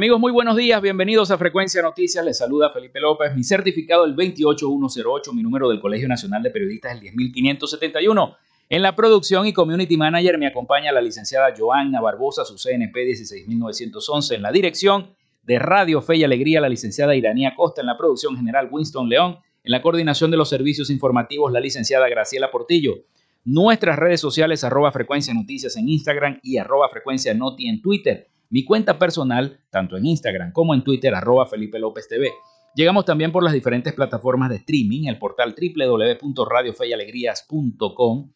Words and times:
Amigos, 0.00 0.18
muy 0.18 0.32
buenos 0.32 0.56
días, 0.56 0.80
bienvenidos 0.80 1.30
a 1.30 1.36
Frecuencia 1.36 1.82
Noticias, 1.82 2.24
les 2.24 2.38
saluda 2.38 2.70
Felipe 2.70 3.00
López, 3.00 3.36
mi 3.36 3.44
certificado 3.44 4.06
el 4.06 4.14
28108, 4.16 5.34
mi 5.34 5.42
número 5.42 5.68
del 5.68 5.78
Colegio 5.78 6.08
Nacional 6.08 6.42
de 6.42 6.48
Periodistas 6.48 6.94
el 6.94 7.00
10571. 7.00 8.34
En 8.70 8.80
la 8.80 8.96
producción 8.96 9.46
y 9.46 9.52
community 9.52 9.98
manager 9.98 10.38
me 10.38 10.46
acompaña 10.46 10.90
la 10.90 11.02
licenciada 11.02 11.52
Joanna 11.54 12.00
Barbosa, 12.00 12.46
su 12.46 12.56
CNP 12.56 12.94
16911 13.04 14.36
en 14.36 14.40
la 14.40 14.50
dirección 14.50 15.14
de 15.42 15.58
Radio 15.58 16.00
Fe 16.00 16.16
y 16.16 16.24
Alegría, 16.24 16.62
la 16.62 16.70
licenciada 16.70 17.14
Iranía 17.14 17.52
Costa. 17.54 17.82
En 17.82 17.86
la 17.86 17.98
producción 17.98 18.34
general 18.36 18.70
Winston 18.72 19.06
León, 19.06 19.40
en 19.62 19.70
la 19.70 19.82
coordinación 19.82 20.30
de 20.30 20.38
los 20.38 20.48
servicios 20.48 20.88
informativos 20.88 21.52
la 21.52 21.60
licenciada 21.60 22.08
Graciela 22.08 22.50
Portillo. 22.50 23.04
Nuestras 23.44 23.98
redes 23.98 24.22
sociales 24.22 24.64
arroba 24.64 24.92
frecuencia 24.92 25.34
noticias 25.34 25.76
en 25.76 25.90
Instagram 25.90 26.40
y 26.42 26.56
arroba 26.56 26.88
frecuencia 26.88 27.34
noti 27.34 27.68
en 27.68 27.82
Twitter 27.82 28.30
mi 28.50 28.64
cuenta 28.64 28.98
personal, 28.98 29.60
tanto 29.70 29.96
en 29.96 30.04
Instagram 30.06 30.52
como 30.52 30.74
en 30.74 30.84
Twitter, 30.84 31.14
arroba 31.14 31.46
Felipe 31.46 31.78
López 31.78 32.08
TV. 32.08 32.30
Llegamos 32.74 33.04
también 33.04 33.30
por 33.32 33.42
las 33.42 33.52
diferentes 33.52 33.92
plataformas 33.94 34.50
de 34.50 34.56
streaming, 34.56 35.06
el 35.06 35.18
portal 35.18 35.54
www.radiofeyalegrías.com 35.56 38.30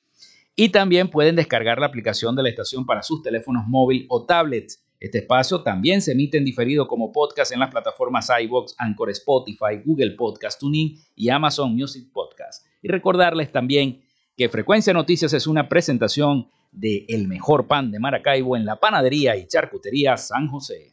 y 0.57 0.71
también 0.71 1.09
pueden 1.09 1.37
descargar 1.37 1.79
la 1.79 1.87
aplicación 1.87 2.35
de 2.37 2.45
la 2.45 2.49
estación 2.49 2.87
para 2.87 3.03
sus 3.03 3.23
teléfonos 3.23 3.65
móvil 3.67 4.07
o 4.09 4.25
tablets. 4.25 4.81
Este 5.01 5.19
espacio 5.19 5.63
también 5.63 6.01
se 6.01 6.13
emite 6.13 6.39
en 6.39 6.45
diferido 6.45 6.87
como 6.87 7.11
podcast 7.13 7.53
en 7.53 7.61
las 7.61 7.71
plataformas 7.71 8.31
iBox, 8.41 8.75
Anchor, 8.79 9.11
Spotify, 9.11 9.83
Google 9.85 10.13
Podcast 10.13 10.61
Tuning 10.61 10.97
y 11.17 11.29
Amazon 11.29 11.75
Music 11.75 12.09
Podcast. 12.13 12.67
Y 12.83 12.89
recordarles 12.89 13.53
también 13.53 14.03
que 14.37 14.49
Frecuencia 14.49 14.93
Noticias 14.93 15.33
es 15.33 15.47
una 15.47 15.69
presentación 15.69 16.49
de 16.75 17.07
el 17.09 17.29
mejor 17.29 17.67
pan 17.67 17.91
de 17.91 18.01
Maracaibo 18.01 18.57
en 18.57 18.65
la 18.67 18.77
panadería 18.77 19.37
y 19.37 19.47
charcutería 19.47 20.17
San 20.17 20.49
José. 20.49 20.93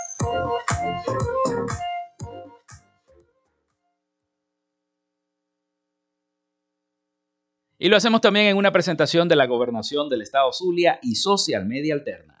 Y 7.83 7.89
lo 7.89 7.97
hacemos 7.97 8.21
también 8.21 8.45
en 8.45 8.57
una 8.57 8.71
presentación 8.71 9.27
de 9.27 9.35
la 9.35 9.47
Gobernación 9.47 10.07
del 10.07 10.21
Estado 10.21 10.53
Zulia 10.53 10.99
y 11.01 11.15
Social 11.15 11.65
Media 11.65 11.95
Alterna. 11.95 12.40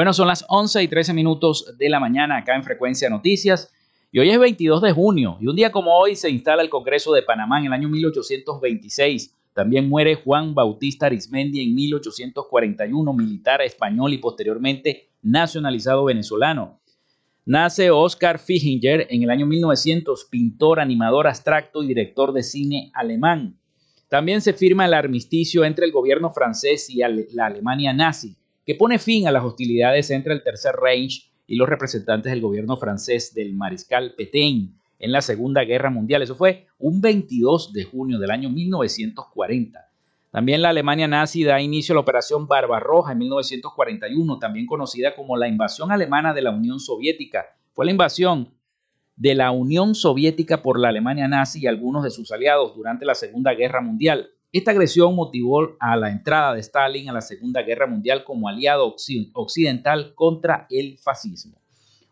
Bueno, 0.00 0.14
son 0.14 0.28
las 0.28 0.46
11 0.48 0.82
y 0.82 0.88
13 0.88 1.12
minutos 1.12 1.74
de 1.76 1.90
la 1.90 2.00
mañana 2.00 2.38
acá 2.38 2.56
en 2.56 2.64
Frecuencia 2.64 3.10
Noticias 3.10 3.70
y 4.10 4.18
hoy 4.18 4.30
es 4.30 4.38
22 4.38 4.80
de 4.80 4.92
junio 4.92 5.36
y 5.42 5.46
un 5.46 5.54
día 5.54 5.70
como 5.70 5.94
hoy 5.94 6.16
se 6.16 6.30
instala 6.30 6.62
el 6.62 6.70
Congreso 6.70 7.12
de 7.12 7.20
Panamá 7.20 7.58
en 7.58 7.66
el 7.66 7.74
año 7.74 7.90
1826. 7.90 9.36
También 9.52 9.90
muere 9.90 10.14
Juan 10.14 10.54
Bautista 10.54 11.04
Arismendi 11.04 11.60
en 11.60 11.74
1841, 11.74 13.12
militar 13.12 13.60
español 13.60 14.14
y 14.14 14.16
posteriormente 14.16 15.10
nacionalizado 15.20 16.06
venezolano. 16.06 16.80
Nace 17.44 17.90
Oscar 17.90 18.38
Fichinger 18.38 19.06
en 19.10 19.24
el 19.24 19.28
año 19.28 19.44
1900, 19.44 20.24
pintor, 20.30 20.80
animador 20.80 21.26
abstracto 21.26 21.82
y 21.82 21.88
director 21.88 22.32
de 22.32 22.42
cine 22.42 22.90
alemán. 22.94 23.58
También 24.08 24.40
se 24.40 24.54
firma 24.54 24.86
el 24.86 24.94
armisticio 24.94 25.62
entre 25.62 25.84
el 25.84 25.92
gobierno 25.92 26.30
francés 26.30 26.88
y 26.88 27.00
la 27.34 27.44
Alemania 27.44 27.92
nazi 27.92 28.39
que 28.64 28.74
pone 28.74 28.98
fin 28.98 29.26
a 29.26 29.32
las 29.32 29.44
hostilidades 29.44 30.10
entre 30.10 30.32
el 30.34 30.42
Tercer 30.42 30.74
Reich 30.76 31.30
y 31.46 31.56
los 31.56 31.68
representantes 31.68 32.30
del 32.30 32.40
gobierno 32.40 32.76
francés 32.76 33.34
del 33.34 33.54
mariscal 33.54 34.14
Pétain 34.16 34.74
en 34.98 35.12
la 35.12 35.20
Segunda 35.20 35.64
Guerra 35.64 35.90
Mundial. 35.90 36.22
Eso 36.22 36.36
fue 36.36 36.66
un 36.78 37.00
22 37.00 37.72
de 37.72 37.84
junio 37.84 38.18
del 38.18 38.30
año 38.30 38.50
1940. 38.50 39.90
También 40.30 40.62
la 40.62 40.68
Alemania 40.68 41.08
nazi 41.08 41.42
da 41.42 41.60
inicio 41.60 41.92
a 41.92 41.96
la 41.96 42.02
Operación 42.02 42.46
Barbarroja 42.46 43.12
en 43.12 43.18
1941, 43.18 44.38
también 44.38 44.66
conocida 44.66 45.16
como 45.16 45.36
la 45.36 45.48
invasión 45.48 45.90
alemana 45.90 46.32
de 46.32 46.42
la 46.42 46.52
Unión 46.52 46.78
Soviética. 46.78 47.46
Fue 47.72 47.84
la 47.84 47.90
invasión 47.90 48.54
de 49.16 49.34
la 49.34 49.50
Unión 49.50 49.96
Soviética 49.96 50.62
por 50.62 50.78
la 50.78 50.90
Alemania 50.90 51.26
nazi 51.26 51.60
y 51.60 51.66
algunos 51.66 52.04
de 52.04 52.10
sus 52.10 52.30
aliados 52.30 52.76
durante 52.76 53.04
la 53.04 53.16
Segunda 53.16 53.54
Guerra 53.54 53.80
Mundial. 53.80 54.30
Esta 54.52 54.72
agresión 54.72 55.14
motivó 55.14 55.76
a 55.78 55.96
la 55.96 56.10
entrada 56.10 56.54
de 56.54 56.60
Stalin 56.60 57.08
a 57.08 57.12
la 57.12 57.20
Segunda 57.20 57.62
Guerra 57.62 57.86
Mundial 57.86 58.24
como 58.24 58.48
aliado 58.48 58.96
occidental 59.34 60.12
contra 60.16 60.66
el 60.70 60.98
fascismo. 60.98 61.56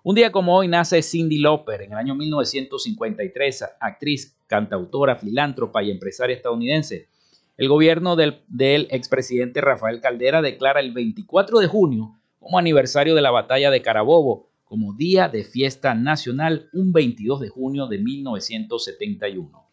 Un 0.05 0.15
día 0.15 0.31
como 0.31 0.57
hoy 0.57 0.69
nace 0.69 1.03
Cindy 1.03 1.39
Lauper 1.39 1.83
en 1.83 1.93
el 1.93 1.99
año 1.99 2.15
1953, 2.15 3.65
actriz, 3.81 4.39
cantautora, 4.47 5.17
filántropa 5.17 5.83
y 5.83 5.91
empresaria 5.91 6.37
estadounidense. 6.37 7.09
El 7.57 7.69
gobierno 7.69 8.15
del, 8.15 8.41
del 8.47 8.87
expresidente 8.93 9.61
Rafael 9.61 10.01
Caldera 10.01 10.41
declara 10.41 10.79
el 10.79 10.93
24 10.93 11.59
de 11.59 11.67
junio 11.67 12.21
como 12.39 12.61
aniversario 12.61 13.17
de 13.17 13.23
la 13.23 13.33
batalla 13.33 13.73
de 13.73 13.83
Carabobo, 13.83 14.49
como 14.63 14.95
Día 14.95 15.29
de 15.29 15.43
Fiesta 15.43 15.93
Nacional, 15.97 16.69
un 16.73 16.93
22 16.93 17.41
de 17.41 17.49
junio 17.49 17.89
de 17.89 17.99
1971. 17.99 19.68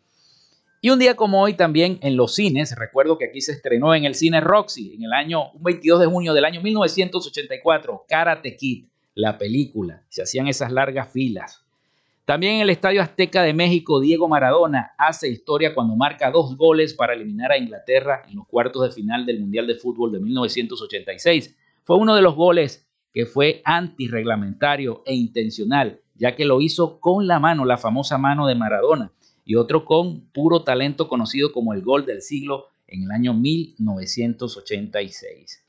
Y 0.86 0.92
un 0.92 1.00
día 1.00 1.16
como 1.16 1.42
hoy 1.42 1.56
también 1.56 1.98
en 2.04 2.16
los 2.16 2.36
cines, 2.36 2.76
recuerdo 2.78 3.18
que 3.18 3.26
aquí 3.26 3.42
se 3.42 3.54
estrenó 3.54 3.96
en 3.96 4.06
el 4.06 4.14
cine 4.14 4.40
Roxy 4.40 4.94
en 4.94 5.04
el 5.06 5.14
año 5.14 5.46
22 5.56 6.00
de 6.00 6.06
junio 6.06 6.32
del 6.36 6.46
año 6.46 6.62
1984, 6.62 8.06
Karate 8.08 8.56
Kid, 8.56 8.86
la 9.16 9.40
película. 9.40 10.04
Se 10.10 10.22
hacían 10.22 10.48
esas 10.48 10.72
largas 10.72 11.12
filas. 11.12 11.66
También 12.26 12.58
en 12.58 12.62
el 12.62 12.70
Estadio 12.70 13.02
Azteca 13.02 13.42
de 13.42 13.56
México, 13.56 14.00
Diego 14.00 14.28
Maradona 14.28 14.92
hace 15.00 15.28
historia 15.28 15.74
cuando 15.74 15.96
marca 15.96 16.30
dos 16.30 16.56
goles 16.56 16.94
para 16.94 17.16
eliminar 17.16 17.52
a 17.52 17.58
Inglaterra 17.58 18.22
en 18.30 18.36
los 18.36 18.48
cuartos 18.48 18.84
de 18.84 18.92
final 18.92 19.26
del 19.26 19.40
Mundial 19.40 19.66
de 19.66 19.78
Fútbol 19.78 20.12
de 20.12 20.20
1986. 20.20 21.58
fue 21.84 21.98
uno 21.98 22.14
de 22.14 22.22
los 22.22 22.36
goles 22.36 22.88
que 23.12 23.26
fue 23.26 23.64
antirreglamentario 23.66 25.02
e 25.08 25.16
intencional, 25.16 26.00
ya 26.14 26.36
que 26.36 26.46
lo 26.46 26.62
hizo 26.62 27.00
con 27.00 27.26
la 27.26 27.40
mano, 27.40 27.66
la 27.66 27.80
famosa 27.80 28.20
mano 28.20 28.46
de 28.46 28.54
Maradona, 28.54 29.12
y 29.46 29.56
otro 29.56 29.86
con 29.86 30.22
puro 30.32 30.64
talento 30.64 31.08
conocido 31.08 31.52
como 31.52 31.74
el 31.74 31.82
gol 31.82 32.06
del 32.06 32.22
siglo 32.22 32.68
en 32.88 33.04
el 33.04 33.12
año 33.12 33.34
1986. 33.34 35.64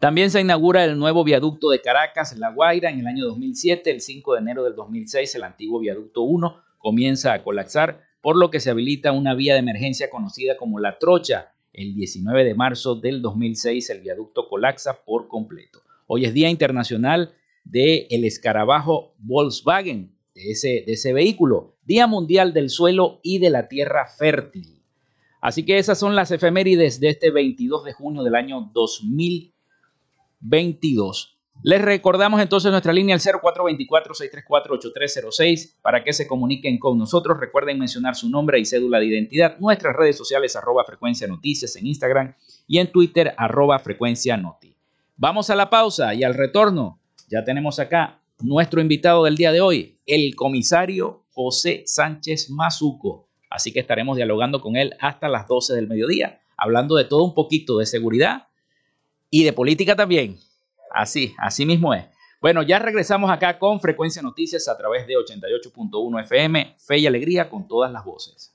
También 0.00 0.30
se 0.30 0.40
inaugura 0.40 0.84
el 0.84 0.98
nuevo 0.98 1.22
viaducto 1.24 1.70
de 1.70 1.80
Caracas, 1.80 2.36
La 2.38 2.50
Guaira, 2.50 2.90
en 2.90 3.00
el 3.00 3.06
año 3.06 3.24
2007. 3.26 3.90
El 3.90 4.00
5 4.00 4.34
de 4.34 4.40
enero 4.40 4.64
del 4.64 4.74
2006, 4.74 5.34
el 5.36 5.44
antiguo 5.44 5.80
viaducto 5.80 6.22
1 6.22 6.60
comienza 6.78 7.32
a 7.32 7.42
colapsar, 7.42 8.02
por 8.20 8.36
lo 8.36 8.50
que 8.50 8.60
se 8.60 8.70
habilita 8.70 9.12
una 9.12 9.34
vía 9.34 9.54
de 9.54 9.60
emergencia 9.60 10.10
conocida 10.10 10.56
como 10.56 10.80
La 10.80 10.98
Trocha. 10.98 11.52
El 11.72 11.94
19 11.94 12.44
de 12.44 12.54
marzo 12.54 12.96
del 12.96 13.22
2006, 13.22 13.88
el 13.90 14.00
viaducto 14.00 14.48
colapsa 14.48 15.04
por 15.04 15.28
completo. 15.28 15.80
Hoy 16.06 16.26
es 16.26 16.34
Día 16.34 16.50
Internacional 16.50 17.32
del 17.64 18.06
el 18.10 18.24
escarabajo 18.24 19.14
Volkswagen, 19.18 20.13
de 20.34 20.50
ese, 20.50 20.84
de 20.86 20.92
ese 20.92 21.12
vehículo. 21.12 21.76
Día 21.84 22.06
Mundial 22.06 22.52
del 22.52 22.70
Suelo 22.70 23.20
y 23.22 23.38
de 23.38 23.50
la 23.50 23.68
Tierra 23.68 24.06
Fértil. 24.06 24.82
Así 25.40 25.64
que 25.64 25.78
esas 25.78 25.98
son 25.98 26.16
las 26.16 26.30
efemérides 26.30 27.00
de 27.00 27.10
este 27.10 27.30
22 27.30 27.84
de 27.84 27.92
junio 27.92 28.22
del 28.22 28.34
año 28.34 28.70
2000. 28.72 29.54
22. 30.44 31.38
Les 31.62 31.80
recordamos 31.80 32.42
entonces 32.42 32.70
nuestra 32.70 32.92
línea 32.92 33.14
al 33.14 33.20
0424-634-8306 33.20 35.76
para 35.80 36.04
que 36.04 36.12
se 36.12 36.26
comuniquen 36.26 36.78
con 36.78 36.98
nosotros. 36.98 37.40
Recuerden 37.40 37.78
mencionar 37.78 38.14
su 38.16 38.28
nombre 38.28 38.58
y 38.58 38.66
cédula 38.66 38.98
de 38.98 39.06
identidad. 39.06 39.56
Nuestras 39.58 39.96
redes 39.96 40.18
sociales 40.18 40.54
arroba 40.56 40.84
frecuencia 40.84 41.26
noticias 41.26 41.74
en 41.76 41.86
Instagram 41.86 42.34
y 42.66 42.76
en 42.78 42.92
Twitter 42.92 43.32
arroba 43.38 43.78
frecuencia 43.78 44.36
noti. 44.36 44.76
Vamos 45.16 45.48
a 45.48 45.56
la 45.56 45.70
pausa 45.70 46.12
y 46.14 46.24
al 46.24 46.34
retorno 46.34 47.00
ya 47.30 47.42
tenemos 47.44 47.78
acá 47.78 48.20
nuestro 48.40 48.80
invitado 48.80 49.24
del 49.24 49.36
día 49.36 49.52
de 49.52 49.60
hoy, 49.60 49.98
el 50.06 50.34
comisario 50.34 51.24
José 51.32 51.82
Sánchez 51.86 52.50
Mazuco. 52.50 53.28
Así 53.50 53.72
que 53.72 53.80
estaremos 53.80 54.16
dialogando 54.16 54.60
con 54.60 54.76
él 54.76 54.94
hasta 55.00 55.28
las 55.28 55.46
12 55.46 55.74
del 55.74 55.88
mediodía, 55.88 56.40
hablando 56.56 56.96
de 56.96 57.04
todo 57.04 57.24
un 57.24 57.34
poquito 57.34 57.78
de 57.78 57.86
seguridad 57.86 58.48
y 59.30 59.44
de 59.44 59.52
política 59.52 59.96
también. 59.96 60.38
Así, 60.90 61.34
así 61.38 61.64
mismo 61.66 61.94
es. 61.94 62.04
Bueno, 62.40 62.62
ya 62.62 62.78
regresamos 62.78 63.30
acá 63.30 63.58
con 63.58 63.80
Frecuencia 63.80 64.20
Noticias 64.20 64.68
a 64.68 64.76
través 64.76 65.06
de 65.06 65.14
88.1 65.14 66.22
FM, 66.24 66.76
Fe 66.78 66.98
y 66.98 67.06
Alegría 67.06 67.48
con 67.48 67.66
todas 67.66 67.90
las 67.90 68.04
voces. 68.04 68.54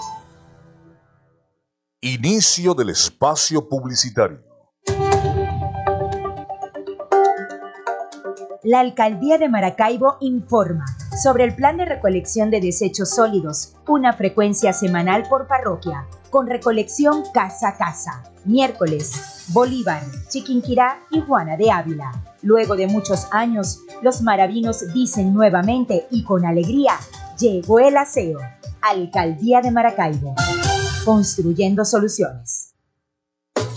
Inicio 2.03 2.73
del 2.73 2.89
espacio 2.89 3.69
publicitario. 3.69 4.39
La 8.63 8.79
Alcaldía 8.79 9.37
de 9.37 9.47
Maracaibo 9.47 10.17
informa 10.19 10.85
sobre 11.21 11.43
el 11.43 11.55
plan 11.55 11.77
de 11.77 11.85
recolección 11.85 12.49
de 12.49 12.59
desechos 12.59 13.11
sólidos, 13.11 13.75
una 13.87 14.13
frecuencia 14.13 14.73
semanal 14.73 15.29
por 15.29 15.45
parroquia 15.45 16.07
con 16.31 16.47
recolección 16.47 17.21
casa 17.35 17.67
a 17.69 17.77
casa. 17.77 18.23
Miércoles, 18.45 19.45
Bolívar, 19.49 20.01
Chiquinquirá 20.27 21.01
y 21.11 21.21
Juana 21.21 21.55
de 21.55 21.69
Ávila. 21.69 22.11
Luego 22.41 22.75
de 22.75 22.87
muchos 22.87 23.27
años, 23.29 23.79
los 24.01 24.23
maravinos 24.23 24.91
dicen 24.91 25.35
nuevamente 25.35 26.07
y 26.09 26.23
con 26.23 26.45
alegría, 26.45 26.93
llegó 27.37 27.79
el 27.79 27.95
aseo. 27.95 28.39
Alcaldía 28.81 29.61
de 29.61 29.69
Maracaibo. 29.69 30.33
Construyendo 31.03 31.83
soluciones. 31.83 32.60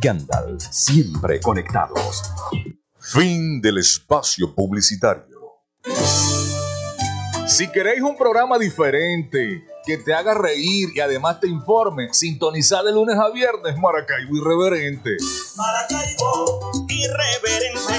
Gandalf, 0.00 0.62
siempre 0.70 1.40
conectados. 1.40 2.22
Fin 2.98 3.60
del 3.60 3.78
espacio 3.78 4.54
publicitario. 4.54 5.38
Si 7.46 7.68
queréis 7.68 8.02
un 8.02 8.16
programa 8.16 8.58
diferente, 8.58 9.64
que 9.86 9.96
te 9.96 10.12
haga 10.12 10.34
reír 10.34 10.90
y 10.94 11.00
además 11.00 11.40
te 11.40 11.48
informe, 11.48 12.08
sintonizad 12.12 12.84
de 12.84 12.92
lunes 12.92 13.16
a 13.16 13.30
viernes 13.30 13.76
Maracaibo 13.78 14.36
Irreverente. 14.36 15.16
Maracaibo 15.56 16.70
Irreverente. 16.88 17.97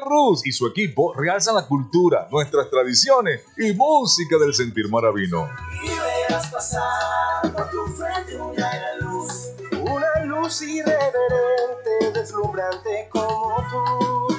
Ruz 0.00 0.46
y 0.46 0.52
su 0.52 0.66
equipo 0.66 1.14
realzan 1.14 1.54
la 1.54 1.66
cultura, 1.66 2.28
nuestras 2.30 2.70
tradiciones 2.70 3.42
y 3.56 3.72
música 3.72 4.36
del 4.38 4.54
sentir 4.54 4.88
maravino. 4.88 5.48
Y 5.82 5.88
verás 5.88 6.50
pasar 6.50 7.52
por 7.52 7.70
tu 7.70 7.86
frente 7.94 8.40
una 8.40 8.52
gran 8.54 9.00
luz. 9.00 9.50
Una 9.72 10.24
luz 10.24 10.62
irreverente, 10.62 12.12
deslumbrante 12.12 13.08
como 13.10 13.56
tú. 13.70 14.36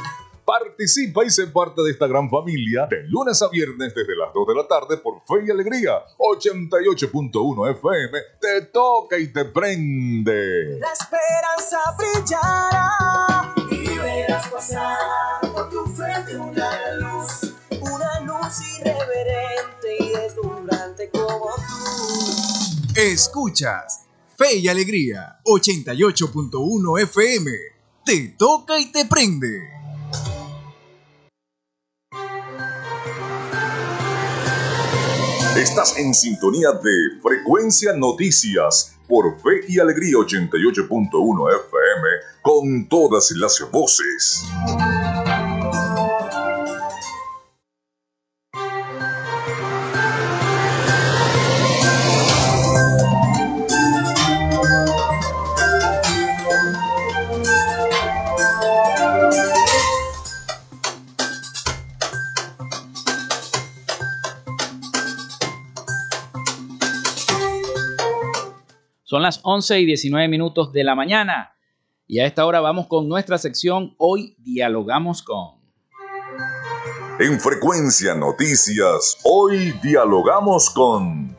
Participa 0.47 1.25
y 1.25 1.29
sé 1.29 1.47
parte 1.47 1.81
de 1.83 1.91
esta 1.91 2.07
gran 2.07 2.29
familia 2.29 2.87
de 2.89 3.03
lunes 3.09 3.41
a 3.41 3.49
viernes 3.49 3.93
desde 3.93 4.15
las 4.15 4.33
2 4.33 4.47
de 4.47 4.55
la 4.55 4.65
tarde 4.65 4.95
por 4.95 5.15
Fe 5.27 5.45
y 5.45 5.51
Alegría 5.51 6.01
88.1 6.17 7.71
FM. 7.71 8.19
Te 8.39 8.61
toca 8.67 9.17
y 9.17 9.27
te 9.33 9.43
prende. 9.43 10.79
La 10.79 10.93
esperanza 10.93 11.79
brillará 11.97 13.53
y 13.71 13.97
verás 13.97 14.47
pasar 14.47 15.46
una 16.35 16.93
luz. 16.99 17.53
Una 17.81 18.19
luz 18.21 18.61
irreverente 18.79 19.97
y 19.99 20.09
deslumbrante 20.09 21.09
como 21.09 21.55
tú. 21.55 22.93
Escuchas 22.95 24.05
Fe 24.37 24.57
y 24.57 24.67
Alegría 24.67 25.39
88.1 25.45 27.01
FM. 27.01 27.51
Te 28.05 28.35
toca 28.37 28.79
y 28.79 28.91
te 28.91 29.05
prende. 29.05 29.77
Estás 35.57 35.97
en 35.97 36.13
sintonía 36.13 36.71
de 36.71 37.19
Frecuencia 37.21 37.93
Noticias 37.93 38.95
por 39.07 39.39
Fe 39.41 39.65
y 39.67 39.79
Alegría 39.79 40.17
88.1 40.17 41.49
FM 41.67 42.07
con 42.43 42.87
todas 42.87 43.31
las 43.31 43.59
voces. 43.71 44.43
Las 69.27 69.41
11 69.43 69.81
y 69.81 69.85
19 69.85 70.29
minutos 70.29 70.71
de 70.71 70.85
la 70.85 70.95
mañana 70.95 71.53
y 72.07 72.19
a 72.19 72.25
esta 72.25 72.45
hora 72.45 72.61
vamos 72.61 72.87
con 72.87 73.09
nuestra 73.09 73.37
sección 73.37 73.93
Hoy 73.97 74.37
dialogamos 74.39 75.21
con. 75.21 75.59
En 77.19 77.37
Frecuencia 77.37 78.15
Noticias, 78.15 79.17
hoy 79.25 79.73
dialogamos 79.83 80.69
con... 80.69 81.35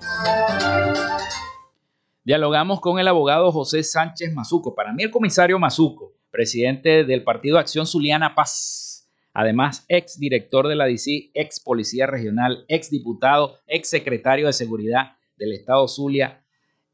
Dialogamos 2.25 2.83
con 2.83 2.99
el 2.99 3.09
abogado 3.09 3.51
José 3.53 3.83
Sánchez 3.83 4.35
Mazuco. 4.35 4.75
Para 4.75 4.93
mí 4.93 5.05
el 5.05 5.11
comisario 5.11 5.59
Mazuco, 5.59 6.13
presidente 6.31 7.05
del 7.05 7.25
Partido 7.25 7.59
Acción 7.59 7.87
Zuliana 7.87 8.35
Paz, 8.35 9.09
además 9.33 9.87
ex 9.89 10.21
director 10.21 10.69
de 10.69 10.77
la 10.77 10.85
DC, 10.85 11.31
ex 11.33 11.59
policía 11.59 12.07
regional, 12.07 12.67
ex 12.69 12.91
diputado, 12.91 13.55
ex 13.67 13.89
secretario 13.89 14.47
de 14.47 14.53
seguridad 14.53 15.17
del 15.39 15.55
estado 15.55 15.89
Zulia 15.89 16.45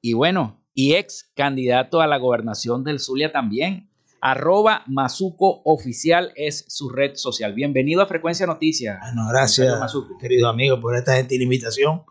y 0.01 0.13
bueno, 0.13 0.64
y 0.75 0.95
ex 0.95 1.31
candidato 1.35 2.01
a 2.01 2.07
la 2.07 2.19
gobernación 2.19 2.85
del 2.85 2.99
Zulia 2.99 3.33
también. 3.33 3.89
Arroba 4.21 4.83
Mazuco 4.87 5.63
Oficial 5.65 6.33
es 6.35 6.65
su 6.69 6.89
red 6.89 7.13
social. 7.15 7.53
Bienvenido 7.53 8.03
a 8.03 8.07
Frecuencia 8.07 8.47
Noticias. 8.47 8.99
Bueno, 9.01 9.29
gracias, 9.29 9.73
querido 10.19 10.49
amigo, 10.49 10.81
por 10.81 10.97
esta 10.97 11.17
gentil 11.17 11.43
invitación 11.43 12.03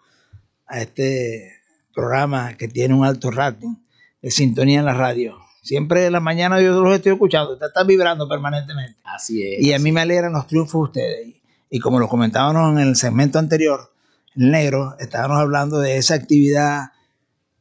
a 0.67 0.79
este 0.79 1.51
programa 1.93 2.55
que 2.55 2.67
tiene 2.67 2.93
un 2.93 3.03
alto 3.03 3.31
rating 3.31 3.75
de 4.21 4.31
sintonía 4.31 4.79
en 4.79 4.85
la 4.85 4.93
radio. 4.93 5.37
Siempre 5.61 6.05
en 6.05 6.13
la 6.13 6.19
mañana 6.19 6.61
yo 6.61 6.81
los 6.81 6.95
estoy 6.95 7.13
escuchando, 7.13 7.57
están 7.59 7.87
vibrando 7.87 8.27
permanentemente. 8.29 8.99
Así 9.03 9.41
es. 9.43 9.61
Y 9.61 9.73
a 9.73 9.79
mí 9.79 9.91
me 9.91 10.01
alegran 10.01 10.33
los 10.33 10.47
triunfos 10.47 10.73
de 10.73 10.83
ustedes. 10.83 11.35
Y, 11.69 11.79
como 11.79 11.99
lo 11.99 12.07
comentábamos 12.07 12.79
en 12.79 12.87
el 12.87 12.95
segmento 12.95 13.39
anterior, 13.39 13.91
el 14.35 14.51
negro, 14.51 14.95
estábamos 14.99 15.39
hablando 15.39 15.79
de 15.79 15.97
esa 15.97 16.13
actividad 16.13 16.92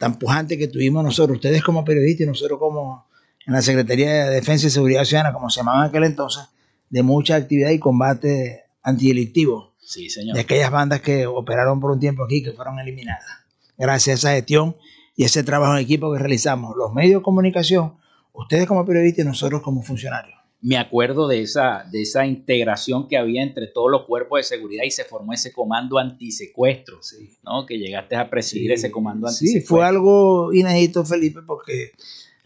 tan 0.03 0.19
pujante 0.19 0.59
que 0.59 0.67
tuvimos 0.67 1.05
nosotros, 1.05 1.37
ustedes 1.37 1.63
como 1.63 1.85
periodistas 1.85 2.25
y 2.25 2.27
nosotros 2.27 2.59
como 2.59 3.07
en 3.47 3.53
la 3.53 3.63
Secretaría 3.63 4.25
de 4.25 4.31
Defensa 4.31 4.67
y 4.67 4.71
Seguridad 4.71 5.05
Ciudadana, 5.05 5.33
como 5.33 5.49
se 5.49 5.61
llamaba 5.61 5.85
en 5.85 5.91
aquel 5.91 6.03
entonces, 6.03 6.43
de 6.91 7.05
mucha 7.05 7.37
actividad 7.37 7.71
y 7.71 7.79
combate 7.79 8.65
antidelictivo. 8.83 9.77
Sí, 9.79 10.11
señor. 10.11 10.35
De 10.35 10.41
aquellas 10.41 10.73
bandas 10.73 11.03
que 11.03 11.29
operaron 11.29 11.79
por 11.79 11.93
un 11.93 12.01
tiempo 12.01 12.25
aquí, 12.25 12.43
que 12.43 12.51
fueron 12.51 12.81
eliminadas. 12.81 13.23
Gracias 13.79 14.25
a 14.25 14.31
esa 14.31 14.35
gestión 14.35 14.77
y 15.15 15.23
ese 15.23 15.45
trabajo 15.45 15.75
en 15.75 15.85
equipo 15.85 16.13
que 16.13 16.19
realizamos, 16.19 16.77
los 16.77 16.93
medios 16.93 17.21
de 17.21 17.23
comunicación, 17.23 17.95
ustedes 18.33 18.67
como 18.67 18.85
periodistas 18.85 19.25
y 19.25 19.29
nosotros 19.29 19.63
como 19.63 19.85
funcionarios 19.85 20.42
me 20.63 20.79
acuerdo 20.79 21.27
de 21.27 21.43
esa, 21.43 21.85
de 21.91 22.03
esa 22.03 22.25
integración 22.25 23.09
que 23.09 23.19
había 23.19 23.43
entre 23.43 23.67
todos 23.67 23.91
los 23.91 24.07
cuerpos 24.07 24.39
de 24.39 24.45
seguridad 24.45 24.85
y 24.85 24.93
se 24.93 25.05
formó 25.05 25.33
ese 25.33 25.53
comando 25.53 25.99
antisecuestro, 25.99 27.01
¿no? 27.43 27.67
Que 27.67 27.79
llegaste 27.79 28.15
a 28.15 28.31
presidir 28.31 28.71
ese 28.71 28.93
comando 28.93 29.27
antisecuestro. 29.27 29.61
Sí, 29.61 29.67
fue 29.67 29.85
algo 29.85 30.53
inédito, 30.53 31.05
Felipe, 31.05 31.41
porque 31.45 31.91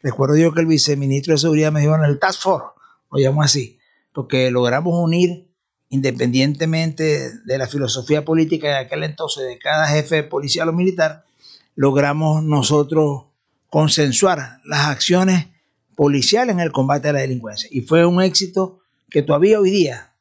recuerdo 0.02 0.36
yo 0.38 0.54
que 0.54 0.60
el 0.60 0.66
viceministro 0.66 1.34
de 1.34 1.38
Seguridad 1.38 1.70
me 1.70 1.80
dijo 1.80 1.94
en 1.94 2.04
el 2.04 2.18
Task 2.18 2.40
Force, 2.40 2.68
lo 3.12 3.18
llamo 3.18 3.42
así, 3.42 3.78
porque 4.14 4.50
logramos 4.50 4.94
unir, 4.98 5.50
independientemente 5.90 7.32
de 7.44 7.58
la 7.58 7.66
filosofía 7.66 8.24
política 8.24 8.68
de 8.68 8.78
aquel 8.78 9.04
entonces, 9.04 9.46
de 9.46 9.58
cada 9.58 9.88
jefe 9.88 10.22
policial 10.22 10.70
o 10.70 10.72
militar, 10.72 11.26
logramos 11.74 12.42
nosotros 12.42 13.24
consensuar 13.68 14.60
las 14.64 14.86
acciones 14.86 15.48
policial 15.96 16.50
en 16.50 16.60
el 16.60 16.70
combate 16.70 17.08
a 17.08 17.12
la 17.12 17.20
delincuencia. 17.20 17.68
Y 17.72 17.80
fue 17.80 18.06
un 18.06 18.22
éxito 18.22 18.78
que 19.10 19.22
todavía 19.22 19.58
hoy 19.58 19.70
día 19.70 20.12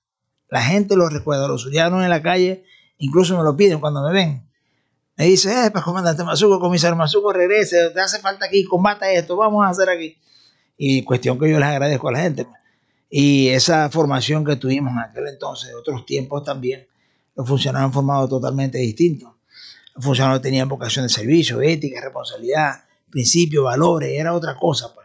la 0.49 0.61
gente 0.61 0.95
lo 0.95 1.09
recuerda, 1.09 1.47
los 1.47 1.63
ciudadanos 1.63 2.03
en 2.03 2.09
la 2.09 2.21
calle 2.21 2.63
incluso 2.97 3.37
me 3.37 3.43
lo 3.43 3.55
piden 3.55 3.79
cuando 3.79 4.01
me 4.01 4.13
ven. 4.13 4.49
Me 5.17 5.25
dice, 5.25 5.65
eh, 5.65 5.71
pues 5.71 5.83
comandante 5.83 6.23
Mazuco, 6.23 6.59
comisario 6.59 6.95
Mazuco, 6.95 7.31
regrese, 7.31 7.89
te 7.91 8.01
hace 8.01 8.19
falta 8.19 8.45
aquí, 8.45 8.65
combata 8.65 9.09
esto, 9.11 9.35
vamos 9.35 9.65
a 9.65 9.69
hacer 9.69 9.89
aquí. 9.89 10.17
Y 10.77 11.03
cuestión 11.03 11.39
que 11.39 11.49
yo 11.49 11.57
les 11.57 11.67
agradezco 11.67 12.09
a 12.09 12.11
la 12.11 12.19
gente. 12.19 12.47
Y 13.09 13.47
esa 13.49 13.89
formación 13.89 14.43
que 14.43 14.57
tuvimos 14.57 14.91
en 14.91 14.99
aquel 14.99 15.27
entonces, 15.27 15.69
de 15.69 15.75
otros 15.75 16.05
tiempos 16.05 16.43
también, 16.43 16.87
los 17.35 17.47
funcionarios 17.47 17.87
han 17.87 17.93
formado 17.93 18.27
totalmente 18.27 18.77
distintos. 18.77 19.31
Los 19.95 20.03
funcionarios 20.03 20.41
tenían 20.41 20.67
vocación 20.67 21.05
de 21.05 21.09
servicio, 21.09 21.61
ética, 21.61 22.01
responsabilidad, 22.01 22.83
principios, 23.09 23.63
valores, 23.63 24.11
era 24.19 24.33
otra 24.33 24.55
cosa. 24.57 24.93
Pues. 24.93 25.04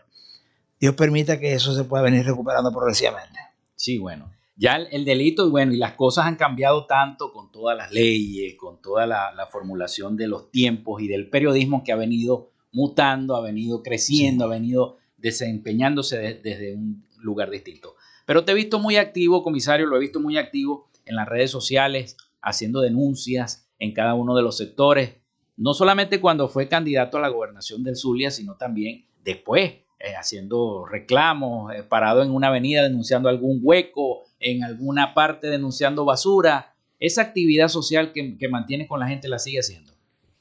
Dios 0.81 0.95
permita 0.95 1.39
que 1.39 1.53
eso 1.53 1.75
se 1.75 1.85
pueda 1.85 2.03
venir 2.03 2.25
recuperando 2.25 2.73
progresivamente. 2.73 3.39
Sí, 3.77 3.99
bueno. 3.99 4.33
Ya 4.57 4.77
el, 4.77 5.05
delito, 5.05 5.47
y 5.47 5.51
bueno, 5.51 5.73
y 5.73 5.77
las 5.77 5.93
cosas 5.93 6.27
han 6.27 6.37
cambiado 6.37 6.87
tanto 6.87 7.33
con 7.33 7.51
todas 7.51 7.77
las 7.77 7.93
leyes, 7.93 8.57
con 8.57 8.81
toda 8.81 9.07
la, 9.07 9.49
formulación 9.51 10.17
de 10.17 10.27
los 10.27 10.51
tiempos 10.51 11.01
y 11.03 11.09
del 11.09 11.29
periodismo 11.29 11.83
que 11.85 11.93
ha 11.93 11.97
venido 11.97 12.51
mutando, 12.73 13.37
ha 13.37 13.41
venido 13.41 13.83
creciendo, 13.83 14.45
ha 14.45 14.49
venido 14.49 14.99
desempeñándose 15.17 16.41
desde 16.43 16.75
un 16.75 17.05
lugar 17.19 17.51
distinto. 17.51 17.95
Pero 18.27 18.45
te 18.45 18.53
he 18.53 18.55
visto 18.55 18.79
muy 18.79 18.97
activo, 18.97 19.43
comisario, 19.43 19.87
lo 19.87 19.97
he 19.97 20.01
visto 20.01 20.21
muy 20.21 20.37
activo 20.37 20.91
en 21.05 21.17
las 21.17 21.29
redes 21.29 21.51
sociales, 21.51 22.17
haciendo 22.43 22.81
denuncias 22.81 23.71
en 23.79 23.93
cada 23.93 24.15
uno 24.15 24.37
de 24.37 24.43
los 24.43 24.57
sectores, 24.57 25.17
no 25.57 25.75
solamente 25.75 26.21
cuando 26.21 26.49
fue 26.49 26.69
candidato 26.69 27.19
a 27.19 27.21
la 27.21 27.29
gobernación 27.29 27.83
del 27.83 27.97
Zulia, 27.97 28.31
sino 28.31 28.57
también 28.57 29.07
después, 29.23 29.75
eh, 30.01 30.15
haciendo 30.19 30.87
reclamos, 30.87 31.75
eh, 31.75 31.83
parado 31.83 32.23
en 32.23 32.31
una 32.31 32.49
avenida 32.49 32.83
denunciando 32.83 33.29
algún 33.29 33.61
hueco, 33.63 34.23
en 34.39 34.65
alguna 34.65 35.13
parte 35.13 35.49
denunciando 35.49 36.07
basura. 36.07 36.75
Esa 36.99 37.21
actividad 37.21 37.69
social 37.69 38.13
que, 38.13 38.39
que 38.39 38.49
mantiene 38.49 38.89
con 38.89 38.99
la 39.01 39.09
gente 39.09 39.29
la 39.29 39.39
sigue 39.39 39.59
haciendo. 39.59 39.93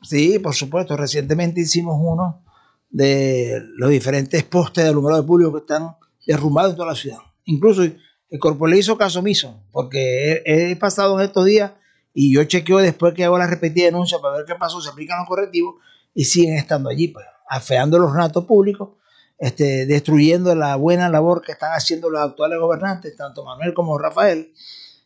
Sí, 0.01 0.39
por 0.39 0.55
supuesto. 0.55 0.95
Recientemente 0.95 1.59
hicimos 1.59 1.97
uno 1.99 2.41
de 2.89 3.61
los 3.75 3.89
diferentes 3.89 4.43
postes 4.43 4.85
de 4.85 4.91
alumbrado 4.91 5.25
público 5.25 5.51
que 5.51 5.59
están 5.59 5.95
derrumbados 6.25 6.71
en 6.71 6.77
toda 6.77 6.89
la 6.89 6.95
ciudad. 6.95 7.17
Incluso 7.43 7.83
el 7.83 8.39
corpo 8.39 8.65
le 8.65 8.77
hizo 8.77 8.97
caso 8.97 9.19
omiso, 9.19 9.61
porque 9.71 10.41
he, 10.45 10.71
he, 10.71 10.75
pasado 10.77 11.19
en 11.19 11.25
estos 11.25 11.45
días 11.45 11.73
y 12.13 12.33
yo 12.33 12.43
chequeo 12.45 12.77
después 12.77 13.13
que 13.13 13.25
hago 13.25 13.37
la 13.37 13.47
repetida 13.47 13.85
denuncia 13.85 14.19
para 14.19 14.37
ver 14.37 14.45
qué 14.45 14.55
pasó, 14.55 14.79
se 14.79 14.89
aplican 14.89 15.19
los 15.19 15.27
correctivos 15.27 15.75
y 16.13 16.23
siguen 16.25 16.55
estando 16.55 16.89
allí, 16.89 17.09
pues, 17.09 17.25
afeando 17.49 17.99
los 17.99 18.13
ratos 18.13 18.45
públicos 18.45 18.89
este, 19.39 19.85
destruyendo 19.85 20.53
la 20.53 20.75
buena 20.75 21.09
labor 21.09 21.41
que 21.41 21.53
están 21.53 21.71
haciendo 21.73 22.09
los 22.09 22.21
actuales 22.21 22.59
gobernantes, 22.59 23.15
tanto 23.15 23.45
Manuel 23.45 23.73
como 23.73 23.97
Rafael, 23.97 24.51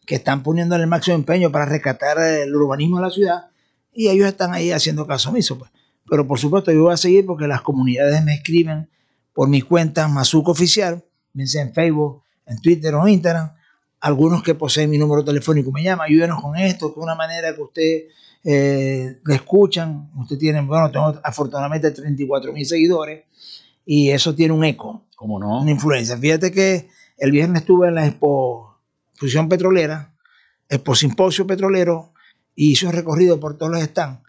que 0.05 0.15
están 0.15 0.43
poniendo 0.43 0.75
el 0.75 0.87
máximo 0.87 1.15
empeño 1.15 1.51
para 1.51 1.65
rescatar 1.65 2.17
el 2.19 2.53
urbanismo 2.55 2.97
de 2.97 3.03
la 3.03 3.11
ciudad, 3.11 3.45
y 3.93 4.09
ellos 4.09 4.27
están 4.27 4.53
ahí 4.53 4.71
haciendo 4.71 5.05
caso 5.05 5.29
omiso. 5.29 5.57
Pues. 5.57 5.71
Pero 6.09 6.27
por 6.27 6.39
supuesto 6.39 6.71
yo 6.71 6.83
voy 6.83 6.93
a 6.93 6.97
seguir 6.97 7.25
porque 7.25 7.47
las 7.47 7.61
comunidades 7.61 8.23
me 8.23 8.33
escriben 8.33 8.89
por 9.33 9.47
mis 9.47 9.63
cuentas 9.63 10.09
Mazuco 10.09 10.51
Oficial, 10.51 11.03
bien 11.31 11.47
sea 11.47 11.61
en 11.61 11.73
Facebook, 11.73 12.23
en 12.45 12.59
Twitter 12.59 12.93
o 12.95 13.07
en 13.07 13.13
Instagram, 13.13 13.53
algunos 13.99 14.43
que 14.43 14.55
poseen 14.55 14.89
mi 14.89 14.97
número 14.97 15.23
telefónico 15.23 15.71
me 15.71 15.83
llaman, 15.83 16.07
ayúdenos 16.07 16.41
con 16.41 16.57
esto, 16.57 16.93
que 16.93 16.99
una 16.99 17.15
manera 17.15 17.55
que 17.55 17.61
usted 17.61 18.03
eh, 18.43 19.19
le 19.23 19.35
escuchan, 19.35 20.11
usted 20.17 20.37
tiene, 20.37 20.59
bueno, 20.61 20.91
tengo 20.91 21.19
afortunadamente 21.23 21.91
34 21.91 22.51
mil 22.51 22.65
seguidores, 22.65 23.23
y 23.85 24.11
eso 24.11 24.35
tiene 24.35 24.53
un 24.53 24.63
eco. 24.63 25.05
¿Cómo 25.15 25.39
no? 25.39 25.61
Una 25.61 25.71
influencia. 25.71 26.17
Fíjate 26.17 26.51
que 26.51 26.89
el 27.17 27.31
viernes 27.31 27.61
estuve 27.61 27.87
en 27.87 27.95
la 27.95 28.05
Expo 28.05 28.77
Fusión 29.13 29.47
Petrolera, 29.47 30.13
Expo 30.69 30.95
Simposio 30.95 31.47
Petrolero, 31.47 32.13
y 32.55 32.71
hizo 32.71 32.87
un 32.87 32.93
recorrido 32.93 33.39
por 33.39 33.57
todos 33.57 33.71
los 33.71 33.81
stands. 33.81 34.21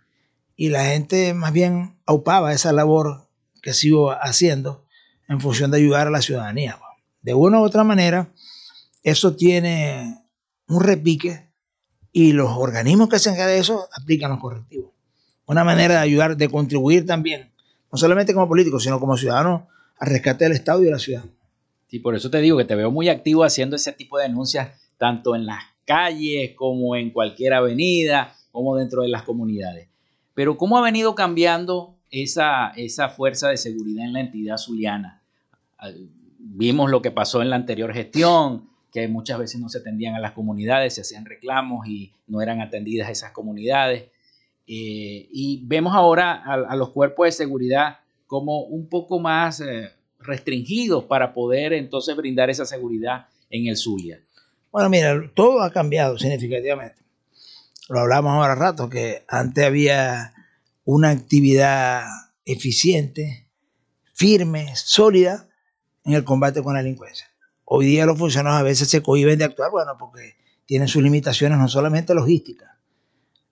Y 0.56 0.68
la 0.68 0.84
gente 0.84 1.34
más 1.34 1.52
bien 1.52 1.96
aupaba 2.06 2.52
esa 2.52 2.73
labor 2.73 3.28
que 3.61 3.73
sigo 3.73 4.12
haciendo 4.12 4.84
en 5.28 5.40
función 5.40 5.70
de 5.70 5.78
ayudar 5.78 6.06
a 6.06 6.11
la 6.11 6.23
ciudadanía. 6.23 6.78
De 7.23 7.34
una 7.34 7.61
u 7.61 7.64
otra 7.64 7.82
manera, 7.82 8.30
eso 9.02 9.34
tiene 9.34 10.23
un 10.68 10.82
repique 10.82 11.50
y 12.12 12.32
los 12.32 12.50
organismos 12.52 13.08
que 13.08 13.16
hacen 13.16 13.34
de 13.34 13.58
eso 13.58 13.88
aplican 13.92 14.30
los 14.30 14.40
correctivos. 14.40 14.92
Una 15.46 15.64
manera 15.64 15.94
de 15.94 16.00
ayudar, 16.00 16.37
de 16.37 16.49
contribuir 16.49 17.04
también 17.06 17.53
no 17.95 17.99
solamente 17.99 18.35
como 18.35 18.49
político, 18.49 18.81
sino 18.81 18.99
como 18.99 19.17
ciudadano, 19.17 19.69
al 20.01 20.09
rescate 20.09 20.43
del 20.43 20.55
Estado 20.55 20.83
y 20.83 20.87
de 20.87 20.91
la 20.91 20.99
ciudad. 20.99 21.23
Sí, 21.87 22.01
por 22.01 22.17
eso 22.17 22.29
te 22.29 22.41
digo 22.41 22.59
que 22.59 22.65
te 22.65 22.75
veo 22.75 22.91
muy 22.91 23.09
activo 23.09 23.45
haciendo 23.45 23.77
ese 23.77 23.93
tipo 23.93 24.19
de 24.19 24.25
denuncias, 24.25 24.81
tanto 24.99 25.37
en 25.37 25.47
las 25.47 25.63
calles 25.85 26.57
como 26.57 26.97
en 26.97 27.11
cualquier 27.11 27.55
avenida, 27.55 28.35
como 28.51 28.75
dentro 28.75 29.03
de 29.03 29.11
las 29.11 29.23
comunidades. 29.23 29.87
Pero 30.35 30.57
¿cómo 30.57 30.77
ha 30.77 30.83
venido 30.83 31.15
cambiando 31.15 31.95
esa, 32.11 32.71
esa 32.71 33.11
fuerza 33.11 33.51
de 33.51 33.59
seguridad 33.59 34.05
en 34.07 34.15
la 34.15 34.23
entidad 34.23 34.57
zuliana? 34.57 35.23
Ah, 35.79 35.91
vimos 36.41 36.91
lo 36.91 37.01
que 37.01 37.13
pasó 37.13 37.43
en 37.43 37.51
la 37.51 37.55
anterior 37.55 37.95
gestión, 37.95 38.71
que 38.93 39.07
muchas 39.07 39.39
veces 39.39 39.61
no 39.61 39.69
se 39.69 39.79
atendían 39.79 40.17
a 40.17 40.19
las 40.19 40.33
comunidades, 40.33 40.95
se 40.95 41.03
hacían 41.03 41.27
reclamos 41.27 41.87
y 41.87 42.13
no 42.27 42.43
eran 42.43 42.61
atendidas 42.61 43.09
esas 43.09 43.31
comunidades. 43.31 44.07
Eh, 44.66 45.28
y 45.30 45.62
vemos 45.66 45.94
ahora 45.94 46.42
a, 46.44 46.76
los 46.76 46.90
cuerpos 46.90 47.26
de 47.26 47.33
seguridad 47.33 47.99
como 48.26 48.62
un 48.62 48.88
poco 48.88 49.21
más 49.21 49.61
eh, 49.61 49.90
restringidos 50.18 51.04
para 51.04 51.35
poder 51.35 51.75
entonces 51.75 52.16
brindar 52.16 52.49
esa 52.49 52.64
seguridad 52.64 53.26
en 53.50 53.66
el 53.66 53.76
Zulia. 53.76 54.21
Bueno, 54.73 54.88
mira, 54.88 55.30
todo 55.35 55.61
ha 55.62 55.71
cambiado 55.71 56.18
significativamente. 56.18 56.97
Lo 57.88 58.00
hablamos 58.00 58.33
ahora 58.33 58.54
rato, 58.54 58.88
que 58.88 59.25
antes 59.28 59.64
había 59.64 60.33
una 60.85 61.11
actividad 61.11 62.04
eficiente, 62.44 63.47
firme, 64.14 64.75
sólida 64.75 65.49
en 66.04 66.14
el 66.14 66.25
combate 66.25 66.62
con 66.62 66.75
la 66.75 66.83
delincuencia. 66.83 67.26
Hoy 67.64 67.87
día 67.87 68.06
los 68.06 68.18
funcionarios 68.18 68.61
a 68.61 68.64
veces 68.64 68.88
se 68.88 69.02
cohiben 69.02 69.38
de 69.38 69.44
actuar, 69.44 69.71
bueno, 69.71 69.97
porque 69.99 70.37
tienen 70.66 70.88
sus 70.88 71.02
limitaciones 71.02 71.59
no 71.59 71.68
solamente 71.68 72.14
logísticas, 72.14 72.71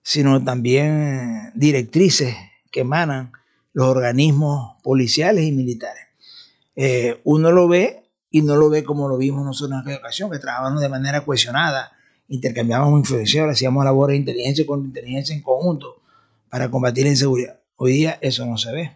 sino 0.03 0.43
también 0.43 1.51
directrices 1.55 2.35
que 2.71 2.81
emanan 2.81 3.31
los 3.71 3.87
organismos 3.87 4.75
policiales 4.83 5.45
y 5.45 5.51
militares. 5.51 6.03
Eh, 6.75 7.21
uno 7.23 7.51
lo 7.51 7.67
ve 7.67 8.03
y 8.29 8.41
no 8.41 8.55
lo 8.55 8.69
ve 8.69 8.83
como 8.83 9.07
lo 9.07 9.17
vimos 9.17 9.45
nosotros 9.45 9.77
en 9.77 9.81
aquella 9.81 9.97
ocasión, 9.97 10.29
que 10.29 10.39
trabajábamos 10.39 10.81
de 10.81 10.89
manera 10.89 11.25
cohesionada, 11.25 11.93
intercambiábamos 12.27 12.99
información, 12.99 13.49
hacíamos 13.49 13.85
labores 13.85 14.15
de 14.15 14.19
inteligencia 14.19 14.65
con 14.65 14.83
inteligencia 14.83 15.35
en 15.35 15.41
conjunto 15.41 16.01
para 16.49 16.69
combatir 16.69 17.05
la 17.05 17.11
inseguridad. 17.11 17.59
Hoy 17.77 17.93
día 17.93 18.17
eso 18.21 18.45
no 18.45 18.57
se 18.57 18.71
ve. 18.71 18.91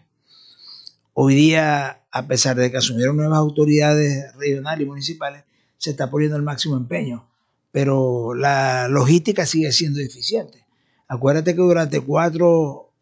Hoy 1.14 1.34
día, 1.34 2.02
a 2.10 2.26
pesar 2.26 2.56
de 2.56 2.70
que 2.70 2.76
asumieron 2.76 3.16
nuevas 3.16 3.38
autoridades 3.38 4.34
regionales 4.36 4.86
y 4.86 4.88
municipales, 4.88 5.44
se 5.76 5.90
está 5.90 6.10
poniendo 6.10 6.36
el 6.36 6.42
máximo 6.42 6.76
empeño, 6.76 7.28
pero 7.72 8.34
la 8.34 8.88
logística 8.88 9.46
sigue 9.46 9.72
siendo 9.72 9.98
deficiente. 9.98 10.64
Acuérdate 11.08 11.54
que 11.54 11.60
durante 11.62 12.00
cuatro 12.00 12.92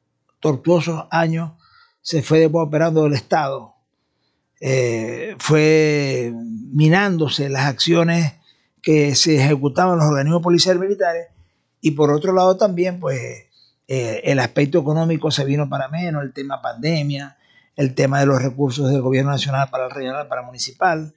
tortuosos 0.40 1.06
años 1.10 1.52
se 2.00 2.22
fue 2.22 2.48
operando 2.50 3.06
el 3.06 3.14
Estado, 3.14 3.74
eh, 4.60 5.34
fue 5.38 6.32
minándose 6.72 7.48
las 7.48 7.66
acciones 7.66 8.34
que 8.80 9.14
se 9.16 9.36
ejecutaban 9.36 9.98
los 9.98 10.06
organismos 10.06 10.42
policiales 10.42 10.80
militares 10.80 11.26
y 11.80 11.90
por 11.90 12.10
otro 12.12 12.32
lado 12.32 12.56
también 12.56 13.00
pues 13.00 13.20
eh, 13.88 14.20
el 14.24 14.38
aspecto 14.38 14.78
económico 14.78 15.30
se 15.30 15.44
vino 15.44 15.68
para 15.68 15.88
menos, 15.88 16.22
el 16.22 16.32
tema 16.32 16.62
pandemia, 16.62 17.36
el 17.74 17.94
tema 17.94 18.20
de 18.20 18.26
los 18.26 18.40
recursos 18.40 18.90
del 18.90 19.02
gobierno 19.02 19.32
nacional 19.32 19.68
para 19.70 19.86
el 19.86 19.90
regional, 19.90 20.28
para 20.28 20.40
el 20.40 20.46
municipal. 20.46 21.14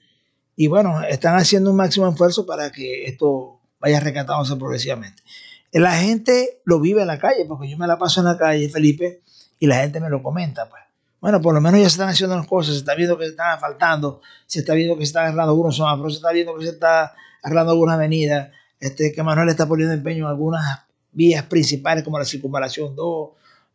Y 0.56 0.68
bueno, 0.68 1.02
están 1.04 1.36
haciendo 1.36 1.70
un 1.70 1.78
máximo 1.78 2.10
esfuerzo 2.10 2.46
para 2.46 2.72
que 2.72 3.06
esto 3.06 3.62
vaya 3.80 4.00
recatándose 4.00 4.56
progresivamente. 4.58 5.24
La 5.72 5.94
gente 5.94 6.62
lo 6.66 6.80
vive 6.80 7.02
en 7.02 7.08
la 7.08 7.20
calle, 7.20 7.46
porque 7.46 7.70
yo 7.70 7.78
me 7.78 7.88
la 7.88 7.98
paso 7.98 8.22
en 8.22 8.26
la 8.26 8.38
calle, 8.38 8.70
Felipe, 8.70 9.22
y 9.60 9.68
la 9.68 9.78
gente 9.78 10.00
me 10.00 10.10
lo 10.10 10.24
comenta, 10.24 10.70
pues. 10.70 10.82
Bueno, 11.22 11.42
por 11.42 11.54
lo 11.54 11.60
menos 11.60 11.82
ya 11.82 11.90
se 11.90 11.96
están 11.96 12.10
haciendo 12.10 12.38
las 12.38 12.48
cosas, 12.48 12.74
se 12.74 12.80
está 12.80 12.96
viendo 12.96 13.18
que 13.18 13.26
se 13.26 13.32
están 13.32 13.60
faltando, 13.60 14.22
se 14.46 14.60
está 14.60 14.74
viendo 14.74 14.96
que 14.96 15.02
se 15.02 15.10
están 15.10 15.26
arreglando 15.26 15.52
algunos 15.52 15.76
semáforos, 15.76 16.14
se 16.14 16.18
está 16.18 16.32
viendo 16.32 16.56
que 16.58 16.66
se 16.66 16.72
está 16.72 17.14
arreglando 17.44 17.74
algunas 17.74 17.96
avenidas, 17.96 18.52
este, 18.80 19.12
que 19.12 19.22
Manuel 19.22 19.50
está 19.50 19.68
poniendo 19.68 19.94
empeño 19.94 20.26
en 20.26 20.30
algunas 20.30 20.64
vías 21.12 21.44
principales 21.44 22.06
como 22.06 22.18
la 22.18 22.26
circunvalación 22.26 22.96
2, 22.96 23.30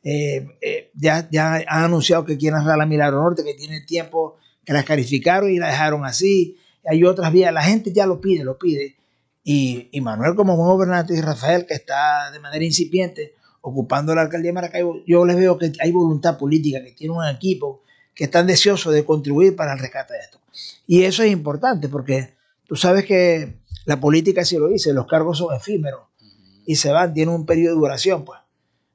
eh, 0.05 0.47
eh, 0.61 0.91
ya, 0.95 1.29
ya 1.31 1.57
han 1.57 1.85
anunciado 1.85 2.25
que 2.25 2.39
quieren 2.39 2.57
arreglar 2.57 2.79
la 2.79 2.87
Milagro 2.87 3.23
Norte, 3.23 3.45
que 3.45 3.55
tiene 3.55 3.83
tiempo 3.83 4.37
que 4.65 4.73
la 4.73 4.83
calificaron 4.83 5.51
y 5.51 5.59
la 5.59 5.69
dejaron 5.69 6.05
así. 6.05 6.59
Hay 6.87 7.05
otras 7.05 7.33
vías, 7.33 7.53
la 7.53 7.63
gente 7.63 7.93
ya 7.93 8.07
lo 8.07 8.21
pide, 8.21 8.45
lo 8.45 8.59
pide. 8.59 8.97
Y, 9.45 9.89
y 9.93 10.01
Manuel 10.01 10.35
como 10.35 10.57
buen 10.57 10.69
gobernante 10.69 11.15
y 11.15 11.21
Rafael, 11.21 11.67
que 11.67 11.75
está 11.75 12.31
de 12.33 12.41
manera 12.41 12.65
incipiente 12.65 13.35
ocupando 13.61 14.15
la 14.15 14.23
alcaldía 14.23 14.51
de 14.51 14.55
Maracaibo, 14.55 15.03
yo 15.07 15.25
les 15.25 15.37
veo 15.37 15.57
que 15.57 15.73
hay 15.81 15.91
voluntad 15.91 16.37
política, 16.37 16.83
que 16.83 16.93
tiene 16.93 17.15
un 17.15 17.25
equipo 17.27 17.83
que 18.15 18.25
están 18.25 18.47
deseosos 18.47 18.93
de 18.93 19.05
contribuir 19.05 19.57
para 19.57 19.73
el 19.73 19.79
rescate 19.79 20.15
de 20.15 20.21
esto. 20.21 20.39
Y 20.87 21.05
eso 21.05 21.23
es 21.23 21.33
importante 21.33 21.89
porque 21.89 22.35
tú 22.67 22.77
sabes 22.77 23.07
que 23.07 23.57
la 23.87 24.01
política, 24.01 24.45
si 24.45 24.59
lo 24.59 24.69
dice, 24.69 24.93
los 24.93 25.07
cargos 25.07 25.39
son 25.39 25.55
efímeros 25.55 26.03
y 26.67 26.77
se 26.77 26.93
van, 26.93 27.15
tienen 27.15 27.35
un 27.35 27.47
periodo 27.47 27.75
de 27.75 27.81
duración. 27.81 28.25
Pues. 28.27 28.39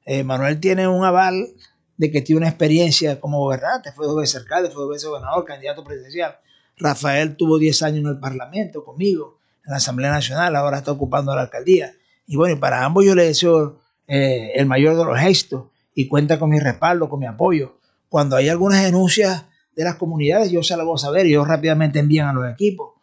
Eh, 0.06 0.22
Manuel 0.22 0.60
tiene 0.60 0.86
un 0.86 1.04
aval 1.04 1.48
de 1.96 2.10
que 2.12 2.22
tiene 2.22 2.38
una 2.38 2.48
experiencia 2.48 3.20
como 3.20 3.40
gobernante, 3.40 3.92
fue 3.92 4.06
dos 4.06 4.16
veces 4.16 4.36
alcalde, 4.36 4.70
fue 4.70 4.82
dos 4.82 4.90
veces 4.90 5.08
gobernador, 5.08 5.44
candidato 5.44 5.84
presidencial. 5.84 6.38
Rafael 6.76 7.36
tuvo 7.36 7.58
10 7.58 7.82
años 7.82 7.98
en 8.00 8.06
el 8.06 8.18
Parlamento 8.20 8.84
conmigo, 8.84 9.39
en 9.64 9.70
la 9.70 9.76
Asamblea 9.76 10.10
Nacional, 10.10 10.56
ahora 10.56 10.78
está 10.78 10.92
ocupando 10.92 11.34
la 11.34 11.42
alcaldía. 11.42 11.92
Y 12.26 12.36
bueno, 12.36 12.58
para 12.60 12.84
ambos 12.84 13.04
yo 13.04 13.14
le 13.14 13.24
deseo 13.24 13.80
eh, 14.06 14.52
el 14.54 14.66
mayor 14.66 14.96
de 14.96 15.04
los 15.04 15.18
gestos 15.18 15.64
y 15.94 16.08
cuenta 16.08 16.38
con 16.38 16.50
mi 16.50 16.58
respaldo, 16.58 17.08
con 17.08 17.20
mi 17.20 17.26
apoyo. 17.26 17.78
Cuando 18.08 18.36
hay 18.36 18.48
algunas 18.48 18.82
denuncias 18.82 19.44
de 19.76 19.84
las 19.84 19.96
comunidades, 19.96 20.50
yo 20.50 20.62
se 20.62 20.76
las 20.76 20.86
voy 20.86 20.94
a 20.96 20.98
saber 20.98 21.26
y 21.26 21.32
yo 21.32 21.44
rápidamente 21.44 21.98
envían 21.98 22.28
a 22.28 22.32
los 22.32 22.50
equipos 22.50 22.94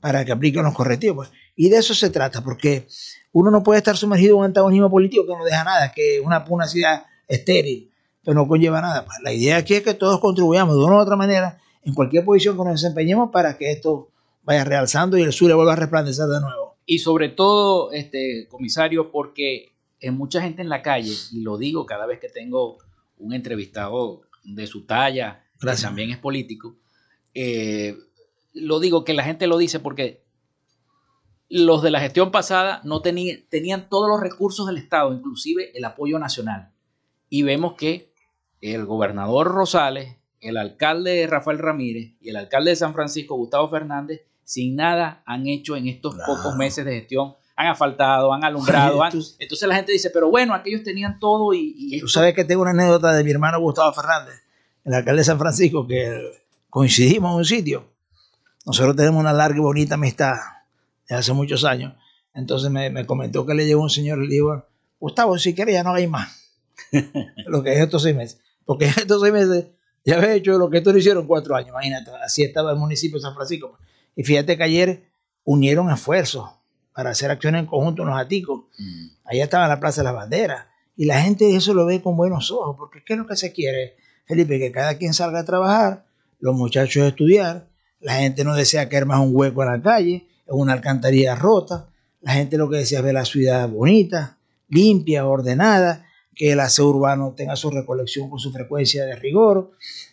para 0.00 0.24
que 0.24 0.32
apliquen 0.32 0.62
los 0.62 0.74
correctivos. 0.74 1.30
Y 1.56 1.68
de 1.70 1.78
eso 1.78 1.94
se 1.94 2.10
trata, 2.10 2.42
porque 2.42 2.86
uno 3.32 3.50
no 3.50 3.62
puede 3.62 3.78
estar 3.78 3.96
sumergido 3.96 4.34
en 4.34 4.40
un 4.40 4.44
antagonismo 4.46 4.90
político 4.90 5.26
que 5.26 5.32
no 5.36 5.44
deja 5.44 5.64
nada, 5.64 5.92
que 5.92 6.20
una 6.20 6.66
ciudad 6.66 7.04
estéril, 7.28 7.90
que 8.22 8.34
no 8.34 8.46
conlleva 8.46 8.80
nada. 8.80 9.04
Pues 9.04 9.18
la 9.22 9.32
idea 9.32 9.56
aquí 9.56 9.74
es 9.74 9.82
que 9.82 9.94
todos 9.94 10.20
contribuyamos 10.20 10.76
de 10.76 10.84
una 10.84 10.96
u 10.96 10.98
otra 10.98 11.16
manera 11.16 11.58
en 11.82 11.94
cualquier 11.94 12.24
posición 12.24 12.56
que 12.56 12.64
nos 12.64 12.80
desempeñemos 12.80 13.30
para 13.30 13.56
que 13.56 13.70
esto 13.70 14.08
vaya 14.46 14.64
realzando 14.64 15.18
y 15.18 15.22
el 15.22 15.32
sur 15.32 15.52
vuelva 15.54 15.74
a 15.74 15.76
resplandecer 15.76 16.26
de 16.26 16.40
nuevo. 16.40 16.78
Y 16.86 17.00
sobre 17.00 17.28
todo, 17.28 17.90
este 17.90 18.46
comisario, 18.48 19.10
porque 19.10 19.74
en 20.00 20.16
mucha 20.16 20.40
gente 20.40 20.62
en 20.62 20.68
la 20.68 20.82
calle, 20.82 21.12
y 21.32 21.40
lo 21.40 21.58
digo 21.58 21.84
cada 21.84 22.06
vez 22.06 22.20
que 22.20 22.28
tengo 22.28 22.78
un 23.18 23.34
entrevistado 23.34 24.22
de 24.44 24.68
su 24.68 24.86
talla, 24.86 25.44
que 25.60 25.72
también 25.82 26.10
es 26.10 26.18
político, 26.18 26.76
eh, 27.34 27.96
lo 28.54 28.78
digo 28.78 29.04
que 29.04 29.14
la 29.14 29.24
gente 29.24 29.48
lo 29.48 29.58
dice 29.58 29.80
porque 29.80 30.24
los 31.48 31.82
de 31.82 31.90
la 31.90 32.00
gestión 32.00 32.30
pasada 32.30 32.80
no 32.84 33.02
tenían, 33.02 33.40
tenían 33.48 33.88
todos 33.88 34.08
los 34.08 34.20
recursos 34.20 34.68
del 34.68 34.78
Estado, 34.78 35.12
inclusive 35.12 35.76
el 35.76 35.84
apoyo 35.84 36.20
nacional. 36.20 36.72
Y 37.28 37.42
vemos 37.42 37.74
que 37.74 38.12
el 38.60 38.86
gobernador 38.86 39.48
Rosales, 39.48 40.16
el 40.40 40.56
alcalde 40.56 41.26
Rafael 41.26 41.58
Ramírez 41.58 42.14
y 42.20 42.30
el 42.30 42.36
alcalde 42.36 42.70
de 42.70 42.76
San 42.76 42.94
Francisco, 42.94 43.34
Gustavo 43.34 43.68
Fernández, 43.68 44.22
sin 44.46 44.76
nada 44.76 45.22
han 45.26 45.46
hecho 45.48 45.76
en 45.76 45.88
estos 45.88 46.14
pocos 46.24 46.56
meses 46.56 46.84
de 46.84 47.00
gestión. 47.00 47.34
Han 47.56 47.66
asfaltado, 47.66 48.32
han 48.32 48.44
alumbrado. 48.44 49.02
entonces 49.38 49.68
la 49.68 49.74
gente 49.74 49.92
dice, 49.92 50.10
pero 50.10 50.30
bueno, 50.30 50.54
aquellos 50.54 50.82
tenían 50.82 51.18
todo 51.18 51.52
y... 51.52 51.98
Tú 52.00 52.08
sabes 52.08 52.34
que 52.34 52.44
tengo 52.44 52.62
una 52.62 52.70
anécdota 52.70 53.12
de 53.12 53.24
mi 53.24 53.30
hermano 53.30 53.60
Gustavo 53.60 53.92
Fernández, 53.92 54.34
el 54.84 54.94
alcalde 54.94 55.20
de 55.20 55.24
San 55.24 55.38
Francisco, 55.38 55.86
que 55.86 56.20
coincidimos 56.70 57.32
en 57.32 57.36
un 57.38 57.44
sitio. 57.44 57.92
Nosotros 58.64 58.94
tenemos 58.94 59.20
una 59.20 59.32
larga 59.32 59.56
y 59.56 59.60
bonita 59.60 59.94
amistad 59.94 60.36
de 61.08 61.16
hace 61.16 61.32
muchos 61.32 61.64
años. 61.64 61.94
Entonces 62.34 62.70
me, 62.70 63.06
comentó 63.06 63.46
que 63.46 63.54
le 63.54 63.66
llegó 63.66 63.82
un 63.82 63.90
señor 63.90 64.22
y 64.22 64.28
le 64.28 64.34
dijo, 64.34 64.64
Gustavo, 65.00 65.38
si 65.38 65.54
quieres 65.54 65.74
ya 65.74 65.82
no 65.82 65.92
hay 65.92 66.06
más. 66.06 66.52
lo 67.46 67.62
que 67.62 67.72
es 67.72 67.80
estos 67.80 68.02
seis 68.02 68.14
meses. 68.14 68.38
Porque 68.64 68.84
estos 68.84 69.22
seis 69.22 69.32
meses 69.32 69.66
ya 70.04 70.18
había 70.18 70.34
hecho 70.34 70.56
lo 70.58 70.70
que 70.70 70.78
estos 70.78 70.96
hicieron 70.96 71.26
cuatro 71.26 71.56
años. 71.56 71.70
Imagínate, 71.70 72.10
así 72.22 72.44
estaba 72.44 72.70
el 72.70 72.76
municipio 72.76 73.16
de 73.16 73.22
San 73.22 73.34
Francisco. 73.34 73.78
Y 74.16 74.24
fíjate 74.24 74.56
que 74.56 74.64
ayer 74.64 75.04
unieron 75.44 75.90
esfuerzos 75.90 76.50
para 76.92 77.10
hacer 77.10 77.30
acciones 77.30 77.60
en 77.60 77.66
conjunto 77.66 78.02
en 78.02 78.08
los 78.08 78.18
aticos. 78.18 78.64
Mm. 78.78 79.06
Allá 79.26 79.44
estaba 79.44 79.68
la 79.68 79.78
Plaza 79.78 80.00
de 80.00 80.04
las 80.06 80.14
Banderas. 80.14 80.64
Y 80.96 81.04
la 81.04 81.20
gente 81.20 81.54
eso 81.54 81.74
lo 81.74 81.84
ve 81.84 82.00
con 82.00 82.16
buenos 82.16 82.50
ojos. 82.50 82.74
Porque 82.78 83.04
¿qué 83.04 83.12
es 83.12 83.18
lo 83.18 83.26
que 83.26 83.36
se 83.36 83.52
quiere, 83.52 83.96
Felipe? 84.24 84.58
Que 84.58 84.72
cada 84.72 84.96
quien 84.96 85.12
salga 85.12 85.40
a 85.40 85.44
trabajar, 85.44 86.06
los 86.40 86.56
muchachos 86.56 87.02
a 87.02 87.08
estudiar. 87.08 87.68
La 88.00 88.14
gente 88.14 88.44
no 88.44 88.54
desea 88.54 88.88
que 88.88 89.04
más 89.04 89.20
un 89.20 89.30
hueco 89.36 89.62
en 89.62 89.70
la 89.70 89.82
calle 89.82 90.26
es 90.46 90.52
una 90.52 90.72
alcantarilla 90.72 91.34
rota. 91.34 91.90
La 92.22 92.32
gente 92.32 92.56
lo 92.56 92.70
que 92.70 92.78
decía 92.78 92.98
es 92.98 93.04
ver 93.04 93.14
la 93.14 93.24
ciudad 93.26 93.68
bonita, 93.68 94.38
limpia, 94.68 95.26
ordenada, 95.26 96.06
que 96.34 96.52
el 96.52 96.60
aseo 96.60 96.88
urbano 96.88 97.34
tenga 97.36 97.56
su 97.56 97.70
recolección 97.70 98.30
con 98.30 98.38
su 98.38 98.52
frecuencia 98.52 99.04
de 99.04 99.16
rigor, 99.16 99.72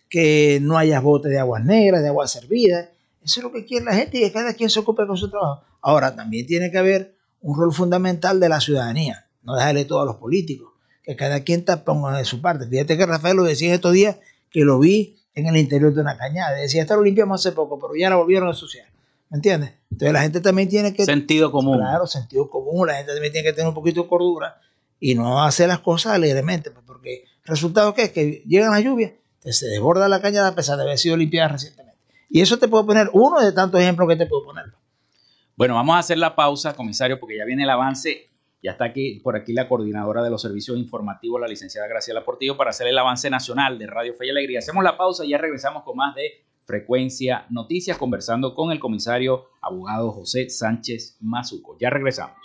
que 0.10 0.60
no 0.62 0.78
haya 0.78 1.00
botes 1.00 1.32
de 1.32 1.40
aguas 1.40 1.64
negras, 1.64 2.02
de 2.02 2.10
agua 2.10 2.28
servida. 2.28 2.90
Eso 3.24 3.40
es 3.40 3.44
lo 3.44 3.52
que 3.52 3.66
quiere 3.66 3.86
la 3.86 3.94
gente 3.94 4.18
y 4.18 4.22
que 4.22 4.32
cada 4.32 4.54
quien 4.54 4.70
se 4.70 4.80
ocupe 4.80 5.08
con 5.08 5.18
su 5.18 5.30
trabajo. 5.30 5.64
Ahora, 5.82 6.16
también 6.16 6.46
tiene 6.46 6.72
que 6.72 6.78
haber 6.78 7.16
un 7.42 7.58
rol 7.58 7.74
fundamental 7.74 8.40
de 8.40 8.50
la 8.50 8.60
ciudadanía, 8.60 9.28
no 9.44 9.56
dejarle 9.56 9.86
todo 9.86 10.02
a 10.02 10.06
los 10.06 10.16
políticos, 10.16 10.74
que 11.04 11.16
cada 11.16 11.42
quien 11.42 11.66
ponga 11.86 12.18
de 12.18 12.26
su 12.26 12.42
parte. 12.42 12.68
Fíjate 12.68 12.98
que 12.98 13.06
Rafael 13.06 13.36
lo 13.36 13.44
decía 13.44 13.74
estos 13.74 13.94
días, 13.94 14.18
que 14.50 14.62
lo 14.62 14.80
vi 14.80 15.20
en 15.36 15.48
el 15.48 15.58
interior 15.58 15.94
de 15.94 16.02
una 16.02 16.18
cañada. 16.18 16.56
Decía, 16.56 16.84
esto 16.84 16.96
lo 16.96 17.04
limpiamos 17.04 17.46
hace 17.46 17.54
poco, 17.54 17.80
pero 17.80 17.96
ya 17.96 18.10
la 18.10 18.16
volvieron 18.16 18.48
a 18.48 18.52
ensuciar. 18.52 18.88
¿Me 19.30 19.38
entiendes? 19.38 19.74
Entonces 19.92 20.14
la 20.14 20.22
gente 20.22 20.42
también 20.42 20.70
tiene 20.70 20.94
que... 20.94 21.06
Sentido 21.06 21.52
común. 21.52 21.80
Claro, 21.80 22.06
sentido 22.08 22.50
común. 22.50 22.88
La 22.88 22.96
gente 22.96 23.14
también 23.14 23.34
tiene 23.34 23.48
que 23.48 23.54
tener 23.54 23.68
un 23.68 23.74
poquito 23.74 24.04
de 24.04 24.08
cordura 24.08 24.62
y 25.00 25.16
no 25.16 25.44
hacer 25.44 25.68
las 25.68 25.80
cosas 25.80 26.14
alegremente, 26.14 26.72
pues, 26.72 26.86
porque 26.86 27.26
resultado 27.44 27.94
que 27.94 28.04
es 28.04 28.12
que 28.12 28.44
llegan 28.48 28.72
las 28.72 28.84
lluvias, 28.84 29.12
se 29.44 29.68
desborda 29.68 30.08
la 30.08 30.22
cañada 30.22 30.50
a 30.50 30.56
pesar 30.56 30.78
de 30.78 30.84
haber 30.84 30.98
sido 30.98 31.18
limpiada 31.18 31.50
recientemente. 31.50 31.93
Y 32.34 32.42
eso 32.42 32.58
te 32.58 32.68
puedo 32.68 32.84
poner 32.84 33.12
uno 33.14 33.40
de 33.40 33.52
tantos 33.52 33.80
ejemplos 33.80 34.10
que 34.10 34.16
te 34.16 34.26
puedo 34.26 34.44
poner. 34.46 34.66
Bueno, 35.56 35.76
vamos 35.76 35.96
a 35.96 36.00
hacer 36.00 36.18
la 36.18 36.36
pausa, 36.36 36.74
comisario, 36.76 37.20
porque 37.20 37.38
ya 37.38 37.46
viene 37.46 37.62
el 37.62 37.70
avance. 37.70 38.32
Ya 38.64 38.72
está 38.72 38.86
aquí 38.86 39.20
por 39.20 39.36
aquí 39.36 39.54
la 39.54 39.70
coordinadora 39.70 40.24
de 40.24 40.32
los 40.32 40.42
servicios 40.42 40.76
informativos, 40.80 41.40
la 41.40 41.48
licenciada 41.48 41.88
Graciela 41.88 42.26
Portillo, 42.26 42.58
para 42.58 42.72
hacer 42.72 42.88
el 42.88 42.98
avance 42.98 43.30
nacional 43.30 43.78
de 43.78 43.86
Radio 43.86 44.16
Fe 44.16 44.26
y 44.26 44.30
Alegría. 44.32 44.58
Hacemos 44.58 44.84
la 44.84 44.98
pausa 44.98 45.24
y 45.24 45.30
ya 45.30 45.38
regresamos 45.38 45.84
con 45.84 45.96
más 45.96 46.16
de 46.16 46.44
Frecuencia 46.66 47.46
Noticias, 47.52 48.00
conversando 48.00 48.56
con 48.56 48.72
el 48.72 48.80
comisario 48.80 49.50
abogado 49.62 50.12
José 50.12 50.50
Sánchez 50.50 51.18
Mazuco. 51.22 51.78
Ya 51.80 51.92
regresamos. 51.92 52.36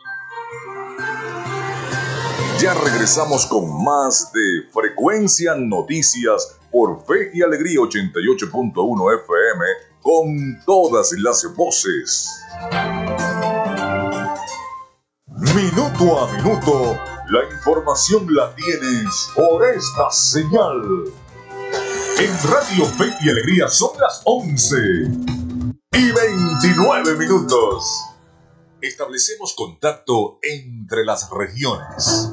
Ya 2.61 2.75
regresamos 2.75 3.47
con 3.47 3.85
más 3.85 4.35
de 4.35 4.71
Frecuencia 4.71 5.55
Noticias 5.55 6.58
por 6.71 7.05
Fe 7.07 7.31
y 7.35 7.43
Alegría 7.43 7.81
88.1 7.81 9.23
FM 9.23 9.65
con 10.01 10.65
todas 10.65 11.13
las 11.19 11.45
voces. 11.57 12.41
Minuto 15.55 16.19
a 16.19 16.33
minuto, 16.33 16.99
la 17.31 17.45
información 17.45 18.27
la 18.35 18.55
tienes 18.55 19.31
por 19.35 19.65
esta 19.65 20.11
señal 20.11 20.83
En 22.19 22.51
Radio 22.51 22.85
Fe 22.85 23.13
y 23.21 23.31
Alegría 23.31 23.69
son 23.69 23.91
las 24.01 24.23
11 24.25 24.77
y 25.93 26.13
29 26.13 27.17
minutos. 27.17 27.85
Establecemos 28.81 29.55
contacto 29.55 30.39
entre 30.43 31.05
las 31.05 31.29
regiones. 31.31 32.33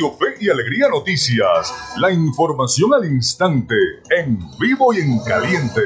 Radio 0.00 0.16
Fe 0.16 0.44
y 0.44 0.48
Alegría 0.48 0.88
Noticias, 0.88 1.74
la 1.98 2.10
información 2.10 2.94
al 2.94 3.04
instante, 3.04 3.74
en 4.08 4.38
vivo 4.58 4.94
y 4.94 5.00
en 5.00 5.18
caliente. 5.18 5.82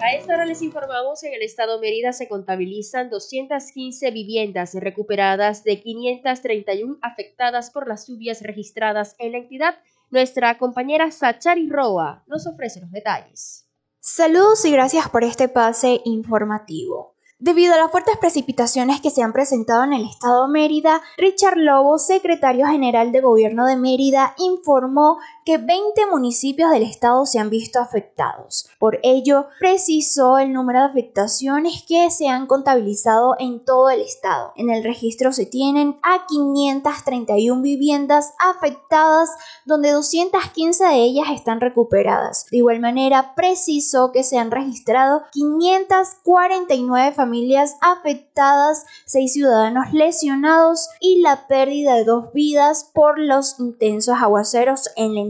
A 0.00 0.14
esta 0.14 0.34
hora 0.34 0.46
les 0.46 0.62
informamos 0.62 1.20
que 1.20 1.28
en 1.28 1.34
el 1.34 1.42
estado 1.42 1.78
Mérida 1.78 2.14
se 2.14 2.26
contabilizan 2.26 3.10
215 3.10 4.10
viviendas 4.12 4.72
recuperadas 4.72 5.62
de 5.62 5.78
531 5.82 6.98
afectadas 7.02 7.70
por 7.70 7.86
las 7.86 8.08
lluvias 8.08 8.40
registradas 8.40 9.14
en 9.18 9.32
la 9.32 9.38
entidad. 9.38 9.74
Nuestra 10.10 10.56
compañera 10.56 11.10
Sachari 11.10 11.68
Roa 11.68 12.24
nos 12.26 12.46
ofrece 12.46 12.80
los 12.80 12.90
detalles. 12.92 13.68
Saludos 14.00 14.64
y 14.64 14.70
gracias 14.70 15.10
por 15.10 15.22
este 15.22 15.48
pase 15.48 16.00
informativo. 16.06 17.15
Debido 17.38 17.74
a 17.74 17.76
las 17.76 17.90
fuertes 17.90 18.16
precipitaciones 18.16 19.02
que 19.02 19.10
se 19.10 19.22
han 19.22 19.34
presentado 19.34 19.84
en 19.84 19.92
el 19.92 20.06
estado 20.06 20.48
Mérida, 20.48 21.02
Richard 21.18 21.58
Lobo, 21.58 21.98
secretario 21.98 22.66
general 22.66 23.12
de 23.12 23.20
gobierno 23.20 23.66
de 23.66 23.76
Mérida, 23.76 24.34
informó 24.38 25.18
que 25.46 25.58
20 25.58 26.06
municipios 26.10 26.72
del 26.72 26.82
estado 26.82 27.24
se 27.24 27.38
han 27.38 27.50
visto 27.50 27.78
afectados. 27.78 28.68
Por 28.80 28.98
ello, 29.04 29.46
precisó 29.60 30.38
el 30.38 30.52
número 30.52 30.80
de 30.80 30.86
afectaciones 30.86 31.84
que 31.86 32.10
se 32.10 32.26
han 32.26 32.48
contabilizado 32.48 33.36
en 33.38 33.64
todo 33.64 33.88
el 33.90 34.00
estado. 34.00 34.52
En 34.56 34.70
el 34.70 34.82
registro 34.82 35.32
se 35.32 35.46
tienen 35.46 36.00
a 36.02 36.26
531 36.26 37.62
viviendas 37.62 38.34
afectadas, 38.40 39.30
donde 39.64 39.92
215 39.92 40.84
de 40.84 40.96
ellas 40.96 41.28
están 41.32 41.60
recuperadas. 41.60 42.46
De 42.50 42.56
igual 42.56 42.80
manera, 42.80 43.36
precisó 43.36 44.10
que 44.10 44.24
se 44.24 44.38
han 44.38 44.50
registrado 44.50 45.22
549 45.30 47.12
familias 47.12 47.76
afectadas, 47.80 48.84
6 49.04 49.32
ciudadanos 49.32 49.92
lesionados 49.92 50.88
y 50.98 51.20
la 51.20 51.46
pérdida 51.46 51.94
de 51.94 52.02
dos 52.02 52.32
vidas 52.32 52.90
por 52.92 53.20
los 53.20 53.60
intensos 53.60 54.16
aguaceros 54.20 54.90
en 54.96 55.14
la 55.14 55.20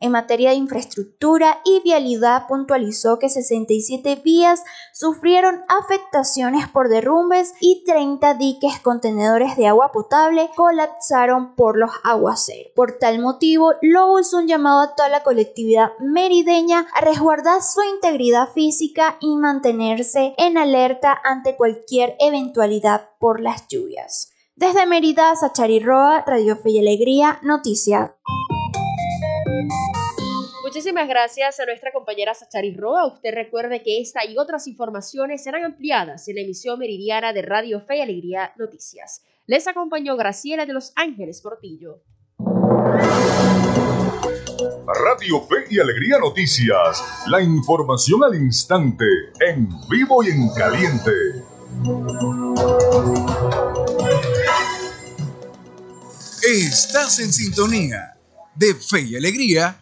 en 0.00 0.10
materia 0.10 0.50
de 0.50 0.56
infraestructura 0.56 1.60
y 1.64 1.80
vialidad, 1.80 2.46
puntualizó 2.48 3.18
que 3.18 3.28
67 3.28 4.20
vías 4.24 4.62
sufrieron 4.92 5.62
afectaciones 5.68 6.68
por 6.68 6.88
derrumbes 6.88 7.54
y 7.60 7.84
30 7.84 8.34
diques 8.34 8.80
contenedores 8.80 9.56
de 9.56 9.66
agua 9.66 9.92
potable 9.92 10.50
colapsaron 10.56 11.54
por 11.54 11.76
los 11.76 11.90
aguaceros. 12.04 12.72
Por 12.74 12.98
tal 12.98 13.20
motivo, 13.20 13.72
Lobo 13.82 14.20
hizo 14.20 14.38
un 14.38 14.46
llamado 14.46 14.80
a 14.80 14.94
toda 14.94 15.08
la 15.08 15.22
colectividad 15.22 15.90
merideña 15.98 16.86
a 16.94 17.00
resguardar 17.00 17.62
su 17.62 17.82
integridad 17.82 18.48
física 18.48 19.16
y 19.20 19.36
mantenerse 19.36 20.34
en 20.38 20.58
alerta 20.58 21.18
ante 21.24 21.56
cualquier 21.56 22.16
eventualidad 22.18 23.10
por 23.18 23.40
las 23.40 23.68
lluvias. 23.68 24.32
Desde 24.54 24.86
Mérida, 24.86 25.34
Sachari 25.34 25.80
Roa, 25.80 26.24
Radio 26.26 26.56
Fe 26.56 26.70
y 26.70 26.78
Alegría, 26.78 27.38
Noticia. 27.42 28.14
Muchísimas 30.82 31.08
gracias 31.08 31.60
a 31.60 31.64
nuestra 31.64 31.92
compañera 31.92 32.34
Sachari 32.34 32.74
Roa. 32.74 33.06
Usted 33.06 33.32
recuerde 33.32 33.84
que 33.84 34.00
esta 34.00 34.26
y 34.28 34.36
otras 34.36 34.66
informaciones 34.66 35.44
serán 35.44 35.62
ampliadas 35.62 36.26
en 36.26 36.34
la 36.34 36.40
emisión 36.40 36.76
meridiana 36.76 37.32
de 37.32 37.40
Radio 37.40 37.80
Fe 37.80 37.98
y 37.98 38.00
Alegría 38.00 38.52
Noticias. 38.58 39.22
Les 39.46 39.68
acompañó 39.68 40.16
Graciela 40.16 40.66
de 40.66 40.72
Los 40.72 40.92
Ángeles 40.96 41.40
Portillo. 41.40 42.02
Radio 44.88 45.42
Fe 45.42 45.66
y 45.70 45.78
Alegría 45.78 46.18
Noticias. 46.18 47.00
La 47.28 47.40
información 47.40 48.24
al 48.24 48.34
instante, 48.34 49.04
en 49.38 49.68
vivo 49.88 50.24
y 50.24 50.30
en 50.30 50.48
caliente. 50.48 51.12
Estás 56.42 57.20
en 57.20 57.32
sintonía 57.32 58.18
de 58.56 58.74
Fe 58.74 59.02
y 59.02 59.14
Alegría 59.14 59.81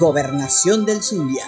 Gobernación 0.00 0.86
del 0.86 1.02
Zulia. 1.02 1.44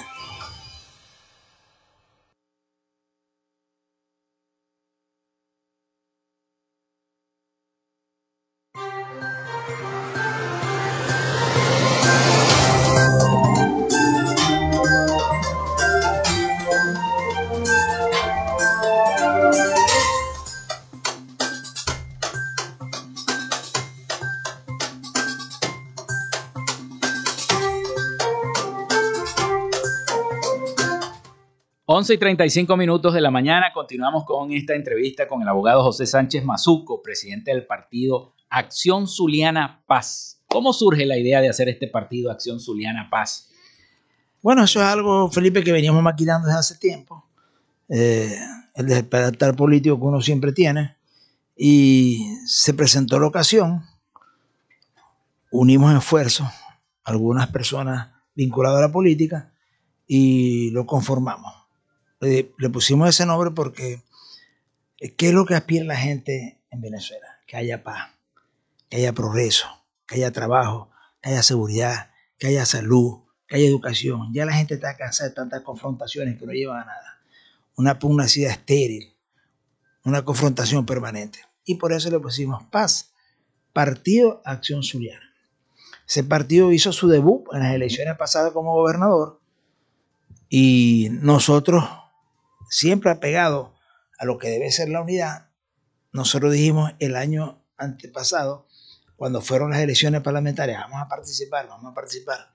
Once 32.12 32.16
y 32.16 32.18
35 32.18 32.76
minutos 32.76 33.14
de 33.14 33.22
la 33.22 33.30
mañana 33.30 33.72
continuamos 33.72 34.26
con 34.26 34.52
esta 34.52 34.74
entrevista 34.74 35.26
con 35.26 35.40
el 35.40 35.48
abogado 35.48 35.82
José 35.82 36.04
Sánchez 36.04 36.44
Mazuco, 36.44 37.00
presidente 37.00 37.52
del 37.52 37.64
partido 37.64 38.34
Acción 38.50 39.08
Zuliana 39.08 39.82
Paz. 39.86 40.42
¿Cómo 40.46 40.74
surge 40.74 41.06
la 41.06 41.16
idea 41.16 41.40
de 41.40 41.48
hacer 41.48 41.70
este 41.70 41.88
partido 41.88 42.30
Acción 42.30 42.60
Zuliana 42.60 43.08
Paz? 43.10 43.48
Bueno, 44.42 44.62
eso 44.64 44.82
es 44.82 44.86
algo, 44.86 45.30
Felipe, 45.30 45.64
que 45.64 45.72
veníamos 45.72 46.02
maquinando 46.02 46.48
desde 46.48 46.60
hace 46.60 46.76
tiempo. 46.76 47.24
Eh, 47.88 48.36
el 48.74 48.86
despertar 48.86 49.56
político 49.56 49.98
que 49.98 50.04
uno 50.04 50.20
siempre 50.20 50.52
tiene. 50.52 50.96
Y 51.56 52.36
se 52.44 52.74
presentó 52.74 53.18
la 53.20 53.28
ocasión. 53.28 53.84
Unimos 55.50 55.96
esfuerzos, 55.96 56.48
algunas 57.04 57.48
personas 57.48 58.10
vinculadas 58.34 58.80
a 58.80 58.88
la 58.88 58.92
política, 58.92 59.54
y 60.06 60.70
lo 60.72 60.84
conformamos. 60.84 61.61
Le, 62.22 62.54
le 62.56 62.70
pusimos 62.70 63.08
ese 63.08 63.26
nombre 63.26 63.50
porque 63.50 64.02
eh, 64.98 65.14
¿qué 65.14 65.28
es 65.28 65.34
lo 65.34 65.44
que 65.44 65.56
aspira 65.56 65.84
la 65.84 65.96
gente 65.96 66.62
en 66.70 66.80
Venezuela? 66.80 67.26
Que 67.46 67.56
haya 67.56 67.82
paz, 67.82 68.12
que 68.88 68.98
haya 68.98 69.12
progreso, 69.12 69.66
que 70.06 70.14
haya 70.14 70.30
trabajo, 70.30 70.90
que 71.20 71.30
haya 71.30 71.42
seguridad, 71.42 72.12
que 72.38 72.46
haya 72.46 72.64
salud, 72.64 73.18
que 73.48 73.56
haya 73.56 73.66
educación. 73.66 74.32
Ya 74.32 74.46
la 74.46 74.52
gente 74.52 74.74
está 74.74 74.96
cansada 74.96 75.30
de 75.30 75.34
tantas 75.34 75.62
confrontaciones 75.62 76.38
que 76.38 76.46
no 76.46 76.52
llevan 76.52 76.82
a 76.82 76.84
nada. 76.84 77.20
Una 77.76 77.98
pugnacidad 77.98 78.52
estéril, 78.52 79.12
una 80.04 80.24
confrontación 80.24 80.86
permanente. 80.86 81.40
Y 81.64 81.74
por 81.74 81.92
eso 81.92 82.10
le 82.10 82.20
pusimos 82.20 82.62
paz. 82.64 83.12
Partido 83.72 84.42
Acción 84.44 84.84
Zuliana. 84.84 85.34
Ese 86.06 86.22
partido 86.22 86.72
hizo 86.72 86.92
su 86.92 87.08
debut 87.08 87.46
en 87.52 87.60
las 87.60 87.74
elecciones 87.74 88.16
pasadas 88.16 88.52
como 88.52 88.74
gobernador 88.74 89.40
y 90.54 91.08
nosotros, 91.10 91.82
siempre 92.72 93.10
apegados 93.10 93.68
a 94.18 94.24
lo 94.24 94.38
que 94.38 94.48
debe 94.48 94.70
ser 94.72 94.88
la 94.88 95.02
unidad, 95.02 95.50
nosotros 96.10 96.54
dijimos 96.54 96.92
el 97.00 97.16
año 97.16 97.62
antepasado, 97.76 98.66
cuando 99.16 99.42
fueron 99.42 99.70
las 99.70 99.80
elecciones 99.80 100.22
parlamentarias, 100.22 100.80
vamos 100.80 101.02
a 101.02 101.06
participar, 101.06 101.68
vamos 101.68 101.92
a 101.92 101.94
participar. 101.94 102.50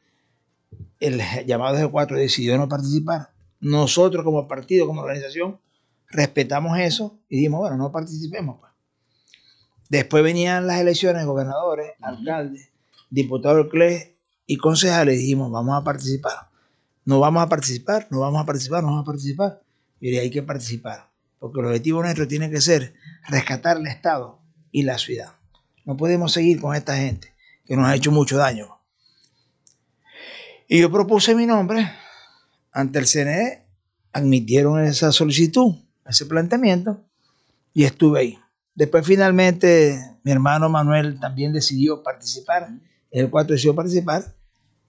El 1.00 1.22
llamado 1.46 1.78
de 1.78 1.88
4 1.88 2.18
decidió 2.18 2.58
no 2.58 2.68
participar. 2.68 3.30
Nosotros 3.60 4.26
como 4.26 4.48
partido, 4.48 4.88
como 4.88 5.02
organización, 5.02 5.62
respetamos 6.10 6.80
eso 6.80 7.20
y 7.30 7.36
dijimos, 7.36 7.60
bueno, 7.60 7.78
no 7.78 7.92
participemos. 7.92 8.60
Pues. 8.60 8.72
Después 9.90 10.24
venían 10.24 10.66
las 10.66 10.82
elecciones 10.82 11.26
gobernadores, 11.28 11.92
alcaldes, 12.02 12.72
diputados 13.12 13.58
del 13.58 13.70
CLE 13.70 14.18
y 14.48 14.58
concejales. 14.58 15.20
Dijimos, 15.20 15.52
vamos 15.52 15.80
a 15.80 15.84
participar. 15.84 16.50
No 17.06 17.20
vamos 17.20 17.44
a 17.44 17.50
participar, 17.50 18.08
no 18.10 18.22
vamos 18.22 18.42
a 18.42 18.46
participar, 18.46 18.82
no 18.82 18.90
vamos 18.90 19.04
a 19.04 19.06
participar. 19.06 19.62
Y 20.00 20.16
hay 20.18 20.30
que 20.30 20.44
participar. 20.44 21.10
Porque 21.40 21.60
el 21.60 21.68
objetivo 21.68 22.02
nuestro 22.02 22.28
tiene 22.28 22.50
que 22.50 22.62
ser 22.62 22.96
rescatar 23.28 23.78
el 23.78 23.88
Estado 23.88 24.40
y 24.72 24.84
la 24.84 24.98
ciudad. 24.98 25.34
No 25.86 25.98
podemos 25.98 26.34
seguir 26.34 26.60
con 26.60 26.76
esta 26.76 26.98
gente 26.98 27.34
que 27.66 27.76
nos 27.76 27.88
ha 27.88 27.96
hecho 27.96 28.12
mucho 28.12 28.38
daño. 28.38 28.80
Y 30.68 30.82
yo 30.82 30.92
propuse 30.92 31.34
mi 31.36 31.46
nombre 31.46 31.90
ante 32.72 33.00
el 33.00 33.08
CNE, 33.08 33.66
admitieron 34.14 34.84
esa 34.84 35.12
solicitud, 35.12 35.76
ese 36.06 36.26
planteamiento, 36.26 37.04
y 37.74 37.86
estuve 37.86 38.20
ahí. 38.20 38.40
Después 38.76 39.06
finalmente 39.06 40.00
mi 40.24 40.32
hermano 40.32 40.70
Manuel 40.70 41.20
también 41.20 41.54
decidió 41.54 42.04
participar, 42.04 42.70
el 43.12 43.30
4 43.30 43.54
decidió 43.54 43.76
participar, 43.76 44.36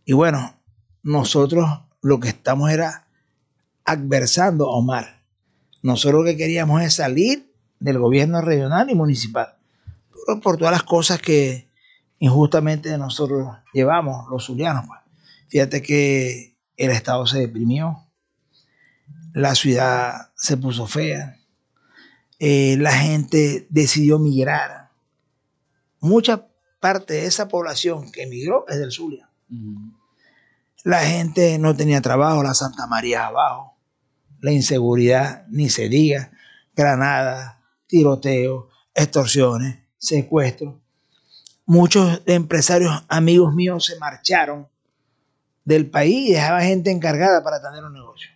y 0.05 0.13
bueno, 0.13 0.59
nosotros 1.03 1.67
lo 2.03 2.21
que 2.21 2.29
estamos 2.29 2.71
era 2.71 3.08
adversando 3.89 4.67
a 4.67 4.77
Omar. 4.77 5.23
Nosotros 5.83 6.23
lo 6.23 6.31
que 6.31 6.37
queríamos 6.37 6.83
es 6.83 6.95
salir 6.95 7.53
del 7.81 7.99
gobierno 7.99 8.41
regional 8.41 8.91
y 8.91 8.95
municipal, 8.95 9.55
por, 10.27 10.41
por 10.41 10.57
todas 10.59 10.73
las 10.73 10.83
cosas 10.83 11.21
que 11.21 11.69
injustamente 12.19 12.97
nosotros 12.99 13.57
llevamos, 13.73 14.29
los 14.31 14.45
zulianos. 14.45 14.87
Pues. 14.87 15.01
Fíjate 15.49 15.83
que 15.83 16.57
el 16.77 16.91
Estado 16.91 17.27
se 17.27 17.39
deprimió, 17.39 18.07
la 19.33 19.55
ciudad 19.55 20.31
se 20.37 20.57
puso 20.57 20.87
fea, 20.87 21.39
eh, 22.39 22.77
la 22.79 22.93
gente 22.93 23.67
decidió 23.71 24.19
migrar. 24.19 24.91
Mucha 26.01 26.47
parte 26.81 27.15
de 27.15 27.27
esa 27.27 27.49
población 27.49 28.13
que 28.13 28.25
emigró 28.25 28.67
es 28.69 28.79
del 28.79 28.93
Zulia. 28.93 29.29
La 30.85 31.01
gente 31.01 31.59
no 31.59 31.75
tenía 31.75 32.01
trabajo, 32.01 32.43
la 32.43 32.55
Santa 32.55 32.87
María 32.87 33.27
abajo, 33.27 33.78
la 34.41 34.53
inseguridad, 34.53 35.47
ni 35.49 35.69
se 35.69 35.89
diga, 35.89 36.31
granadas, 36.75 37.57
tiroteos, 37.87 38.67
extorsiones, 38.95 39.79
secuestros. 39.99 40.75
Muchos 41.67 42.23
empresarios 42.27 43.05
amigos 43.09 43.55
míos 43.55 43.85
se 43.87 43.99
marcharon 43.99 44.69
del 45.65 45.91
país 45.91 46.31
y 46.31 46.33
dejaban 46.33 46.63
gente 46.63 46.91
encargada 46.91 47.43
para 47.43 47.61
tener 47.61 47.85
un 47.85 47.93
negocio. 47.93 48.31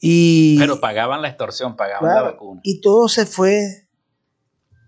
Y, 0.00 0.58
Pero 0.58 0.80
pagaban 0.80 1.22
la 1.22 1.28
extorsión, 1.28 1.76
pagaban 1.76 2.02
claro, 2.02 2.26
la 2.26 2.32
vacuna. 2.32 2.60
y 2.64 2.80
todo 2.80 3.08
se 3.08 3.24
fue 3.24 3.88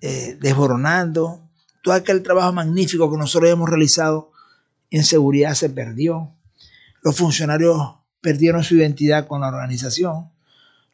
eh, 0.03 0.37
desboronando. 0.41 1.43
Todo 1.83 1.95
aquel 1.95 2.23
trabajo 2.23 2.53
magnífico 2.53 3.11
que 3.11 3.17
nosotros 3.17 3.51
hemos 3.51 3.69
realizado 3.69 4.33
en 4.91 5.05
seguridad 5.05 5.55
se 5.55 5.71
perdió. 5.71 6.35
Los 7.03 7.17
funcionarios 7.17 7.96
perdieron 8.21 8.65
su 8.65 8.77
identidad 8.77 9.27
con 9.27 9.41
la 9.41 9.49
organización. 9.49 10.31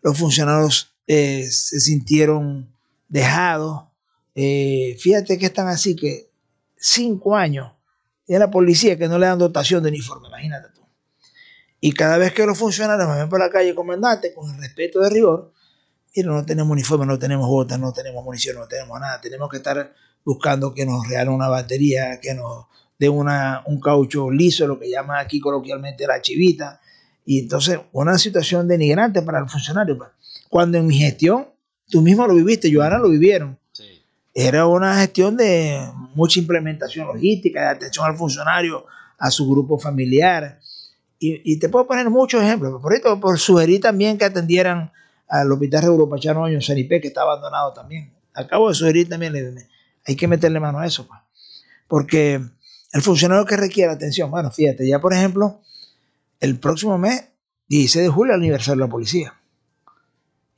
Los 0.02 0.18
funcionarios 0.18 0.94
eh, 1.06 1.46
se 1.50 1.80
sintieron 1.80 2.68
dejados. 3.08 3.84
Eh, 4.34 4.96
fíjate 5.00 5.38
que 5.38 5.46
están 5.46 5.68
así 5.68 5.94
que 5.94 6.30
cinco 6.76 7.36
años 7.36 7.72
y 8.26 8.36
la 8.38 8.50
policía 8.50 8.96
que 8.96 9.08
no 9.08 9.18
le 9.18 9.26
dan 9.26 9.38
dotación 9.38 9.82
de 9.82 9.90
uniforme, 9.90 10.28
imagínate 10.28 10.68
tú. 10.74 10.82
Y 11.80 11.92
cada 11.92 12.16
vez 12.16 12.32
que 12.32 12.46
los 12.46 12.56
funcionarios 12.56 13.08
me 13.08 13.16
ven 13.16 13.28
por 13.28 13.40
la 13.40 13.50
calle, 13.50 13.74
comandante, 13.74 14.32
con 14.32 14.48
el 14.54 14.60
respeto 14.60 15.00
de 15.00 15.10
rigor, 15.10 15.52
mira, 16.14 16.30
no 16.30 16.46
tenemos 16.46 16.70
uniforme, 16.70 17.06
no 17.06 17.18
tenemos 17.18 17.48
botas, 17.48 17.78
no 17.78 17.92
tenemos 17.92 18.24
munición, 18.24 18.56
no 18.56 18.68
tenemos 18.68 19.00
nada. 19.00 19.20
Tenemos 19.20 19.48
que 19.50 19.56
estar 19.56 19.92
buscando 20.24 20.72
que 20.72 20.86
nos 20.86 21.06
regalen 21.08 21.34
una 21.34 21.48
batería, 21.48 22.20
que 22.20 22.34
nos 22.34 22.66
den 22.98 23.12
un 23.12 23.80
caucho 23.80 24.30
liso, 24.30 24.66
lo 24.66 24.78
que 24.78 24.88
llaman 24.88 25.18
aquí 25.18 25.40
coloquialmente 25.40 26.06
la 26.06 26.22
chivita. 26.22 26.80
Y 27.24 27.40
entonces, 27.40 27.78
una 27.92 28.18
situación 28.18 28.68
denigrante 28.68 29.22
para 29.22 29.38
el 29.40 29.48
funcionario. 29.48 29.96
pues. 29.98 30.10
Cuando 30.48 30.78
en 30.78 30.86
mi 30.86 30.98
gestión, 30.98 31.46
tú 31.88 32.02
mismo 32.02 32.26
lo 32.26 32.34
viviste, 32.34 32.72
Joana 32.72 32.98
lo 32.98 33.08
vivieron. 33.08 33.58
Era 34.34 34.66
una 34.66 34.98
gestión 34.98 35.36
de 35.36 35.78
mucha 36.14 36.40
implementación 36.40 37.06
logística, 37.06 37.60
de 37.60 37.68
atención 37.68 38.06
al 38.06 38.16
funcionario, 38.16 38.86
a 39.18 39.30
su 39.30 39.48
grupo 39.48 39.78
familiar. 39.78 40.58
Y, 41.18 41.52
y 41.52 41.58
te 41.58 41.68
puedo 41.68 41.86
poner 41.86 42.08
muchos 42.08 42.42
ejemplos. 42.42 42.80
Por 42.80 42.94
esto, 42.94 43.20
por 43.20 43.38
sugerir 43.38 43.80
también 43.80 44.16
que 44.16 44.24
atendieran 44.24 44.90
al 45.28 45.50
hospital 45.50 45.84
Europachano 45.84 46.46
en 46.48 46.60
Sanipé, 46.60 47.00
que 47.00 47.08
está 47.08 47.22
abandonado 47.22 47.72
también. 47.72 48.12
Acabo 48.34 48.68
de 48.68 48.74
sugerir 48.74 49.08
también, 49.08 49.34
hay 50.06 50.16
que 50.16 50.28
meterle 50.28 50.60
mano 50.60 50.78
a 50.78 50.86
eso. 50.86 51.06
pues. 51.06 51.20
Porque 51.88 52.40
el 52.92 53.02
funcionario 53.02 53.44
que 53.46 53.56
requiere 53.56 53.92
atención, 53.92 54.30
bueno, 54.30 54.50
fíjate, 54.50 54.86
ya 54.86 55.00
por 55.00 55.14
ejemplo, 55.14 55.60
el 56.42 56.58
próximo 56.58 56.98
mes, 56.98 57.28
16 57.68 58.06
de 58.06 58.10
julio, 58.10 58.34
el 58.34 58.40
aniversario 58.40 58.80
de 58.82 58.88
la 58.88 58.90
policía. 58.90 59.40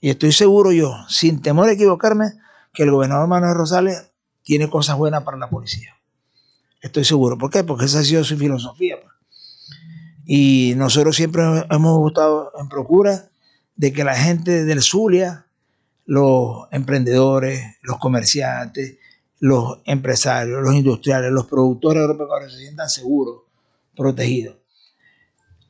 Y 0.00 0.08
estoy 0.08 0.32
seguro 0.32 0.72
yo, 0.72 0.94
sin 1.08 1.42
temor 1.42 1.68
a 1.68 1.72
equivocarme, 1.72 2.32
que 2.72 2.84
el 2.84 2.90
gobernador 2.90 3.28
Manuel 3.28 3.54
Rosales 3.54 4.10
tiene 4.42 4.70
cosas 4.70 4.96
buenas 4.96 5.24
para 5.24 5.36
la 5.36 5.50
policía. 5.50 5.94
Estoy 6.80 7.04
seguro. 7.04 7.36
¿Por 7.36 7.50
qué? 7.50 7.64
Porque 7.64 7.84
esa 7.84 7.98
ha 7.98 8.02
sido 8.02 8.24
su 8.24 8.38
filosofía. 8.38 8.96
pues. 8.98 9.12
Y 10.24 10.72
nosotros 10.76 11.16
siempre 11.16 11.42
hemos 11.70 12.08
estado 12.08 12.50
en 12.58 12.68
procura 12.70 13.28
de 13.76 13.92
que 13.92 14.04
la 14.04 14.16
gente 14.16 14.64
del 14.64 14.80
Zulia, 14.80 15.46
los 16.06 16.66
emprendedores, 16.70 17.62
los 17.82 17.98
comerciantes, 17.98 18.96
los 19.38 19.80
empresarios, 19.84 20.62
los 20.62 20.74
industriales, 20.74 21.30
los 21.30 21.44
productores 21.44 22.02
agropecuarios 22.02 22.54
se 22.54 22.60
sientan 22.60 22.88
seguros, 22.88 23.42
protegidos. 23.94 24.63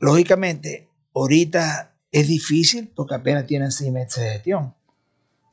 Lógicamente, 0.04 0.88
ahorita 1.14 1.94
es 2.10 2.28
difícil 2.28 2.92
porque 2.94 3.14
apenas 3.14 3.46
tienen 3.46 3.72
seis 3.72 3.90
meses 3.90 4.22
de 4.22 4.30
gestión. 4.30 4.74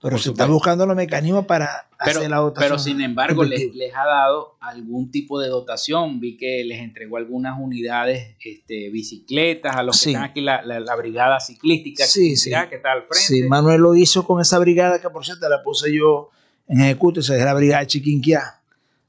Pero 0.02 0.18
se 0.18 0.32
están 0.32 0.50
buscando 0.50 0.88
los 0.88 0.96
mecanismos 0.96 1.46
para 1.46 1.88
pero, 2.04 2.18
hacer 2.18 2.30
la 2.32 2.38
dotación. 2.38 2.70
Pero 2.70 2.80
sin 2.80 3.02
embargo, 3.02 3.44
les, 3.44 3.76
les, 3.76 3.94
ha 3.94 4.04
dado 4.04 4.58
algún 4.60 5.12
tipo 5.12 5.40
de 5.40 5.48
dotación. 5.48 6.20
Vi 6.20 6.38
que 6.38 6.64
les 6.66 6.80
entregó 6.80 7.18
algunas 7.18 7.60
unidades, 7.60 8.36
este, 8.44 8.90
bicicletas, 8.90 9.76
a 9.76 9.84
los 9.84 10.02
que 10.02 10.10
están 10.10 10.24
aquí, 10.24 10.42
la, 10.42 10.64
la, 10.64 10.80
la 10.80 10.96
brigada 10.96 11.40
ciclística 11.40 12.04
Sí, 12.06 12.32
que, 12.32 12.36
sí. 12.36 12.50
que 12.70 12.78
está 12.78 12.94
al 12.94 13.04
frente. 13.04 13.20
Sí, 13.20 13.44
Manuel 13.44 13.82
lo 13.82 13.96
hizo 13.96 14.26
con 14.26 14.42
esa 14.42 14.58
brigada 14.58 15.00
que 15.00 15.10
por 15.12 15.24
cierto 15.24 15.48
la 15.48 15.62
puse 15.62 15.96
yo 15.96 16.32
en 16.68 16.82
ejecuto, 16.82 17.20
esa 17.20 17.38
es 17.38 17.44
la 17.44 17.54
brigada 17.54 17.86
Chiquinquia, 17.86 18.62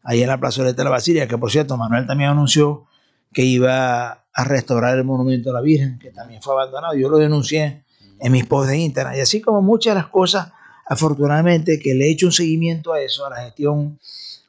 ahí 0.02 0.20
en 0.20 0.28
la 0.28 0.38
plazoleta 0.38 0.76
de 0.76 0.84
la 0.84 0.90
Basilia, 0.90 1.26
que 1.26 1.38
por 1.38 1.50
cierto 1.50 1.78
Manuel 1.78 2.06
también 2.06 2.28
anunció 2.28 2.86
que 3.32 3.42
iba 3.42 4.21
a 4.34 4.44
restaurar 4.44 4.96
el 4.96 5.04
monumento 5.04 5.50
a 5.50 5.54
la 5.54 5.60
Virgen, 5.60 5.98
que 5.98 6.10
también 6.10 6.42
fue 6.42 6.54
abandonado. 6.54 6.94
Yo 6.94 7.08
lo 7.08 7.18
denuncié 7.18 7.84
en 8.18 8.32
mis 8.32 8.46
posts 8.46 8.70
de 8.70 8.78
Instagram. 8.78 9.16
Y 9.16 9.20
así 9.20 9.40
como 9.40 9.62
muchas 9.62 9.94
de 9.94 10.00
las 10.00 10.10
cosas, 10.10 10.52
afortunadamente, 10.86 11.78
que 11.78 11.94
le 11.94 12.06
he 12.06 12.12
hecho 12.12 12.26
un 12.26 12.32
seguimiento 12.32 12.92
a 12.92 13.00
eso, 13.00 13.26
a 13.26 13.30
la 13.30 13.44
gestión 13.44 13.98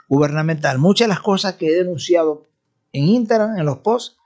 gubernamental, 0.08 0.78
muchas 0.80 1.08
de 1.08 1.14
las 1.14 1.22
cosas 1.22 1.54
que 1.54 1.68
he 1.68 1.74
denunciado 1.74 2.46
en 2.92 3.06
Instagram, 3.06 3.58
en 3.58 3.66
los 3.66 3.80
posts, 3.80 4.18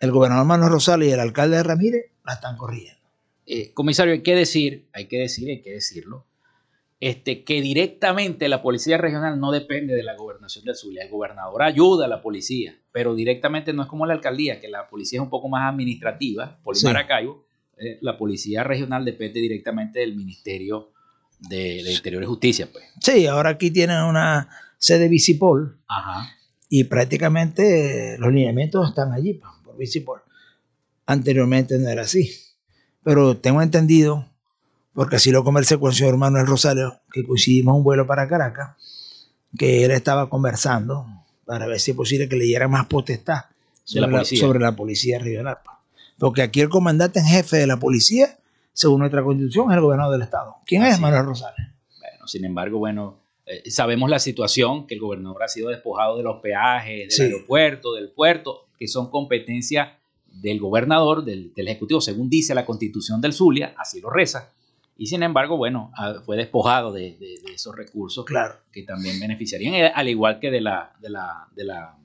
el 0.00 0.10
gobernador 0.10 0.44
Manuel 0.44 0.72
Rosales 0.72 1.08
y 1.08 1.12
el 1.12 1.20
alcalde 1.20 1.56
de 1.56 1.62
Ramírez 1.62 2.06
la 2.24 2.34
están 2.34 2.56
corrigiendo. 2.56 3.00
Eh, 3.46 3.72
comisario, 3.72 4.12
hay 4.12 4.22
que 4.22 4.34
decir, 4.34 4.88
hay 4.92 5.06
que 5.06 5.18
decir, 5.18 5.48
hay 5.48 5.62
que 5.62 5.70
decirlo, 5.70 6.26
este, 7.04 7.42
que 7.42 7.60
directamente 7.60 8.46
la 8.48 8.62
policía 8.62 8.96
regional 8.96 9.40
no 9.40 9.50
depende 9.50 9.92
de 9.92 10.04
la 10.04 10.14
gobernación 10.14 10.64
del 10.64 10.76
Zulia. 10.76 11.02
El 11.02 11.10
gobernador 11.10 11.64
ayuda 11.64 12.04
a 12.04 12.08
la 12.08 12.22
policía, 12.22 12.78
pero 12.92 13.16
directamente 13.16 13.72
no 13.72 13.82
es 13.82 13.88
como 13.88 14.06
la 14.06 14.12
alcaldía, 14.14 14.60
que 14.60 14.68
la 14.68 14.88
policía 14.88 15.18
es 15.18 15.22
un 15.24 15.28
poco 15.28 15.48
más 15.48 15.68
administrativa, 15.72 16.60
por 16.62 16.76
Sí. 16.76 16.86
Maracaibo. 16.86 17.44
eh, 17.76 17.98
la 18.02 18.16
policía 18.16 18.62
regional 18.62 19.04
depende 19.04 19.40
directamente 19.40 19.98
del 19.98 20.14
Ministerio 20.14 20.92
de, 21.40 21.82
de 21.82 21.92
Interior 21.92 22.22
y 22.22 22.26
Justicia, 22.26 22.68
pues. 22.70 22.84
Sí, 23.00 23.26
ahora 23.26 23.50
aquí 23.50 23.72
tienen 23.72 24.02
una 24.04 24.48
sede 24.78 25.08
Bicipol 25.08 25.80
Ajá. 25.88 26.30
y 26.68 26.84
prácticamente 26.84 28.16
los 28.18 28.32
lineamientos 28.32 28.88
están 28.90 29.12
allí 29.12 29.34
pues, 29.34 29.52
por 29.64 29.76
Bicipol. 29.76 30.20
Anteriormente 31.06 31.76
no 31.78 31.88
era 31.88 32.02
así. 32.02 32.30
Pero 33.02 33.36
tengo 33.38 33.60
entendido, 33.60 34.28
porque 34.94 35.16
así 35.16 35.30
lo 35.30 35.44
conversé 35.44 35.78
con 35.78 35.90
el 35.90 35.96
señor 35.96 36.16
Manuel 36.16 36.46
Rosario, 36.46 37.00
que 37.12 37.24
coincidimos 37.24 37.76
un 37.76 37.82
vuelo 37.84 38.06
para 38.06 38.28
Caracas, 38.28 38.76
que 39.58 39.84
él 39.84 39.90
estaba 39.90 40.28
conversando 40.28 41.06
para 41.44 41.66
ver 41.66 41.80
si 41.80 41.90
es 41.92 41.96
posible 41.96 42.28
que 42.28 42.36
le 42.36 42.44
diera 42.44 42.68
más 42.68 42.86
potestad 42.86 43.44
De 43.92 44.00
la 44.00 44.06
sobre 44.06 44.12
la, 44.12 44.18
policía. 44.18 44.40
sobre 44.40 44.60
la 44.60 44.76
policía 44.76 45.18
regional. 45.18 45.58
pues. 45.64 45.76
Porque 46.18 46.42
aquí 46.42 46.60
el 46.60 46.68
comandante 46.68 47.18
en 47.20 47.26
jefe 47.26 47.56
de 47.56 47.66
la 47.66 47.78
policía, 47.78 48.38
según 48.72 49.00
nuestra 49.00 49.22
constitución, 49.22 49.70
es 49.70 49.76
el 49.76 49.82
gobernador 49.82 50.12
del 50.12 50.22
estado. 50.22 50.56
¿Quién 50.66 50.84
es 50.84 51.00
Manuel 51.00 51.24
Rosales? 51.26 51.66
Bueno, 51.98 52.26
sin 52.28 52.44
embargo, 52.44 52.78
bueno, 52.78 53.18
eh, 53.46 53.70
sabemos 53.70 54.08
la 54.08 54.18
situación, 54.20 54.86
que 54.86 54.94
el 54.94 55.00
gobernador 55.00 55.42
ha 55.42 55.48
sido 55.48 55.68
despojado 55.70 56.16
de 56.16 56.22
los 56.22 56.40
peajes, 56.40 56.98
del 57.08 57.10
Sí. 57.10 57.22
aeropuerto, 57.22 57.94
del 57.94 58.10
puerto, 58.10 58.66
que 58.78 58.86
son 58.88 59.10
competencia 59.10 59.98
del 60.26 60.60
gobernador, 60.60 61.24
del, 61.24 61.52
del 61.54 61.68
ejecutivo, 61.68 62.00
según 62.00 62.30
dice 62.30 62.54
la 62.54 62.64
constitución 62.64 63.20
del 63.20 63.32
Zulia, 63.34 63.74
así 63.76 64.00
lo 64.00 64.08
reza. 64.08 64.50
Y 65.02 65.06
sin 65.06 65.24
embargo, 65.24 65.56
bueno, 65.56 65.90
ah, 65.96 66.14
fue 66.24 66.36
despojado 66.36 66.92
de, 66.92 67.16
de- 67.18 67.40
de 67.44 67.54
esos 67.54 67.74
recursos 67.74 68.24
Claro. 68.24 68.54
que 68.70 68.84
también 68.84 69.18
beneficiarían, 69.18 69.74
eh, 69.74 69.92
al 69.92 70.08
igual 70.08 70.38
que 70.38 70.52
de 70.52 70.60
la, 70.60 70.92
de 71.00 71.10
la, 71.10 71.48
de 71.56 71.64
la, 71.64 71.96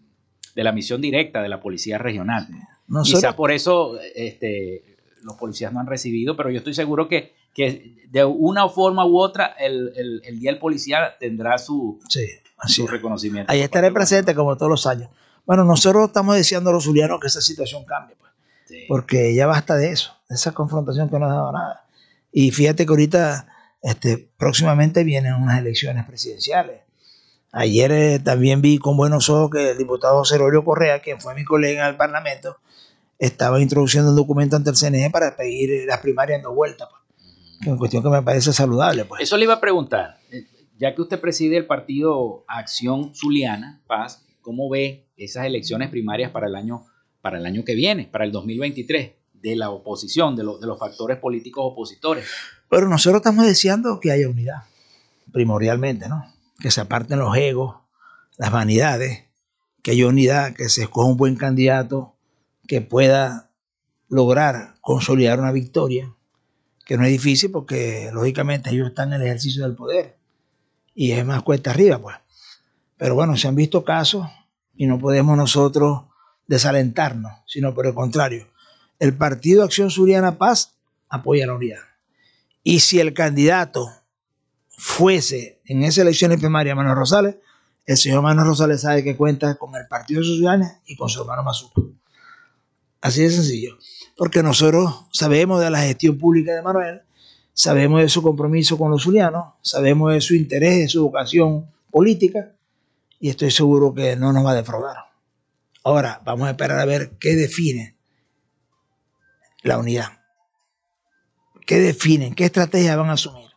de 0.56 0.64
la 0.64 0.72
misión 0.72 1.00
directa 1.00 1.44
de 1.44 1.48
la 1.50 1.62
policía 1.62 2.00
regional. 2.00 2.48
Nosotros- 2.88 3.22
Quizá 3.22 3.36
por 3.36 3.52
eso 3.52 4.00
este, 4.16 4.98
los 5.22 5.36
policías 5.36 5.72
no 5.72 5.80
han 5.80 5.86
recibido, 5.86 6.36
pero 6.36 6.50
yo 6.50 6.58
estoy 6.58 6.74
seguro 6.74 7.08
que, 7.08 7.36
que 7.54 8.04
de 8.10 8.26
una 8.26 8.68
forma 8.68 9.06
u 9.06 9.20
otra 9.20 9.54
el, 9.60 9.92
el- 9.96 10.22
el 10.26 10.40
Día 10.40 10.50
del 10.50 10.60
Policía 10.60 11.16
tendrá 11.20 11.60
su, 11.60 12.00
Sí, 12.10 12.26
así 12.58 12.82
su 12.82 12.88
reconocimiento. 12.88 13.52
Ahí 13.52 13.62
estaré 13.62 13.92
presente 13.92 14.34
como 14.34 14.58
todos 14.58 14.72
los 14.72 14.88
años. 14.88 15.12
Bueno, 15.46 15.64
nosotros 15.64 16.08
estamos 16.08 16.36
deseando 16.36 16.72
a 16.72 16.74
los 16.74 16.86
zulianos 16.86 17.20
que 17.20 17.28
esa 17.28 17.42
situación 17.42 17.86
cambie, 17.86 18.16
pues, 18.20 18.32
Sí. 18.66 18.86
porque 18.88 19.36
ya 19.36 19.46
basta 19.46 19.76
de 19.76 19.92
eso, 19.92 20.16
de 20.28 20.34
esa 20.34 20.52
confrontación 20.52 21.10
que 21.12 21.20
no 21.20 21.26
ha 21.28 21.34
dado 21.34 21.52
nada. 21.52 21.84
Y 22.40 22.52
fíjate 22.52 22.86
que 22.86 22.92
ahorita, 22.92 23.48
este, 23.82 24.30
próximamente 24.38 25.04
vienen 25.04 25.34
unas 25.34 25.58
elecciones 25.58 26.06
presidenciales. 26.06 26.82
Ayer 27.52 27.92
eh, 27.92 28.20
también 28.20 28.62
vi 28.62 28.78
con 28.78 28.96
buenos 28.96 29.28
ojos 29.32 29.50
que 29.50 29.72
el 29.72 29.78
diputado 29.80 30.22
Aurelio 30.22 30.64
Correa, 30.64 31.00
quien 31.02 31.20
fue 31.20 31.34
mi 31.34 31.44
colega 31.44 31.86
en 31.86 31.90
el 31.90 31.98
Parlamento, 31.98 32.58
estaba 33.18 33.60
introduciendo 33.60 34.12
un 34.12 34.16
documento 34.16 34.56
ante 34.56 34.70
el 34.70 34.76
CNE 34.76 35.10
para 35.10 35.36
pedir 35.36 35.72
eh, 35.72 35.86
las 35.88 35.98
primarias 35.98 36.38
en 36.38 36.44
dos 36.44 36.54
vueltas. 36.54 36.88
pues. 36.92 37.72
Es 37.72 37.76
cuestión 37.80 38.04
que 38.04 38.10
me 38.10 38.22
parece 38.22 38.54
saludable. 38.54 39.06
Pues. 39.06 39.24
Eso 39.24 39.36
le 39.36 39.46
iba 39.46 39.56
a 39.56 39.60
preguntar, 39.60 40.20
eh, 40.32 40.46
ya 40.78 40.94
que 40.94 41.02
usted 41.02 41.20
preside 41.20 41.58
el 41.58 41.66
partido 41.66 42.46
Acción 42.48 43.16
Zuliana, 43.16 43.82
Paz, 43.88 44.24
¿cómo 44.42 44.70
ve 44.70 45.08
esas 45.18 45.48
elecciones 45.48 45.90
primarias 45.90 46.30
para 46.30 46.46
el 46.46 46.56
año, 46.56 46.86
para 47.20 47.40
el 47.40 47.48
año 47.48 47.66
que 47.66 47.74
viene, 47.74 48.08
para 48.12 48.26
el 48.26 48.32
2023, 48.32 49.17
de 49.42 49.56
la 49.56 49.70
oposición, 49.70 50.36
de, 50.36 50.44
los 50.44 50.60
de 50.60 50.68
los 50.68 50.80
factores 50.80 51.18
políticos 51.18 51.64
opositores? 51.66 52.26
Pero 52.70 52.88
nosotros 52.90 53.20
estamos 53.20 53.46
deseando 53.46 54.00
que 54.00 54.12
haya 54.12 54.28
unidad, 54.28 54.64
primordialmente, 55.32 56.10
¿no? 56.10 56.26
Que 56.60 56.72
se 56.72 56.82
aparten 56.82 57.20
los 57.20 57.36
egos, 57.38 57.78
las 58.38 58.52
vanidades, 58.52 59.26
que 59.82 59.92
haya 59.92 60.08
unidad, 60.08 60.54
que 60.54 60.70
se 60.70 60.84
escoja 60.84 61.08
un 61.08 61.18
buen 61.18 61.36
candidato 61.36 62.16
que 62.68 62.82
pueda 62.82 63.52
lograr 64.10 64.76
consolidar 64.82 65.40
una 65.40 65.52
victoria, 65.52 66.14
que 66.86 66.98
no 66.98 67.06
es 67.06 67.12
difícil 67.12 67.52
porque 67.52 68.10
lógicamente 68.14 68.70
ellos 68.70 68.90
están 68.90 69.14
en 69.14 69.22
el 69.22 69.28
ejercicio 69.28 69.64
del 69.64 69.76
poder 69.76 70.18
y 70.94 71.12
es 71.12 71.26
más 71.26 71.44
cuesta 71.44 71.72
arriba, 71.72 72.00
pues. 72.00 72.16
Pero 72.98 73.14
bueno, 73.14 73.38
se 73.38 73.48
han 73.48 73.56
visto 73.56 73.84
casos 73.84 74.28
y 74.76 74.88
no 74.88 74.98
podemos 74.98 75.38
nosotros 75.38 76.06
desalentarnos, 76.48 77.32
sino 77.46 77.74
por 77.74 77.86
el 77.86 77.94
contrario. 77.94 78.48
El 79.00 79.16
Partido 79.16 79.64
Acción 79.64 79.92
Suriana 79.92 80.40
Paz 80.40 80.76
apoya 81.08 81.46
la 81.46 81.54
unidad. 81.54 81.82
Y 82.64 82.80
si 82.80 83.00
el 83.00 83.14
candidato 83.14 83.88
fuese 84.70 85.62
en 85.66 85.84
esas 85.84 86.00
elecciones 86.00 86.40
primarias 86.40 86.76
Manuel 86.76 86.96
Rosales, 86.96 87.36
el 87.86 87.96
señor 87.96 88.24
Manuel 88.24 88.48
Rosales 88.48 88.82
sabe 88.82 89.04
que 89.04 89.16
cuenta 89.16 89.56
con 89.56 89.76
el 89.76 89.88
Partido 89.88 90.24
Socialista 90.24 90.82
y 90.88 90.96
con 90.96 91.10
su 91.10 91.22
hermano 91.22 91.44
Mazuco. 91.44 91.92
Así 93.00 93.22
de 93.22 93.30
sencillo. 93.30 93.78
Porque 94.18 94.42
nosotros 94.42 95.06
sabemos 95.12 95.62
de 95.62 95.70
la 95.70 95.82
gestión 95.82 96.18
pública 96.18 96.56
de 96.56 96.64
Manuel, 96.64 97.02
sabemos 97.54 98.02
de 98.02 98.10
su 98.10 98.24
compromiso 98.24 98.80
con 98.80 98.90
los 98.90 99.04
zulianos, 99.04 99.54
sabemos 99.62 100.12
de 100.12 100.22
su 100.22 100.34
interés, 100.34 100.78
de 100.80 100.90
su 100.90 101.04
vocación 101.04 101.70
política, 101.92 102.56
y 103.20 103.30
estoy 103.30 103.52
seguro 103.52 103.94
que 103.94 104.16
no 104.16 104.34
nos 104.34 104.44
va 104.44 104.52
a 104.52 104.56
defraudar. 104.56 104.98
Ahora, 105.84 106.20
vamos 106.26 106.48
a 106.48 106.52
esperar 106.52 106.80
a 106.80 106.86
ver 106.86 107.18
qué 107.20 107.36
define 107.36 107.97
la 109.68 109.78
unidad. 109.78 110.22
¿Qué 111.66 111.80
definen? 111.80 112.34
¿Qué 112.34 112.46
estrategias 112.46 112.98
van 112.98 113.10
a 113.10 113.14
asumir? 113.14 113.50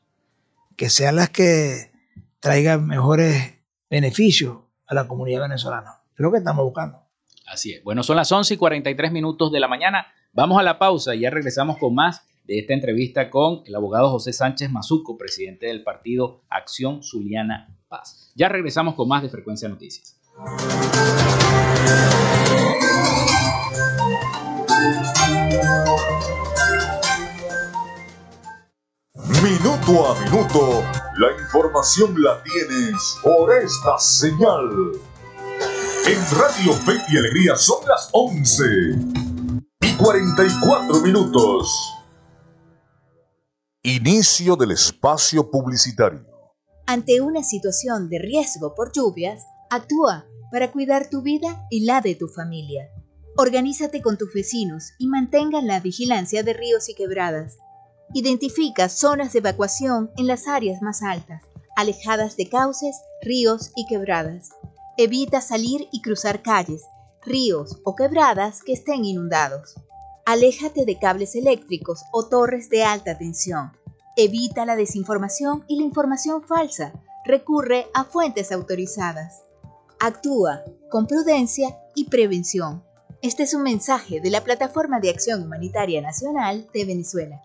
Que 0.77 0.91
sean 0.91 1.17
las 1.17 1.31
que 1.31 1.93
traigan 2.41 2.87
mejores 2.87 3.55
beneficios 3.89 4.59
a 4.87 4.95
la 4.95 5.07
comunidad 5.07 5.43
venezolana. 5.43 6.01
Es 6.13 6.21
lo 6.21 6.33
que 6.33 6.39
estamos 6.39 6.65
buscando. 6.65 6.99
Así 7.47 7.73
es. 7.73 7.85
Bueno, 7.85 8.03
son 8.03 8.17
las 8.17 8.31
11 8.31 8.55
y 8.55 8.57
43 8.57 9.13
minutos 9.13 9.53
de 9.53 9.61
la 9.61 9.69
mañana. 9.69 10.07
Vamos 10.33 10.59
a 10.59 10.63
la 10.63 10.79
pausa 10.79 11.15
y 11.15 11.21
ya 11.21 11.31
regresamos 11.31 11.79
con 11.79 11.95
más 11.95 12.23
de 12.45 12.59
esta 12.59 12.75
entrevista 12.75 13.31
con 13.31 13.63
el 13.67 13.75
abogado 13.75 14.11
José 14.11 14.33
Sánchez 14.33 14.71
Mazuco, 14.71 15.17
presidente 15.17 15.67
del 15.67 15.83
partido 15.83 16.43
Acción 16.49 17.03
Zuliana 17.03 17.77
Paz. 17.89 18.33
Ya 18.35 18.49
regresamos 18.49 18.95
con 18.95 19.09
más 19.09 19.23
de 19.23 19.29
Frecuencia 19.29 19.69
Noticias. 19.69 20.17
Minuto 29.43 30.07
a 30.07 30.21
minuto, 30.21 30.83
la 31.19 31.33
información 31.43 32.15
la 32.23 32.43
tienes 32.43 33.17
por 33.23 33.53
esta 33.53 33.99
señal. 33.99 34.93
En 36.07 36.39
Radio 36.39 36.73
Fe 36.75 36.93
y 37.09 37.19
Alegría 37.19 37.57
son 37.57 37.87
las 37.89 38.09
11 38.13 38.65
y 39.81 39.97
44 39.97 41.01
minutos. 41.01 41.95
Inicio 43.83 44.57
del 44.57 44.73
espacio 44.73 45.51
publicitario. 45.51 46.27
Ante 46.87 47.21
una 47.21 47.43
situación 47.43 48.09
de 48.09 48.19
riesgo 48.19 48.75
por 48.75 48.93
lluvias, 48.93 49.43
actúa 49.71 50.27
para 50.53 50.71
cuidar 50.71 51.09
tu 51.09 51.23
vida 51.23 51.67
y 51.71 51.85
la 51.87 52.01
de 52.01 52.15
tu 52.15 52.29
familia. 52.29 52.89
Organízate 53.37 54.03
con 54.03 54.19
tus 54.19 54.33
vecinos 54.33 54.93
y 54.99 55.07
mantengan 55.07 55.67
la 55.67 55.81
vigilancia 55.81 56.43
de 56.43 56.53
ríos 56.53 56.89
y 56.89 56.95
quebradas. 56.95 57.59
Identifica 58.13 58.89
zonas 58.89 59.33
de 59.33 59.39
evacuación 59.39 60.11
en 60.17 60.27
las 60.27 60.49
áreas 60.49 60.83
más 60.83 61.03
altas, 61.03 61.43
alejadas 61.77 62.37
de 62.37 62.49
cauces, 62.49 62.97
ríos 63.23 63.71
y 63.77 63.87
quebradas. 63.87 64.51
Evita 64.97 65.41
salir 65.41 65.89
y 65.93 66.03
cruzar 66.03 66.43
calles, 66.43 66.83
ríos 67.25 67.81
o 67.85 67.95
quebradas 67.95 68.63
que 68.63 68.73
estén 68.73 69.05
inundados. 69.05 69.75
Aléjate 70.27 70.85
de 70.85 70.99
cables 70.99 71.35
eléctricos 71.35 72.03
o 72.13 72.29
torres 72.29 72.69
de 72.69 72.85
alta 72.85 73.17
tensión. 73.17 73.73
Evita 74.17 74.67
la 74.67 74.77
desinformación 74.77 75.65
y 75.69 75.79
la 75.79 75.85
información 75.85 76.43
falsa. 76.43 76.93
Recurre 77.25 77.87
a 77.95 78.05
fuentes 78.05 78.51
autorizadas. 78.53 79.43
Actúa 79.99 80.65
con 80.91 81.07
prudencia 81.07 81.79
y 81.95 82.07
prevención. 82.07 82.83
Este 83.23 83.43
es 83.43 83.53
un 83.53 83.63
mensaje 83.63 84.19
de 84.23 84.31
la 84.31 84.43
Plataforma 84.43 84.99
de 84.99 85.11
Acción 85.11 85.43
Humanitaria 85.43 86.01
Nacional 86.01 86.67
de 86.73 86.87
Venezuela. 86.87 87.43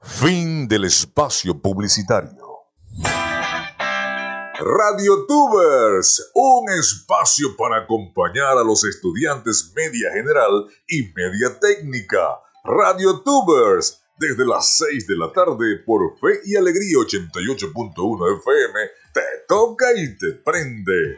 Fin 0.00 0.68
del 0.68 0.84
espacio 0.84 1.60
publicitario. 1.60 2.46
Radio 4.60 5.26
Tubers, 5.26 6.30
un 6.34 6.70
espacio 6.70 7.56
para 7.58 7.78
acompañar 7.78 8.56
a 8.56 8.62
los 8.62 8.84
estudiantes 8.84 9.72
media 9.74 10.12
general 10.12 10.68
y 10.86 11.12
media 11.12 11.58
técnica. 11.58 12.38
Radio 12.62 13.20
Tubers, 13.22 14.00
desde 14.16 14.46
las 14.46 14.76
6 14.78 15.08
de 15.08 15.16
la 15.16 15.32
tarde 15.32 15.78
por 15.84 16.16
Fe 16.20 16.38
y 16.44 16.54
Alegría 16.54 16.98
88.1 16.98 18.38
FM, 18.38 18.80
te 19.12 19.20
toca 19.48 19.86
y 19.96 20.16
te 20.16 20.34
prende. 20.44 21.16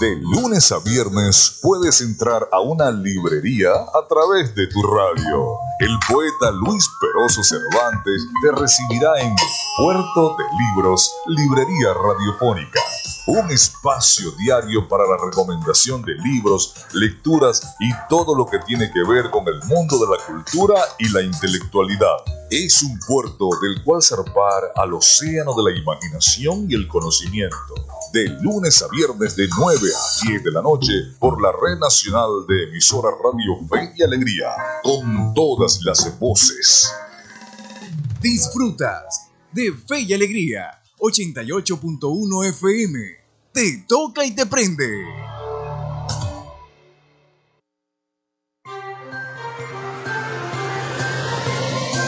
De 0.00 0.16
lunes 0.16 0.72
a 0.72 0.78
viernes 0.78 1.58
puedes 1.60 2.00
entrar 2.00 2.48
a 2.52 2.60
una 2.60 2.90
librería 2.90 3.70
a 3.70 4.08
través 4.08 4.54
de 4.54 4.66
tu 4.68 4.82
radio. 4.82 5.58
El 5.78 5.94
poeta 6.08 6.50
Luis 6.52 6.88
Peroso 6.98 7.42
Cervantes 7.42 8.26
te 8.42 8.50
recibirá 8.58 9.20
en 9.20 9.36
Puerto 9.76 10.36
de 10.38 10.44
Libros, 10.56 11.12
Librería 11.26 11.92
Radiofónica. 11.92 12.80
Un 13.26 13.50
espacio 13.50 14.30
diario 14.38 14.88
para 14.88 15.04
la 15.04 15.18
recomendación 15.22 16.00
de 16.00 16.14
libros, 16.14 16.74
lecturas 16.94 17.60
y 17.78 17.90
todo 18.08 18.34
lo 18.34 18.46
que 18.46 18.58
tiene 18.60 18.90
que 18.90 19.04
ver 19.04 19.30
con 19.30 19.46
el 19.48 19.62
mundo 19.64 19.98
de 19.98 20.16
la 20.16 20.24
cultura 20.24 20.76
y 20.98 21.10
la 21.10 21.20
intelectualidad. 21.20 22.39
Es 22.50 22.82
un 22.82 22.98
puerto 22.98 23.48
del 23.62 23.80
cual 23.84 24.02
zarpar 24.02 24.72
al 24.74 24.92
océano 24.94 25.54
de 25.54 25.70
la 25.70 25.78
imaginación 25.78 26.66
y 26.68 26.74
el 26.74 26.88
conocimiento. 26.88 27.74
De 28.12 28.24
lunes 28.42 28.82
a 28.82 28.88
viernes 28.88 29.36
de 29.36 29.48
9 29.56 29.78
a 29.78 30.26
10 30.26 30.42
de 30.42 30.50
la 30.50 30.60
noche 30.60 30.92
por 31.20 31.40
la 31.40 31.52
red 31.52 31.78
nacional 31.78 32.44
de 32.48 32.64
emisora 32.64 33.10
Radio 33.22 33.56
Fe 33.68 33.92
y 33.96 34.02
Alegría, 34.02 34.48
con 34.82 35.32
todas 35.32 35.78
las 35.84 36.18
voces. 36.18 36.92
Disfrutas 38.20 39.30
de 39.52 39.72
Fe 39.72 40.00
y 40.00 40.12
Alegría 40.12 40.82
88.1 40.98 42.48
FM. 42.48 42.98
Te 43.52 43.84
toca 43.86 44.24
y 44.24 44.34
te 44.34 44.46
prende. 44.46 45.39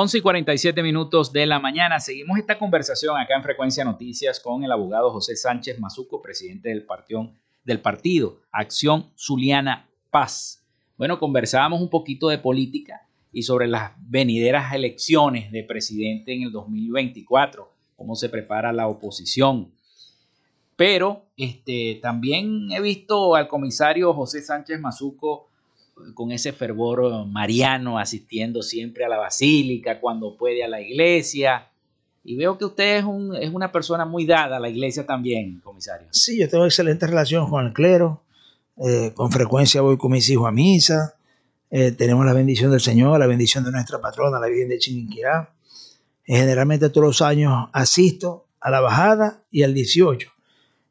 Once 0.00 0.16
y 0.16 0.20
47 0.20 0.80
minutos 0.80 1.32
de 1.32 1.44
la 1.44 1.58
mañana. 1.58 1.98
Seguimos 1.98 2.38
esta 2.38 2.56
conversación 2.56 3.18
acá 3.18 3.34
en 3.34 3.42
Frecuencia 3.42 3.84
Noticias 3.84 4.38
con 4.38 4.62
el 4.62 4.70
abogado 4.70 5.10
José 5.10 5.34
Sánchez 5.34 5.80
Mazuco, 5.80 6.22
presidente 6.22 6.68
del 6.68 7.80
partido 7.80 8.38
Acción 8.52 9.10
Zuliana 9.18 9.88
Paz. 10.12 10.62
Bueno, 10.96 11.18
conversábamos 11.18 11.80
un 11.80 11.90
poquito 11.90 12.28
de 12.28 12.38
política 12.38 13.08
y 13.32 13.42
sobre 13.42 13.66
las 13.66 13.90
venideras 13.98 14.72
elecciones 14.72 15.50
de 15.50 15.64
presidente 15.64 16.32
en 16.32 16.42
el 16.44 16.52
2024, 16.52 17.68
cómo 17.96 18.14
se 18.14 18.28
prepara 18.28 18.72
la 18.72 18.86
oposición. 18.86 19.72
Pero 20.76 21.24
este, 21.36 21.98
también 22.00 22.70
he 22.70 22.80
visto 22.80 23.34
al 23.34 23.48
comisario 23.48 24.14
José 24.14 24.42
Sánchez 24.42 24.78
Mazuco 24.78 25.47
con 26.14 26.32
ese 26.32 26.52
fervor 26.52 27.26
mariano, 27.26 27.98
asistiendo 27.98 28.62
siempre 28.62 29.04
a 29.04 29.08
la 29.08 29.18
basílica, 29.18 30.00
cuando 30.00 30.36
puede 30.36 30.64
a 30.64 30.68
la 30.68 30.80
iglesia. 30.80 31.68
Y 32.24 32.36
veo 32.36 32.58
que 32.58 32.64
usted 32.64 32.98
es, 32.98 33.04
un, 33.04 33.34
es 33.36 33.52
una 33.52 33.72
persona 33.72 34.04
muy 34.04 34.26
dada 34.26 34.56
a 34.56 34.60
la 34.60 34.68
iglesia 34.68 35.06
también, 35.06 35.60
comisario. 35.60 36.08
Sí, 36.10 36.38
yo 36.38 36.48
tengo 36.48 36.64
excelente 36.64 37.06
relación 37.06 37.48
con 37.48 37.66
el 37.66 37.72
clero. 37.72 38.22
Eh, 38.80 39.12
con 39.14 39.32
frecuencia 39.32 39.80
voy 39.80 39.96
con 39.96 40.12
mis 40.12 40.28
hijos 40.28 40.46
a 40.46 40.52
misa. 40.52 41.16
Eh, 41.70 41.92
tenemos 41.92 42.24
la 42.24 42.32
bendición 42.32 42.70
del 42.70 42.80
Señor, 42.80 43.18
la 43.18 43.26
bendición 43.26 43.64
de 43.64 43.72
nuestra 43.72 44.00
patrona, 44.00 44.38
la 44.38 44.46
Virgen 44.46 44.68
de 44.68 44.78
Chiquinquirá. 44.78 45.52
Eh, 46.26 46.36
generalmente 46.36 46.88
todos 46.90 47.06
los 47.06 47.22
años 47.22 47.68
asisto 47.72 48.46
a 48.60 48.70
la 48.70 48.80
bajada 48.80 49.42
y 49.50 49.62
al 49.62 49.74
18. 49.74 50.30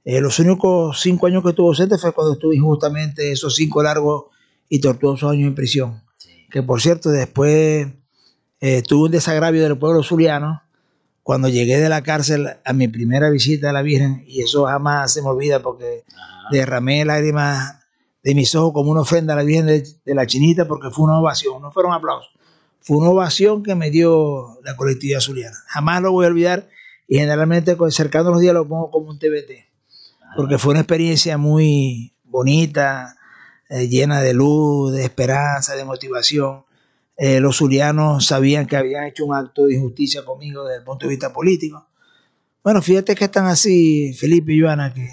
los 0.06 0.40
únicos 0.40 1.02
cinco 1.02 1.28
años 1.28 1.44
que 1.44 1.50
estuve 1.50 1.68
ausente 1.68 1.98
fue 1.98 2.14
cuando 2.14 2.34
estuve 2.34 2.58
justamente 2.60 3.32
esos 3.32 3.56
cinco 3.56 3.84
largos 3.84 4.26
y 4.70 4.80
tortuosos 4.80 5.32
años 5.32 5.48
en 5.48 5.56
prisión. 5.56 6.04
Que 6.50 6.64
por 6.64 6.82
cierto, 6.82 7.10
después 7.10 7.88
eh, 8.60 8.82
tuve 8.82 9.06
un 9.06 9.12
desagravio 9.12 9.64
del 9.64 9.78
pueblo 9.78 10.04
zuliano. 10.04 10.62
Cuando 11.24 11.50
llegué 11.50 11.78
de 11.78 11.90
la 11.90 12.04
cárcel 12.04 12.48
a 12.64 12.74
mi 12.74 12.88
primera 12.88 13.30
visita 13.30 13.70
a 13.70 13.74
la 13.74 13.82
Virgen, 13.82 14.24
y 14.28 14.42
eso 14.42 14.66
jamás 14.66 15.14
se 15.14 15.22
me 15.22 15.28
olvida 15.28 15.62
porque 15.62 16.04
derramé 16.52 17.04
lágrimas 17.04 17.80
de 18.24 18.34
mis 18.34 18.56
ojos 18.56 18.72
como 18.74 18.92
una 18.92 19.02
ofrenda 19.02 19.34
a 19.34 19.36
la 19.36 19.44
Virgen 19.44 19.68
de, 19.68 19.86
de, 20.06 20.16
la 20.16 20.26
Chinita 20.26 20.68
porque 20.68 20.90
fue 20.90 21.06
una 21.06 21.20
ovación, 21.20 21.62
no 21.62 21.72
fueron 21.72 21.94
aplausos, 21.94 22.32
fue 22.80 22.98
una 22.98 23.10
ovación 23.10 23.62
que 23.62 23.76
me 23.76 23.92
dio 23.92 24.58
la 24.64 24.78
colectividad 24.78 25.20
zuliana. 25.20 25.58
Jamás 25.68 26.02
lo 26.02 26.14
voy 26.14 26.26
a 26.26 26.30
olvidar 26.30 26.70
y 27.08 27.18
generalmente 27.18 27.76
cercando 27.90 28.32
los 28.32 28.40
días 28.40 28.54
lo 28.54 28.68
pongo 28.68 28.90
como 28.90 29.10
un 29.10 29.20
TBT, 29.20 29.66
porque 30.36 30.58
fue 30.58 30.72
una 30.72 30.82
experiencia 30.82 31.38
muy 31.38 32.14
bonita, 32.24 33.18
eh, 33.70 33.88
llena 33.88 34.22
de 34.22 34.34
luz, 34.34 34.94
de 34.94 35.04
esperanza, 35.04 35.76
de 35.76 35.86
motivación. 35.86 36.66
Eh, 37.18 37.40
los 37.40 37.58
zulianos 37.58 38.26
sabían 38.26 38.68
que 38.68 38.78
habían 38.78 39.06
hecho 39.06 39.26
un 39.26 39.36
acto 39.36 39.66
de 39.66 39.76
injusticia 39.76 40.24
conmigo 40.24 40.64
desde 40.64 40.80
el 40.80 40.84
punto 40.84 41.06
de 41.06 41.12
vista 41.12 41.34
político. 41.34 41.88
Bueno, 42.64 42.82
fíjate 42.82 43.16
que 43.16 43.26
están 43.26 43.48
así, 43.48 44.14
Felipe 44.14 44.54
y 44.54 44.62
Joana, 44.62 44.94
que 44.94 45.10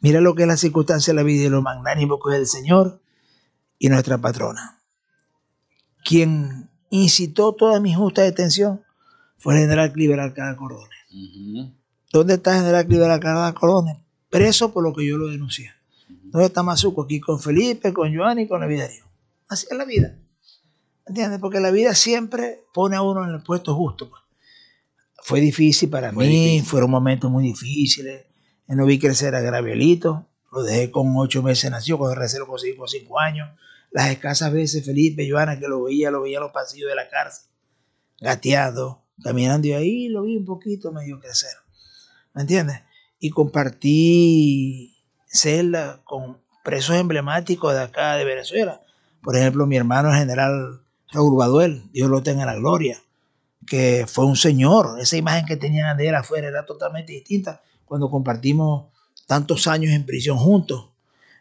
mira 0.00 0.20
lo 0.20 0.34
que 0.34 0.42
es 0.42 0.48
la 0.48 0.56
circunstancia 0.56 1.12
de 1.12 1.16
la 1.16 1.22
vida 1.22 1.44
y 1.44 1.48
lo 1.48 1.62
magnánimo 1.62 2.18
que 2.18 2.34
es 2.34 2.40
el 2.40 2.46
Señor 2.46 3.00
y 3.78 3.88
nuestra 3.88 4.18
patrona. 4.18 4.80
Quien 6.04 6.70
incitó 6.90 7.54
toda 7.54 7.80
mi 7.80 7.94
justa 7.94 8.22
detención 8.22 8.82
fue 9.38 9.54
el 9.54 9.60
general 9.60 9.92
Cliver 9.92 10.20
Alcalá 10.20 10.56
Cordones. 10.56 10.98
¿Dónde 12.12 12.34
está 12.34 12.52
el 12.52 12.62
general 12.62 12.86
Cliver 12.86 13.10
Alcalá 13.10 13.52
Cordones? 13.54 13.96
Preso 14.28 14.72
por 14.72 14.84
lo 14.84 14.92
que 14.92 15.06
yo 15.06 15.18
lo 15.18 15.28
denuncié. 15.28 15.75
¿Dónde 16.08 16.46
está 16.46 16.62
Mazuco? 16.62 17.02
Aquí 17.02 17.20
con 17.20 17.40
Felipe, 17.40 17.92
con 17.92 18.14
Joan 18.14 18.38
y 18.40 18.48
con 18.48 18.62
Eviderio. 18.62 19.04
Así 19.48 19.66
es 19.70 19.76
la 19.76 19.84
vida. 19.84 20.18
¿Entiendes? 21.06 21.38
Porque 21.40 21.60
la 21.60 21.70
vida 21.70 21.94
siempre 21.94 22.64
pone 22.74 22.96
a 22.96 23.02
uno 23.02 23.24
en 23.24 23.30
el 23.30 23.42
puesto 23.42 23.74
justo. 23.74 24.10
Pues. 24.10 24.22
Fue 25.22 25.40
difícil 25.40 25.88
para 25.88 26.12
Fue 26.12 26.26
mí, 26.26 26.32
difícil. 26.32 26.64
fueron 26.64 26.90
momentos 26.90 27.30
muy 27.30 27.44
difíciles. 27.44 28.26
Yo 28.68 28.74
no 28.74 28.84
vi 28.86 28.98
crecer 28.98 29.34
a 29.34 29.40
Gravielito, 29.40 30.26
lo 30.52 30.62
dejé 30.62 30.90
con 30.90 31.12
ocho 31.16 31.42
meses, 31.42 31.70
nació, 31.70 31.98
cuando 31.98 32.16
recién 32.16 32.40
lo 32.40 32.48
conseguí 32.48 32.76
con 32.76 32.88
cinco 32.88 33.20
años. 33.20 33.48
Las 33.92 34.10
escasas 34.10 34.52
veces 34.52 34.84
Felipe, 34.84 35.28
Joana, 35.30 35.58
que 35.58 35.68
lo 35.68 35.84
veía, 35.84 36.10
lo 36.10 36.22
veía 36.22 36.38
en 36.38 36.42
los 36.42 36.52
pasillos 36.52 36.88
de 36.88 36.96
la 36.96 37.08
cárcel, 37.08 37.48
gateado, 38.20 39.04
caminando 39.22 39.68
y 39.68 39.72
ahí 39.72 40.08
lo 40.08 40.22
vi 40.22 40.36
un 40.36 40.44
poquito 40.44 40.92
medio 40.92 41.20
crecer. 41.20 41.52
¿Me 42.34 42.42
entiendes? 42.42 42.82
Y 43.20 43.30
compartí 43.30 44.95
celda 45.26 46.00
con 46.04 46.38
presos 46.64 46.96
emblemáticos 46.96 47.74
de 47.74 47.82
acá 47.82 48.16
de 48.16 48.24
Venezuela. 48.24 48.82
Por 49.22 49.36
ejemplo, 49.36 49.66
mi 49.66 49.76
hermano 49.76 50.10
el 50.10 50.18
general 50.18 50.80
Raúl 51.12 51.36
Baduel, 51.36 51.84
Dios 51.92 52.10
lo 52.10 52.22
tenga 52.22 52.42
en 52.42 52.48
la 52.48 52.56
gloria, 52.56 53.00
que 53.66 54.04
fue 54.08 54.26
un 54.26 54.36
señor. 54.36 54.98
Esa 55.00 55.16
imagen 55.16 55.46
que 55.46 55.56
tenían 55.56 55.96
de 55.96 56.08
él 56.08 56.14
afuera 56.14 56.48
era 56.48 56.66
totalmente 56.66 57.12
distinta 57.12 57.62
cuando 57.84 58.10
compartimos 58.10 58.86
tantos 59.26 59.66
años 59.66 59.92
en 59.92 60.04
prisión 60.04 60.38
juntos. 60.38 60.90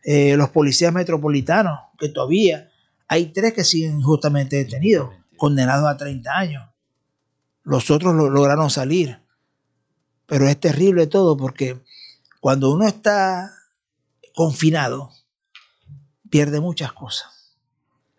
Eh, 0.03 0.37
los 0.37 0.49
policías 0.49 0.93
metropolitanos, 0.93 1.79
que 1.97 2.09
todavía 2.09 2.69
hay 3.07 3.27
tres 3.27 3.53
que 3.53 3.63
siguen 3.63 3.99
injustamente 3.99 4.57
detenidos, 4.57 5.09
condenados 5.37 5.89
a 5.89 5.97
30 5.97 6.31
años. 6.31 6.63
Los 7.63 7.89
otros 7.89 8.13
lo 8.13 8.29
lograron 8.29 8.69
salir. 8.69 9.19
Pero 10.27 10.47
es 10.47 10.59
terrible 10.59 11.07
todo 11.07 11.37
porque 11.37 11.79
cuando 12.39 12.71
uno 12.71 12.87
está 12.87 13.54
confinado, 14.35 15.11
pierde 16.29 16.59
muchas 16.59 16.93
cosas. 16.93 17.57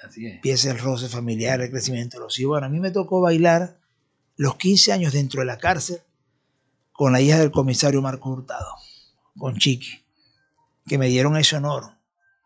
Así 0.03 0.27
es. 0.27 0.35
Empieza 0.35 0.71
el 0.71 0.79
roce 0.79 1.09
familiar, 1.09 1.61
el 1.61 1.71
crecimiento 1.71 2.17
de 2.17 2.25
los 2.25 2.39
hijos. 2.39 2.51
Bueno, 2.51 2.67
a 2.67 2.71
mí 2.71 2.81
me 2.81 2.91
tocó 2.91 3.21
bailar 3.21 3.79
los 4.37 4.57
15 4.57 4.93
años 4.93 5.13
dentro 5.13 5.41
de 5.41 5.47
la 5.47 5.59
cárcel 5.59 6.01
con 6.93 7.13
la 7.13 7.21
hija 7.21 7.39
del 7.39 7.51
comisario 7.51 8.01
Marco 8.01 8.31
Hurtado, 8.31 8.67
con 9.37 9.57
Chiqui, 9.59 10.03
que 10.87 10.99
me 10.99 11.09
dieron 11.09 11.37
ese 11.37 11.57
honor, 11.57 11.93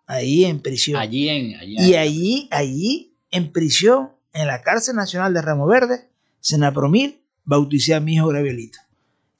ahí 0.06 0.44
en 0.44 0.60
prisión. 0.60 1.00
Allí 1.00 1.28
en. 1.28 1.56
allí 1.56 1.76
Y 1.78 1.94
allí, 1.94 2.48
allí, 2.50 3.14
en 3.30 3.52
prisión, 3.52 4.10
en 4.32 4.48
la 4.48 4.62
cárcel 4.62 4.96
nacional 4.96 5.32
de 5.34 5.42
Ramo 5.42 5.66
Verde, 5.66 6.08
Senapromil, 6.40 7.20
bauticé 7.44 7.94
a 7.94 8.00
mi 8.00 8.14
hijo 8.14 8.28
Gravielito. 8.28 8.80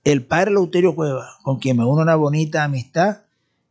El 0.05 0.25
padre 0.25 0.53
Lauterio 0.53 0.95
Cueva, 0.95 1.39
con 1.43 1.59
quien 1.59 1.77
me 1.77 1.85
uno 1.85 2.03
una 2.03 2.15
bonita 2.15 2.63
amistad 2.63 3.23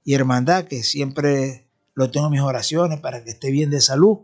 y 0.03 0.13
hermandad, 0.13 0.65
que 0.65 0.83
siempre 0.83 1.67
lo 1.93 2.11
tengo 2.11 2.27
en 2.27 2.33
mis 2.33 2.41
oraciones 2.41 2.99
para 2.99 3.23
que 3.23 3.31
esté 3.31 3.51
bien 3.51 3.69
de 3.69 3.81
salud, 3.81 4.19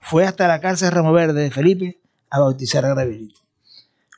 fue 0.00 0.26
hasta 0.26 0.48
la 0.48 0.60
cárcel 0.60 0.88
de 0.88 0.96
Ramo 0.96 1.12
Verde 1.12 1.42
de 1.42 1.50
Felipe 1.50 2.00
a 2.30 2.40
bautizar 2.40 2.84
a 2.84 2.88
Gravielito. 2.88 3.40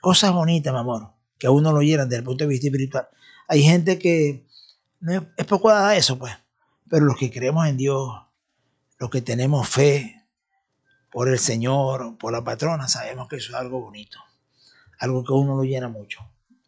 Cosas 0.00 0.32
bonitas, 0.32 0.72
mi 0.72 0.78
amor, 0.78 1.10
que 1.38 1.46
a 1.46 1.50
uno 1.50 1.72
lo 1.72 1.80
llenan 1.80 2.08
desde 2.08 2.20
el 2.20 2.24
punto 2.24 2.44
de 2.44 2.48
vista 2.48 2.66
espiritual. 2.66 3.08
Hay 3.48 3.62
gente 3.62 3.98
que 3.98 4.46
no 5.00 5.26
es, 5.36 5.46
poco 5.46 5.68
dada 5.68 5.96
eso, 5.96 6.18
pues, 6.18 6.32
pero 6.88 7.04
los 7.04 7.16
que 7.16 7.30
creemos 7.30 7.66
en 7.66 7.76
Dios, 7.76 8.08
los 8.98 9.10
que 9.10 9.20
tenemos 9.20 9.68
fe 9.68 10.24
por 11.10 11.28
el 11.28 11.38
Señor, 11.38 12.16
por 12.18 12.32
la 12.32 12.42
patrona, 12.42 12.88
sabemos 12.88 13.28
que 13.28 13.36
eso 13.36 13.50
es 13.50 13.56
algo 13.56 13.80
bonito, 13.80 14.18
algo 14.98 15.24
que 15.24 15.32
a 15.32 15.36
uno 15.36 15.56
lo 15.56 15.64
llena 15.64 15.88
mucho. 15.88 16.20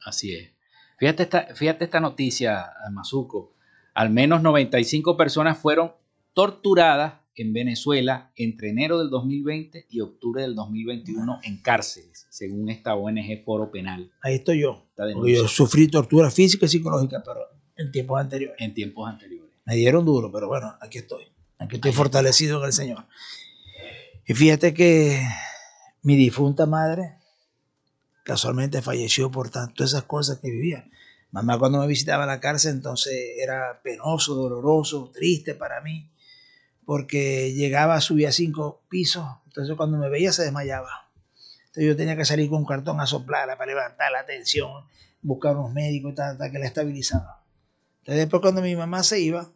Así 0.05 0.35
es. 0.35 0.51
Fíjate 0.99 1.23
esta, 1.23 1.47
fíjate 1.55 1.85
esta 1.85 2.01
noticia, 2.01 2.73
Mazuco. 2.91 3.55
Al 3.95 4.11
menos 4.11 4.43
95 4.43 5.17
personas 5.17 5.59
fueron 5.59 5.93
torturadas 6.33 7.15
en 7.37 7.53
Venezuela 7.53 8.33
entre 8.37 8.71
enero 8.71 8.99
del 8.99 9.11
2020 9.11 9.87
y 9.89 10.01
octubre 10.01 10.43
del 10.43 10.55
2021 10.55 11.41
en 11.43 11.63
cárceles, 11.63 12.27
según 12.31 12.71
esta 12.71 12.95
ONG 12.95 13.45
Foro 13.45 13.71
Penal. 13.71 14.13
Ahí 14.23 14.35
estoy 14.35 14.61
yo. 14.61 14.87
Yo 15.27 15.49
sufrí 15.49 15.89
tortura 15.89 16.31
física 16.31 16.67
y 16.67 16.69
psicológica, 16.69 17.23
pero 17.25 17.41
en 17.77 17.91
tiempos 17.91 18.21
anteriores. 18.21 18.61
en 18.61 18.75
tiempos 18.75 19.09
anteriores. 19.09 19.53
Me 19.65 19.77
dieron 19.77 20.05
duro, 20.05 20.31
pero 20.31 20.49
bueno, 20.49 20.75
aquí 20.81 20.99
estoy. 20.99 21.25
Aquí 21.59 21.77
estoy 21.77 21.93
fortalecido 21.93 22.61
en 22.61 22.67
el 22.67 22.73
Señor. 22.73 23.07
Y 24.27 24.35
fíjate 24.35 24.75
que 24.75 25.21
mi 26.03 26.17
difunta 26.17 26.67
madre 26.67 27.17
casualmente 28.25 28.83
falleció 28.83 29.31
por 29.31 29.51
tanto 29.51 29.85
esas 29.85 30.05
cosas 30.05 30.39
que 30.39 30.51
vivía. 30.51 30.89
Mamá 31.35 31.59
cuando 31.59 31.81
me 31.81 31.89
visitaba 31.89 32.27
la 32.27 32.39
cárcel 32.39 32.75
entonces 32.77 33.13
era 33.41 33.81
penoso, 33.83 34.37
doloroso, 34.37 35.11
triste 35.13 35.57
para 35.57 35.81
mí, 35.81 36.09
porque 36.87 37.53
llegaba, 37.53 38.01
subía 38.01 38.31
cinco 38.31 38.85
pisos, 38.89 39.27
entonces 39.47 39.77
cuando 39.77 39.99
me 39.99 40.09
veía 40.09 40.33
se 40.33 40.45
desmayaba. 40.45 41.11
Entonces 41.67 41.87
yo 41.87 41.97
tenía 41.97 42.17
que 42.17 42.25
salir 42.25 42.49
con 42.49 42.59
un 42.59 42.65
cartón 42.65 43.01
a 43.01 43.07
soplarla 43.09 43.59
para 43.59 43.73
levantar 43.73 44.13
la 44.13 44.25
tensión, 44.25 44.85
buscar 45.23 45.57
unos 45.57 45.73
médicos 45.73 46.13
y 46.13 46.15
tal, 46.15 46.33
hasta 46.35 46.53
que 46.53 46.59
la 46.61 46.67
estabilizaba. 46.67 47.43
Entonces 48.03 48.21
después 48.21 48.41
cuando 48.41 48.63
mi 48.63 48.77
mamá 48.77 49.03
se 49.03 49.19
iba, 49.19 49.51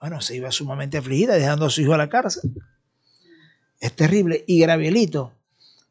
bueno, 0.00 0.22
se 0.22 0.36
iba 0.36 0.50
sumamente 0.50 0.96
afligida, 0.96 1.34
dejando 1.34 1.66
a 1.66 1.70
su 1.70 1.82
hijo 1.82 1.92
a 1.92 1.98
la 1.98 2.08
cárcel. 2.08 2.50
Es 3.78 3.94
terrible. 3.94 4.42
Y 4.46 4.58
Gravielito, 4.60 5.34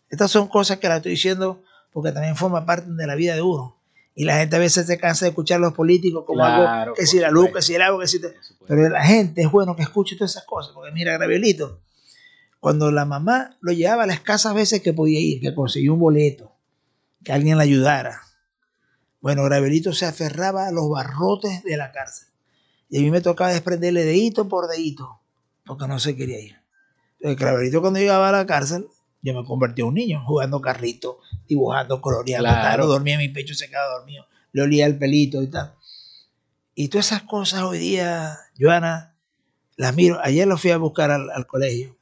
estas 0.10 0.32
son 0.32 0.48
cosas 0.48 0.80
que 0.80 0.90
la 0.90 0.98
estoy 0.98 1.12
diciendo 1.12 1.62
porque 1.94 2.12
también 2.12 2.36
forma 2.36 2.66
parte 2.66 2.90
de 2.90 3.06
la 3.06 3.14
vida 3.14 3.36
de 3.36 3.44
uno. 3.44 3.79
Y 4.20 4.26
la 4.26 4.36
gente 4.36 4.58
a 4.58 4.60
veces 4.60 4.86
se 4.86 4.98
cansa 4.98 5.24
de 5.24 5.30
escuchar 5.30 5.60
a 5.60 5.62
los 5.62 5.74
políticos 5.74 6.26
como 6.28 6.40
Claro, 6.40 6.70
algo, 6.70 6.94
que 6.94 7.06
si 7.06 7.20
la 7.20 7.32
luz, 7.32 7.52
que 7.54 7.62
si 7.62 7.76
el 7.76 7.82
agua, 7.82 8.02
que 8.02 8.08
si... 8.10 8.20
te-. 8.20 8.36
Pero 8.68 8.90
la 8.90 9.02
gente 9.02 9.44
es 9.44 9.50
bueno 9.50 9.78
que 9.78 9.84
escuche 9.84 10.18
todas 10.18 10.32
esas 10.32 10.44
cosas, 10.44 10.74
porque 10.74 10.92
mira, 10.92 11.14
Gravielito, 11.14 11.80
cuando 12.60 12.92
la 12.92 13.06
mamá 13.06 13.56
lo 13.62 13.72
llevaba 13.72 14.06
las 14.06 14.18
escasas 14.18 14.54
veces 14.54 14.82
que 14.82 14.92
podía 14.92 15.22
ir, 15.22 15.40
que 15.40 15.56
consiguió 15.56 15.94
un 15.94 16.02
boleto, 16.02 16.52
que 17.24 17.32
alguien 17.32 17.56
la 17.56 17.64
ayudara. 17.64 18.20
Bueno, 19.22 19.46
Gravielito 19.46 19.94
se 19.94 20.06
aferraba 20.06 20.68
a 20.68 20.72
los 20.74 20.90
barrotes 20.90 21.64
de 21.64 21.78
la 21.78 21.94
cárcel. 21.94 22.28
Y 22.90 22.98
a 22.98 23.02
mí 23.02 23.12
me 23.12 23.22
tocaba 23.22 23.54
desprenderle 23.54 24.04
dedito 24.04 24.50
por 24.50 24.68
dedito, 24.68 25.22
porque 25.66 25.88
no 25.88 25.98
se 25.98 26.18
quería 26.18 26.42
ir. 26.42 26.58
Entonces, 27.22 27.40
Gravielito 27.40 27.80
cuando 27.80 28.02
llegaba 28.02 28.28
a 28.28 28.34
la 28.34 28.46
cárcel, 28.46 28.86
yo 29.22 29.34
me 29.34 29.46
convertí 29.46 29.82
en 29.82 29.88
un 29.88 29.94
niño, 29.96 30.24
jugando 30.26 30.62
carrito, 30.62 31.20
dibujando, 31.48 32.02
coloreando, 32.02 32.48
Claro. 32.50 32.88
dormía 32.88 33.16
en 33.16 33.20
mi 33.20 33.30
pecho, 33.30 33.54
se 33.54 33.68
quedaba 33.68 33.98
dormido, 34.00 34.26
le 34.54 34.62
olía 34.62 34.86
el 34.86 34.98
pelito 34.98 35.42
y 35.44 35.48
tal. 35.48 35.74
Y 36.76 36.88
todas 36.88 37.08
esas 37.08 37.24
cosas 37.24 37.64
hoy 37.64 37.78
día, 37.78 38.38
Joana, 38.58 39.16
las 39.76 39.96
miro. 39.96 40.20
Ayer 40.24 40.48
lo 40.48 40.58
fui 40.58 40.72
a 40.72 40.78
buscar 40.78 41.12
al, 41.12 41.30
al 41.32 41.46
colegio 41.48 41.98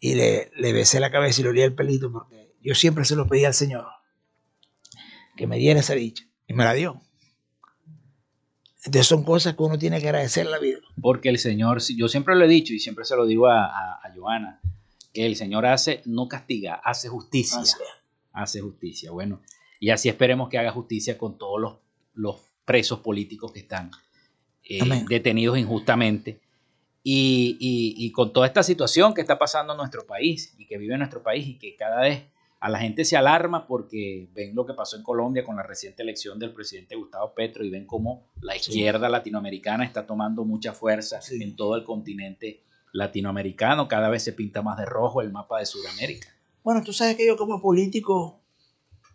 y 0.00 0.14
le, 0.16 0.50
le 0.56 0.72
besé 0.72 0.98
la 0.98 1.10
cabeza 1.12 1.40
y 1.40 1.44
le 1.44 1.50
olía 1.50 1.64
el 1.64 1.74
pelito 1.74 2.10
porque 2.10 2.54
yo 2.60 2.74
siempre 2.74 3.04
se 3.04 3.14
lo 3.16 3.26
pedí 3.28 3.44
al 3.44 3.54
Señor 3.54 3.86
que 5.36 5.46
me 5.46 5.56
diera 5.58 5.80
esa 5.80 5.94
dicha 5.94 6.24
y 6.48 6.54
me 6.54 6.64
la 6.64 6.72
dio. 6.74 7.00
Entonces 8.84 9.06
son 9.06 9.24
cosas 9.24 9.54
que 9.54 9.62
uno 9.62 9.78
tiene 9.78 10.00
que 10.00 10.08
agradecer 10.08 10.46
a 10.46 10.50
la 10.50 10.58
vida. 10.58 10.78
Porque 11.00 11.28
el 11.28 11.38
Señor, 11.38 11.80
yo 11.96 12.08
siempre 12.08 12.34
lo 12.34 12.44
he 12.44 12.48
dicho 12.48 12.72
y 12.72 12.78
siempre 12.80 13.04
se 13.04 13.14
lo 13.14 13.26
digo 13.26 13.46
a, 13.46 13.66
a, 13.66 13.92
a 14.02 14.12
Joana, 14.16 14.60
que 15.12 15.26
el 15.26 15.36
Señor 15.36 15.66
hace, 15.66 16.02
no 16.04 16.28
castiga, 16.28 16.74
hace 16.84 17.08
justicia. 17.08 17.58
Así. 17.60 17.74
Hace 18.32 18.60
justicia. 18.60 19.10
Bueno, 19.10 19.40
y 19.80 19.90
así 19.90 20.08
esperemos 20.08 20.48
que 20.48 20.58
haga 20.58 20.70
justicia 20.72 21.18
con 21.18 21.36
todos 21.38 21.60
los, 21.60 21.74
los 22.14 22.36
presos 22.64 23.00
políticos 23.00 23.52
que 23.52 23.60
están 23.60 23.90
eh, 24.64 24.80
detenidos 25.08 25.58
injustamente. 25.58 26.38
Y, 27.02 27.56
y- 27.58 27.94
y 28.06 28.12
con 28.12 28.32
toda 28.32 28.46
esta 28.46 28.62
situación 28.62 29.14
que 29.14 29.22
está 29.22 29.38
pasando 29.38 29.72
en 29.72 29.78
nuestro 29.78 30.06
país 30.06 30.54
y 30.58 30.66
que 30.66 30.76
vive 30.78 30.92
en 30.94 30.98
nuestro 31.00 31.22
país 31.22 31.46
y 31.46 31.58
que 31.58 31.74
cada 31.74 32.02
vez 32.02 32.24
a 32.60 32.68
la 32.68 32.78
gente 32.78 33.06
se 33.06 33.16
alarma 33.16 33.66
porque 33.66 34.28
ven 34.34 34.54
lo 34.54 34.66
que 34.66 34.74
pasó 34.74 34.98
en 34.98 35.02
Colombia 35.02 35.42
con 35.42 35.56
la 35.56 35.62
reciente 35.62 36.02
elección 36.02 36.38
del 36.38 36.52
presidente 36.52 36.94
Gustavo 36.94 37.32
Petro 37.34 37.64
y 37.64 37.70
ven 37.70 37.86
cómo 37.86 38.26
la 38.42 38.54
izquierda 38.54 39.08
latinoamericana 39.08 39.82
está 39.86 40.06
tomando 40.06 40.44
mucha 40.44 40.74
fuerza 40.74 41.22
Sí. 41.22 41.42
en 41.42 41.56
todo 41.56 41.74
el 41.74 41.84
continente 41.84 42.60
latinoamericano. 42.92 43.88
Cada 43.88 44.08
vez 44.08 44.22
se 44.22 44.32
pinta 44.32 44.62
más 44.62 44.78
de 44.78 44.86
rojo 44.86 45.22
el 45.22 45.30
mapa 45.32 45.58
de 45.58 45.66
Sudamérica. 45.66 46.28
Bueno, 46.62 46.82
tú 46.82 46.92
sabes 46.92 47.16
que 47.16 47.26
yo 47.26 47.36
como 47.36 47.60
político 47.60 48.40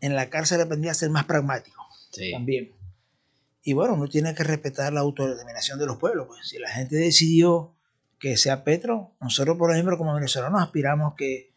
en 0.02 0.16
la 0.16 0.30
cárcel 0.30 0.62
aprendí 0.62 0.88
a 0.90 0.94
ser 0.94 1.10
más 1.10 1.26
pragmático 1.26 1.82
Sí. 2.12 2.32
también. 2.32 2.72
Y 3.64 3.74
bueno, 3.74 3.96
uno 3.96 4.08
tiene 4.08 4.36
que 4.36 4.44
respetar 4.44 4.94
la 4.94 5.02
autodeterminación 5.02 5.80
de 5.80 5.86
los 5.88 5.98
pueblos. 5.98 6.28
Pues 6.28 6.48
si 6.48 6.60
la 6.60 6.70
gente 6.70 6.96
decidió 6.96 7.74
que 8.20 8.38
sea 8.38 8.64
Petro, 8.64 9.12
nosotros, 9.20 9.58
por 9.58 9.72
ejemplo, 9.74 9.98
como 9.98 10.14
venezolanos 10.14 10.62
aspiramos 10.62 11.16
que 11.16 11.52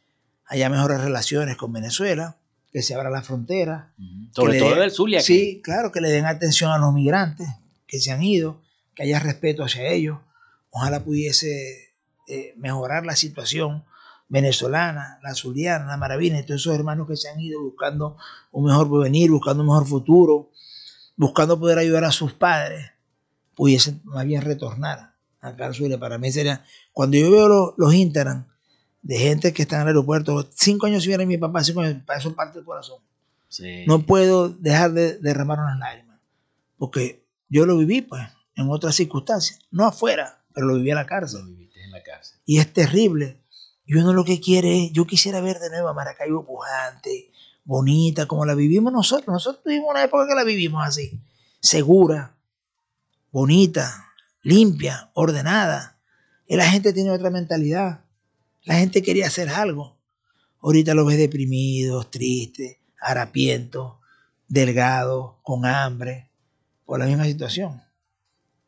haya 0.46 0.68
mejores 0.70 1.00
relaciones 1.00 1.56
con 1.56 1.72
Venezuela, 1.72 2.38
que 2.72 2.82
se 2.82 2.94
abra 2.94 3.10
la 3.10 3.22
frontera. 3.22 3.92
Sobre 4.32 4.58
todo 4.58 4.70
den- 4.70 4.78
del 4.80 4.90
Zulia. 4.90 5.18
que- 5.18 5.24
Sí, 5.24 5.60
claro, 5.62 5.92
que 5.92 6.00
le 6.00 6.08
den 6.10 6.26
atención 6.26 6.70
a 6.70 6.78
los 6.78 6.92
migrantes 6.92 7.46
que 7.86 8.00
se 8.00 8.10
han 8.10 8.22
ido, 8.22 8.62
que 8.94 9.02
haya 9.04 9.18
respeto 9.20 9.62
hacia 9.64 9.86
ellos. 9.88 10.18
Ojalá 10.70 11.04
pudiese 11.04 11.88
eh, 12.29 12.55
mejorar 12.57 13.05
la 13.07 13.16
situación 13.16 13.85
venezolana, 14.29 15.18
la 15.22 15.35
zuliana, 15.35 15.87
la 15.87 15.97
maravina, 15.97 16.39
y 16.39 16.43
todos 16.45 16.61
esos 16.61 16.74
hermanos 16.74 17.09
que 17.09 17.16
se 17.16 17.29
han 17.29 17.41
ido 17.41 17.62
buscando 17.62 18.16
un 18.53 18.66
mejor 18.66 18.89
porvenir, 18.89 19.31
buscando 19.31 19.62
un 19.62 19.68
mejor 19.68 19.87
futuro, 19.87 20.51
buscando 21.16 21.59
poder 21.59 21.79
ayudar 21.79 22.05
a 22.05 22.12
sus 22.12 22.33
padres, 22.35 22.91
pudiesen 23.55 24.01
más 24.05 24.24
bien 24.26 24.43
retornar 24.43 25.14
acá 25.41 25.66
al. 25.66 25.99
Para 25.99 26.18
mí 26.18 26.31
sería, 26.31 26.64
cuando 26.93 27.16
yo 27.16 27.31
veo 27.31 27.49
los, 27.49 27.74
los 27.76 27.95
Instagram 27.95 28.47
de 29.03 29.18
gente 29.18 29.53
que 29.53 29.62
está 29.62 29.76
en 29.76 29.83
el 29.83 29.89
aeropuerto, 29.89 30.49
cinco 30.55 30.87
años 30.87 31.03
si 31.03 31.09
viene 31.09 31.24
mi 31.26 31.39
papá, 31.39 31.64
cinco 31.64 31.81
años, 31.81 32.03
para 32.05 32.18
eso 32.18 32.35
parte 32.35 32.59
el 32.59 32.64
corazón 32.64 32.99
Sí. 33.51 33.85
no 33.87 34.05
puedo 34.05 34.51
dejar 34.51 34.93
de 34.93 35.18
derramar 35.18 35.59
unas 35.59 35.79
lágrimas. 35.79 36.20
Porque 36.76 37.24
yo 37.49 37.64
lo 37.64 37.79
viví, 37.79 38.03
pues, 38.03 38.22
en 38.55 38.68
otras 38.68 38.95
circunstancias. 38.95 39.61
No 39.70 39.87
afuera, 39.87 40.45
pero 40.53 40.66
lo 40.66 40.74
viví 40.74 40.91
en 40.91 40.97
la 40.97 41.03
Lo 41.03 41.09
cárcel. 41.09 41.67
Y 42.44 42.59
es 42.59 42.72
terrible. 42.72 43.40
Y 43.84 43.94
uno 43.94 44.12
lo 44.12 44.24
que 44.24 44.40
quiere 44.40 44.84
es, 44.84 44.92
yo 44.92 45.07
quisiera 45.07 45.40
ver 45.40 45.59
de 45.59 45.70
nuevo 45.70 45.88
a 45.88 45.94
Maracaibo 45.94 46.44
pujante, 46.44 47.30
bonita, 47.64 48.26
como 48.26 48.44
la 48.44 48.55
vivimos 48.55 48.92
nosotros. 48.92 49.32
Nosotros 49.32 49.62
tuvimos 49.62 49.90
una 49.90 50.05
época 50.05 50.26
que 50.28 50.34
la 50.34 50.44
vivimos 50.44 50.86
así. 50.86 51.20
Segura, 51.61 52.36
bonita, 53.32 54.12
limpia, 54.42 55.11
ordenada. 55.14 55.99
Y 56.46 56.57
la 56.57 56.68
gente 56.68 56.92
tiene 56.92 57.11
otra 57.11 57.30
mentalidad. 57.30 58.05
La 58.64 58.74
gente 58.74 59.03
quería 59.03 59.26
hacer 59.26 59.49
algo. 59.49 59.96
Ahorita 60.61 60.94
lo 60.94 61.05
ves 61.05 61.18
deprimidos, 61.18 62.11
tristes, 62.11 62.78
harapientos, 63.01 63.94
delgados, 64.49 65.36
con 65.42 65.64
hambre, 65.64 66.30
por 66.84 66.99
la 66.99 67.07
misma 67.07 67.24
situación. 67.24 67.82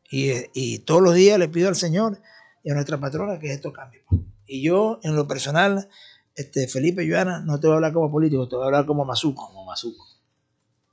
Y, 0.09 0.31
y 0.53 0.79
todos 0.79 1.01
los 1.01 1.13
días 1.13 1.37
le 1.37 1.47
pido 1.47 1.69
al 1.69 1.75
Señor 1.75 2.19
y 2.63 2.71
a 2.71 2.73
nuestra 2.73 2.99
patrona 2.99 3.39
que 3.39 3.51
esto 3.51 3.73
cambie. 3.73 4.03
Y 4.45 4.61
yo, 4.61 4.99
en 5.03 5.15
lo 5.15 5.27
personal, 5.27 5.89
este, 6.35 6.67
Felipe 6.67 7.07
Joana, 7.07 7.39
no 7.39 7.59
te 7.59 7.67
voy 7.67 7.73
a 7.73 7.75
hablar 7.77 7.93
como 7.93 8.11
político, 8.11 8.47
te 8.47 8.55
voy 8.55 8.63
a 8.63 8.67
hablar 8.67 8.85
como 8.85 9.05
Mazuco. 9.05 9.47
Como 9.47 9.65
Mazuco. 9.65 10.05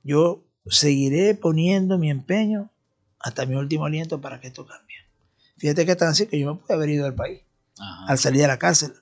Yo 0.03 0.43
seguiré 0.67 1.35
poniendo 1.35 1.97
mi 1.97 2.09
empeño 2.09 2.69
hasta 3.19 3.45
mi 3.45 3.55
último 3.55 3.85
aliento 3.85 4.21
para 4.21 4.39
que 4.39 4.47
esto 4.47 4.65
cambie. 4.65 4.97
Fíjate 5.57 5.85
que 5.85 5.95
tan 5.95 6.09
así 6.09 6.27
que 6.27 6.39
yo 6.39 6.53
me 6.53 6.59
pude 6.59 6.73
haber 6.73 6.89
ido 6.89 7.03
del 7.03 7.15
país 7.15 7.41
Ajá. 7.77 8.05
al 8.07 8.17
salir 8.17 8.41
de 8.41 8.47
la 8.47 8.57
cárcel. 8.57 8.93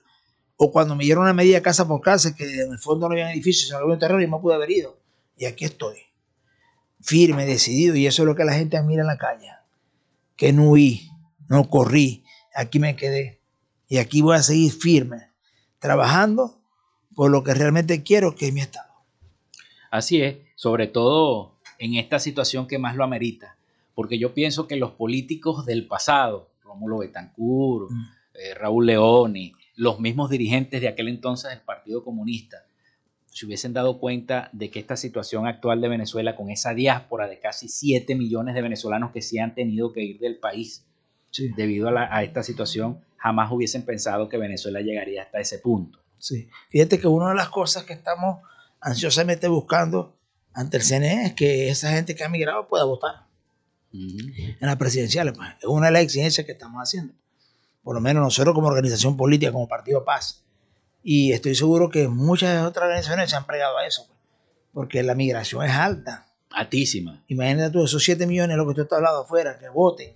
O 0.56 0.72
cuando 0.72 0.96
me 0.96 1.04
dieron 1.04 1.22
una 1.22 1.34
medida 1.34 1.62
casa 1.62 1.86
por 1.86 2.00
cárcel, 2.00 2.34
que 2.34 2.44
en 2.44 2.72
el 2.72 2.78
fondo 2.78 3.08
no 3.08 3.12
había 3.12 3.32
edificios, 3.32 3.66
sino 3.66 3.78
había 3.78 3.94
un 3.94 3.98
terreno 4.00 4.20
y 4.20 4.26
me 4.26 4.38
pude 4.38 4.54
haber 4.54 4.70
ido. 4.72 4.98
Y 5.36 5.44
aquí 5.44 5.64
estoy, 5.64 5.98
firme, 7.00 7.46
decidido, 7.46 7.94
y 7.94 8.08
eso 8.08 8.22
es 8.22 8.26
lo 8.26 8.34
que 8.34 8.44
la 8.44 8.54
gente 8.54 8.76
admira 8.76 9.02
en 9.02 9.06
la 9.06 9.18
calle. 9.18 9.52
Que 10.34 10.52
no 10.52 10.70
huí, 10.70 11.08
no 11.48 11.68
corrí, 11.70 12.24
aquí 12.58 12.78
me 12.78 12.96
quedé. 12.96 13.40
Y 13.88 13.98
aquí 13.98 14.20
voy 14.20 14.36
a 14.36 14.42
seguir 14.42 14.72
firme, 14.72 15.28
trabajando 15.78 16.60
por 17.14 17.30
lo 17.30 17.42
que 17.42 17.54
realmente 17.54 18.02
quiero, 18.02 18.34
que 18.34 18.48
es 18.48 18.52
mi 18.52 18.60
Estado. 18.60 18.88
Así 19.90 20.20
es, 20.20 20.36
sobre 20.56 20.86
todo 20.86 21.56
en 21.78 21.94
esta 21.94 22.18
situación 22.18 22.66
que 22.66 22.78
más 22.78 22.96
lo 22.96 23.04
amerita, 23.04 23.56
porque 23.94 24.18
yo 24.18 24.34
pienso 24.34 24.66
que 24.66 24.76
los 24.76 24.92
políticos 24.92 25.64
del 25.64 25.86
pasado, 25.86 26.50
Rómulo 26.62 26.98
Betancourt, 26.98 27.90
Mm. 27.90 28.02
eh, 28.34 28.54
Raúl 28.54 28.86
Leoni, 28.86 29.54
los 29.76 30.00
mismos 30.00 30.28
dirigentes 30.28 30.80
de 30.80 30.88
aquel 30.88 31.08
entonces 31.08 31.50
del 31.50 31.60
Partido 31.60 32.04
Comunista, 32.04 32.64
se 33.30 33.46
hubiesen 33.46 33.72
dado 33.72 34.00
cuenta 34.00 34.50
de 34.52 34.70
que 34.70 34.80
esta 34.80 34.96
situación 34.96 35.46
actual 35.46 35.80
de 35.80 35.88
Venezuela, 35.88 36.34
con 36.34 36.50
esa 36.50 36.74
diáspora 36.74 37.28
de 37.28 37.38
casi 37.38 37.68
7 37.68 38.16
millones 38.16 38.54
de 38.56 38.62
venezolanos 38.62 39.12
que 39.12 39.22
sí 39.22 39.38
han 39.38 39.54
tenido 39.54 39.92
que 39.92 40.02
ir 40.02 40.18
del 40.18 40.38
país 40.38 40.84
Sí, 41.30 41.48
debido 41.56 41.88
a, 41.88 41.92
la- 41.92 42.08
a 42.14 42.22
esta 42.22 42.42
situación, 42.42 43.00
jamás 43.16 43.50
hubiesen 43.52 43.84
pensado 43.84 44.28
que 44.28 44.38
Venezuela 44.38 44.80
llegaría 44.80 45.22
hasta 45.22 45.40
ese 45.40 45.58
punto. 45.58 45.98
sí. 46.18 46.48
Fíjate 46.70 46.98
que 47.00 47.06
una 47.06 47.28
de 47.30 47.34
las 47.34 47.48
cosas 47.48 47.84
que 47.84 47.92
estamos 47.92 48.40
ansiosamente 48.80 49.48
buscando 49.48 50.14
ante 50.52 50.76
el 50.78 50.82
CNE 50.82 51.26
es 51.26 51.32
que 51.34 51.68
esa 51.68 51.90
gente 51.92 52.14
que 52.14 52.24
ha 52.24 52.28
migrado 52.28 52.66
pueda 52.68 52.84
votar. 52.84 53.26
en 53.92 54.56
las 54.60 54.76
presidenciales. 54.76 55.34
Pues. 55.36 55.48
Es 55.60 55.64
una 55.66 55.86
de 55.86 55.92
las 55.92 56.02
exigencias 56.02 56.44
que 56.46 56.52
estamos 56.52 56.80
haciendo. 56.82 57.14
Por 57.82 57.94
lo 57.94 58.00
menos 58.00 58.22
nosotros 58.22 58.54
como 58.54 58.68
organización 58.68 59.16
política, 59.16 59.50
como 59.52 59.66
Partido 59.68 60.04
Paz. 60.04 60.44
Y 61.02 61.32
estoy 61.32 61.54
seguro 61.54 61.88
que 61.88 62.06
muchas 62.08 62.66
otras 62.66 62.84
organizaciones 62.84 63.30
se 63.30 63.36
han 63.36 63.46
plegado 63.46 63.78
a 63.78 63.86
eso. 63.86 64.04
pues. 64.06 64.18
Porque 64.72 65.02
la 65.02 65.14
migración 65.14 65.64
es 65.64 65.72
alta. 65.72 66.26
Altísima. 66.50 67.22
Imagínate 67.28 67.70
tú, 67.72 67.84
esos 67.84 68.02
7 68.02 68.26
millones, 68.26 68.56
lo 68.56 68.66
que 68.68 68.74
tú 68.74 68.82
estás 68.82 68.96
hablando 68.98 69.20
afuera, 69.22 69.58
que 69.58 69.68
voten. 69.68 70.14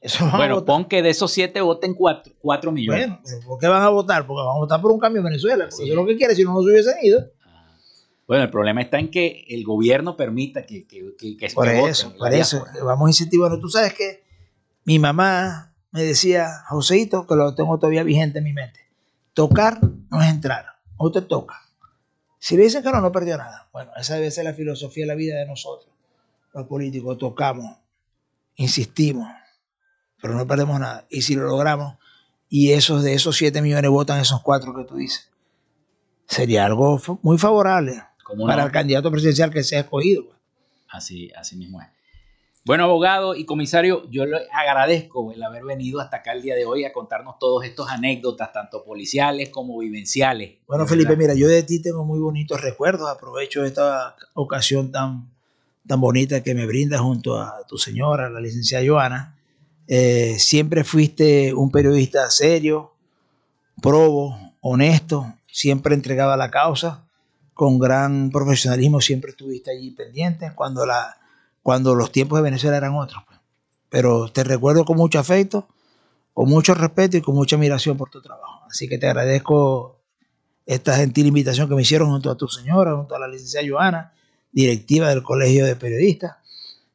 Eso 0.00 0.24
a 0.24 0.36
Bueno, 0.36 0.64
pon 0.64 0.86
que 0.86 1.02
de 1.02 1.10
esos 1.10 1.30
7 1.32 1.60
voten 1.60 1.94
4, 1.94 2.72
millones. 2.72 3.08
Bueno, 3.08 3.46
¿por 3.46 3.58
qué 3.58 3.68
van 3.68 3.82
a 3.82 3.88
votar? 3.90 4.26
Porque 4.26 4.42
van 4.42 4.56
a 4.56 4.58
votar 4.58 4.80
por 4.80 4.92
un 4.92 4.98
cambio 4.98 5.20
en 5.20 5.26
Venezuela. 5.26 5.66
Porque 5.68 5.84
eso 5.84 5.92
es 5.92 5.96
lo 5.96 6.06
que 6.06 6.16
quiere, 6.16 6.34
si 6.34 6.44
no, 6.44 6.54
no 6.54 6.62
se 6.62 6.70
hubiesen 6.70 6.94
ido. 7.02 7.30
Bueno, 8.26 8.44
el 8.44 8.50
problema 8.50 8.80
está 8.80 8.98
en 8.98 9.10
que 9.10 9.44
el 9.48 9.64
gobierno 9.64 10.16
permita 10.16 10.64
que, 10.64 10.86
que, 10.86 11.14
que, 11.18 11.36
que 11.36 11.48
Por 11.50 11.68
eso, 11.68 12.06
voten, 12.06 12.18
por 12.18 12.32
eso, 12.32 12.64
vamos 12.84 13.10
incentivando. 13.10 13.58
Tú 13.58 13.68
sabes 13.68 13.92
que 13.92 14.22
mi 14.84 14.98
mamá 14.98 15.74
me 15.90 16.02
decía, 16.04 16.48
Joseito, 16.68 17.26
que 17.26 17.34
lo 17.34 17.54
tengo 17.54 17.78
todavía 17.78 18.02
vigente 18.02 18.38
en 18.38 18.44
mi 18.44 18.52
mente. 18.52 18.80
Tocar 19.34 19.80
no 20.10 20.22
es 20.22 20.28
entrar, 20.28 20.66
o 20.96 21.10
te 21.10 21.22
toca. 21.22 21.60
Si 22.38 22.56
le 22.56 22.62
dicen 22.62 22.82
que 22.82 22.90
no, 22.90 23.00
no 23.00 23.12
perdió 23.12 23.36
nada. 23.36 23.68
Bueno, 23.72 23.90
esa 23.96 24.14
debe 24.14 24.30
ser 24.30 24.44
la 24.44 24.54
filosofía 24.54 25.04
de 25.04 25.08
la 25.08 25.14
vida 25.14 25.38
de 25.38 25.46
nosotros, 25.46 25.92
los 26.54 26.66
políticos. 26.66 27.18
Tocamos, 27.18 27.76
insistimos, 28.56 29.28
pero 30.20 30.34
no 30.34 30.46
perdemos 30.46 30.78
nada. 30.80 31.06
Y 31.10 31.22
si 31.22 31.34
lo 31.34 31.44
logramos, 31.44 31.96
y 32.48 32.72
esos 32.72 33.02
de 33.02 33.14
esos 33.14 33.36
7 33.36 33.62
millones 33.62 33.90
votan 33.90 34.20
esos 34.20 34.42
cuatro 34.42 34.74
que 34.74 34.84
tú 34.84 34.96
dices, 34.96 35.30
sería 36.26 36.64
algo 36.64 37.00
muy 37.22 37.38
favorable 37.38 38.02
¿Cómo 38.24 38.46
para 38.46 38.62
no? 38.62 38.66
el 38.66 38.72
candidato 38.72 39.10
presidencial 39.10 39.50
que 39.50 39.62
sea 39.62 39.80
escogido. 39.80 40.24
pues. 40.26 40.38
Así, 40.88 41.30
así 41.36 41.56
mismo 41.56 41.80
es. 41.80 41.88
Bueno, 42.64 42.84
abogado 42.84 43.34
y 43.34 43.46
comisario, 43.46 44.08
yo 44.10 44.26
le 44.26 44.36
agradezco 44.52 45.32
el 45.32 45.42
haber 45.42 45.64
venido 45.64 45.98
hasta 45.98 46.18
acá 46.18 46.32
el 46.32 46.42
día 46.42 46.54
de 46.54 46.66
hoy 46.66 46.84
a 46.84 46.92
contarnos 46.92 47.38
todos 47.38 47.64
estos 47.64 47.88
anécdotas, 47.88 48.52
tanto 48.52 48.84
policiales 48.84 49.48
como 49.48 49.78
vivenciales. 49.78 50.58
Bueno, 50.66 50.86
Felipe, 50.86 51.16
mira, 51.16 51.34
yo 51.34 51.48
de 51.48 51.62
ti 51.62 51.80
tengo 51.80 52.04
muy 52.04 52.18
bonitos 52.18 52.60
recuerdos. 52.60 53.08
Aprovecho 53.08 53.64
esta 53.64 54.14
ocasión 54.34 54.92
tan, 54.92 55.30
tan 55.86 56.00
bonita 56.00 56.42
que 56.42 56.54
me 56.54 56.66
brinda 56.66 56.98
junto 56.98 57.40
a 57.40 57.66
tu 57.66 57.78
señora, 57.78 58.28
la 58.28 58.40
licenciada 58.40 58.84
Joana. 58.86 59.39
Eh, 59.92 60.38
siempre 60.38 60.84
fuiste 60.84 61.52
un 61.52 61.72
periodista 61.72 62.30
serio, 62.30 62.92
probo, 63.82 64.38
honesto, 64.60 65.34
siempre 65.50 65.96
entregado 65.96 66.30
a 66.30 66.36
la 66.36 66.48
causa, 66.48 67.08
con 67.54 67.80
gran 67.80 68.30
profesionalismo, 68.30 69.00
siempre 69.00 69.32
estuviste 69.32 69.72
allí 69.72 69.90
pendiente 69.90 70.52
cuando, 70.54 70.86
la, 70.86 71.18
cuando 71.64 71.96
los 71.96 72.12
tiempos 72.12 72.38
de 72.38 72.44
Venezuela 72.44 72.76
eran 72.76 72.94
otros. 72.94 73.24
pues. 73.26 73.40
Pero 73.88 74.30
te 74.30 74.44
recuerdo 74.44 74.84
con 74.84 74.96
mucho 74.96 75.18
afecto, 75.18 75.66
con 76.34 76.48
mucho 76.48 76.72
respeto 76.74 77.16
y 77.16 77.20
con 77.20 77.34
mucha 77.34 77.56
admiración 77.56 77.96
por 77.96 78.10
tu 78.10 78.22
trabajo. 78.22 78.62
Así 78.70 78.88
que 78.88 78.96
te 78.96 79.08
agradezco 79.08 79.98
esta 80.66 80.94
gentil 80.98 81.26
invitación 81.26 81.68
que 81.68 81.74
me 81.74 81.82
hicieron 81.82 82.10
junto 82.10 82.30
a 82.30 82.36
tu 82.36 82.46
señora, 82.46 82.94
junto 82.94 83.16
a 83.16 83.18
la 83.18 83.26
licenciada 83.26 83.66
Joana, 83.68 84.12
directiva 84.52 85.08
del 85.08 85.24
Colegio 85.24 85.66
de 85.66 85.74
Periodistas. 85.74 86.36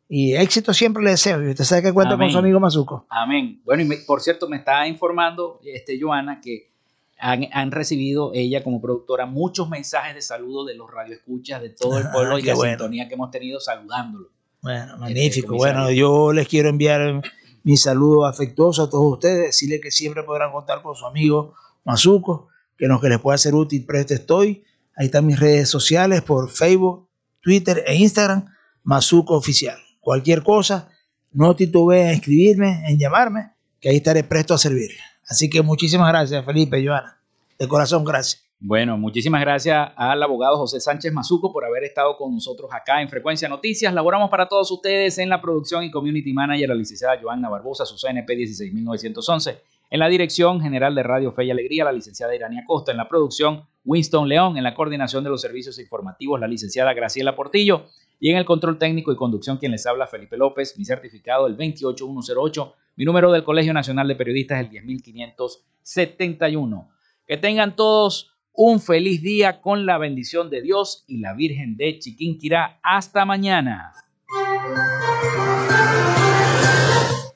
Y 0.07 0.35
éxito 0.35 0.73
siempre 0.73 1.03
le 1.03 1.11
deseo. 1.11 1.41
Y 1.43 1.49
usted 1.49 1.63
sabe 1.63 1.81
que 1.83 1.93
cuenta 1.93 2.13
Amén. 2.13 2.27
con 2.27 2.31
su 2.33 2.37
amigo 2.39 2.59
Mazuco. 2.59 3.05
Amén. 3.09 3.61
Bueno, 3.65 3.81
y 3.83 3.85
me- 3.85 3.97
por 3.97 4.21
cierto, 4.21 4.47
me 4.47 4.57
está 4.57 4.87
informando 4.87 5.59
este, 5.65 5.99
Joana 5.99 6.41
que 6.41 6.69
han, 7.17 7.45
han 7.53 7.71
recibido 7.71 8.31
ella 8.33 8.63
como 8.63 8.79
productora 8.81 9.25
muchos 9.25 9.67
mensajes 9.69 10.13
de 10.13 10.21
saludo 10.21 10.65
de 10.65 10.75
los 10.75 10.91
radioescuchas 10.91 11.61
de 11.61 11.69
todo 11.69 11.97
el 11.97 12.07
Ah, 12.07 12.11
pueblo 12.11 12.37
y 12.37 12.43
qué 12.43 12.49
la 12.49 12.55
bueno. 12.55 12.71
sintonía 12.73 13.07
que 13.07 13.13
hemos 13.15 13.31
tenido 13.31 13.59
saludándolo. 13.59 14.29
Bueno, 14.61 14.97
magnífico. 14.97 15.47
comisario. 15.47 15.75
Bueno, 15.81 15.91
yo 15.91 16.33
les 16.33 16.47
quiero 16.47 16.69
enviar 16.69 17.21
mi 17.63 17.77
saludo 17.77 18.25
afectuoso 18.25 18.83
a 18.83 18.89
todos 18.89 19.13
ustedes, 19.13 19.45
decirles 19.47 19.79
que 19.81 19.89
siempre 19.91 20.21
podrán 20.23 20.51
contar 20.51 20.81
con 20.83 20.95
su 20.95 21.05
amigo 21.05 21.53
Mazuco, 21.83 22.49
que 22.77 22.85
lo 22.87 22.99
que 22.99 23.09
les 23.09 23.19
pueda 23.19 23.37
ser 23.37 23.55
útil, 23.55 23.85
presto 23.85 24.13
estoy. 24.13 24.63
Ahí 24.95 25.05
están 25.07 25.25
mis 25.25 25.39
redes 25.39 25.69
sociales 25.69 26.21
por 26.21 26.49
Facebook, 26.49 27.07
Twitter 27.41 27.83
e 27.87 27.95
Instagram, 27.95 28.45
Mazuco 28.83 29.35
Oficial. 29.35 29.77
Cualquier 30.05 30.43
cosa, 30.43 30.87
no 31.31 31.55
titubeen 31.55 32.09
en 32.09 32.13
escribirme, 32.13 32.83
en 32.87 32.99
llamarme, 32.99 33.53
que 33.81 33.89
ahí 33.89 33.95
estaré 33.95 34.23
presto 34.23 34.53
a 34.53 34.59
servir. 34.59 34.91
Así 35.27 35.49
que 35.49 35.63
muchísimas 35.63 36.09
gracias, 36.09 36.45
Felipe, 36.45 36.85
Joana. 36.85 37.17
De 37.57 37.67
corazón, 37.67 38.03
gracias. 38.03 38.45
Bueno, 38.59 38.99
muchísimas 38.99 39.41
gracias 39.41 39.93
al 39.95 40.21
abogado 40.21 40.57
José 40.57 40.79
Sánchez 40.79 41.11
Mazuco 41.11 41.51
por 41.51 41.65
haber 41.65 41.85
estado 41.85 42.17
con 42.17 42.35
nosotros 42.35 42.69
acá 42.71 43.01
en 43.01 43.09
Frecuencia 43.09 43.49
Noticias. 43.49 43.91
Laboramos 43.95 44.29
para 44.29 44.47
todos 44.47 44.69
ustedes 44.69 45.17
en 45.17 45.27
la 45.27 45.41
producción 45.41 45.83
y 45.83 45.89
community 45.89 46.33
manager, 46.33 46.69
la 46.69 46.75
licenciada 46.75 47.19
Joanna 47.19 47.49
Barbosa, 47.49 47.83
su 47.87 47.97
CNP 47.97 48.35
16911. 48.35 49.57
En 49.89 49.99
la 49.99 50.07
dirección 50.07 50.61
general 50.61 50.93
de 50.93 51.01
Radio 51.01 51.31
Fe 51.31 51.45
y 51.45 51.51
Alegría, 51.51 51.83
la 51.83 51.91
licenciada 51.91 52.35
Irania 52.35 52.63
Costa. 52.67 52.91
En 52.91 52.97
la 52.97 53.09
producción, 53.09 53.63
Winston 53.83 54.29
León. 54.29 54.55
En 54.55 54.63
la 54.63 54.75
coordinación 54.75 55.23
de 55.23 55.31
los 55.31 55.41
servicios 55.41 55.79
informativos, 55.79 56.39
la 56.39 56.47
licenciada 56.47 56.93
Graciela 56.93 57.35
Portillo. 57.35 57.87
Y 58.19 58.31
en 58.31 58.37
el 58.37 58.45
control 58.45 58.77
técnico 58.77 59.11
y 59.11 59.15
conducción, 59.15 59.57
quien 59.57 59.71
les 59.71 59.85
habla, 59.85 60.07
Felipe 60.07 60.37
López. 60.37 60.77
Mi 60.77 60.85
certificado, 60.85 61.47
el 61.47 61.55
28108. 61.55 62.73
Mi 62.95 63.05
número 63.05 63.31
del 63.31 63.43
Colegio 63.43 63.73
Nacional 63.73 64.07
de 64.07 64.15
Periodistas, 64.15 64.59
el 64.59 64.69
10571. 64.69 66.89
Que 67.27 67.37
tengan 67.37 67.75
todos 67.75 68.31
un 68.53 68.79
feliz 68.79 69.21
día 69.21 69.61
con 69.61 69.85
la 69.85 69.97
bendición 69.97 70.49
de 70.49 70.61
Dios 70.61 71.03
y 71.07 71.17
la 71.17 71.33
Virgen 71.33 71.75
de 71.75 71.99
Chiquinquirá. 71.99 72.79
Hasta 72.81 73.25
mañana. 73.25 73.91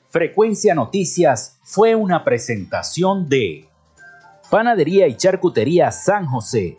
Frecuencia 0.08 0.74
Noticias 0.74 1.60
fue 1.62 1.94
una 1.94 2.24
presentación 2.24 3.28
de 3.28 3.68
Panadería 4.50 5.06
y 5.06 5.16
Charcutería 5.16 5.92
San 5.92 6.26
José. 6.26 6.78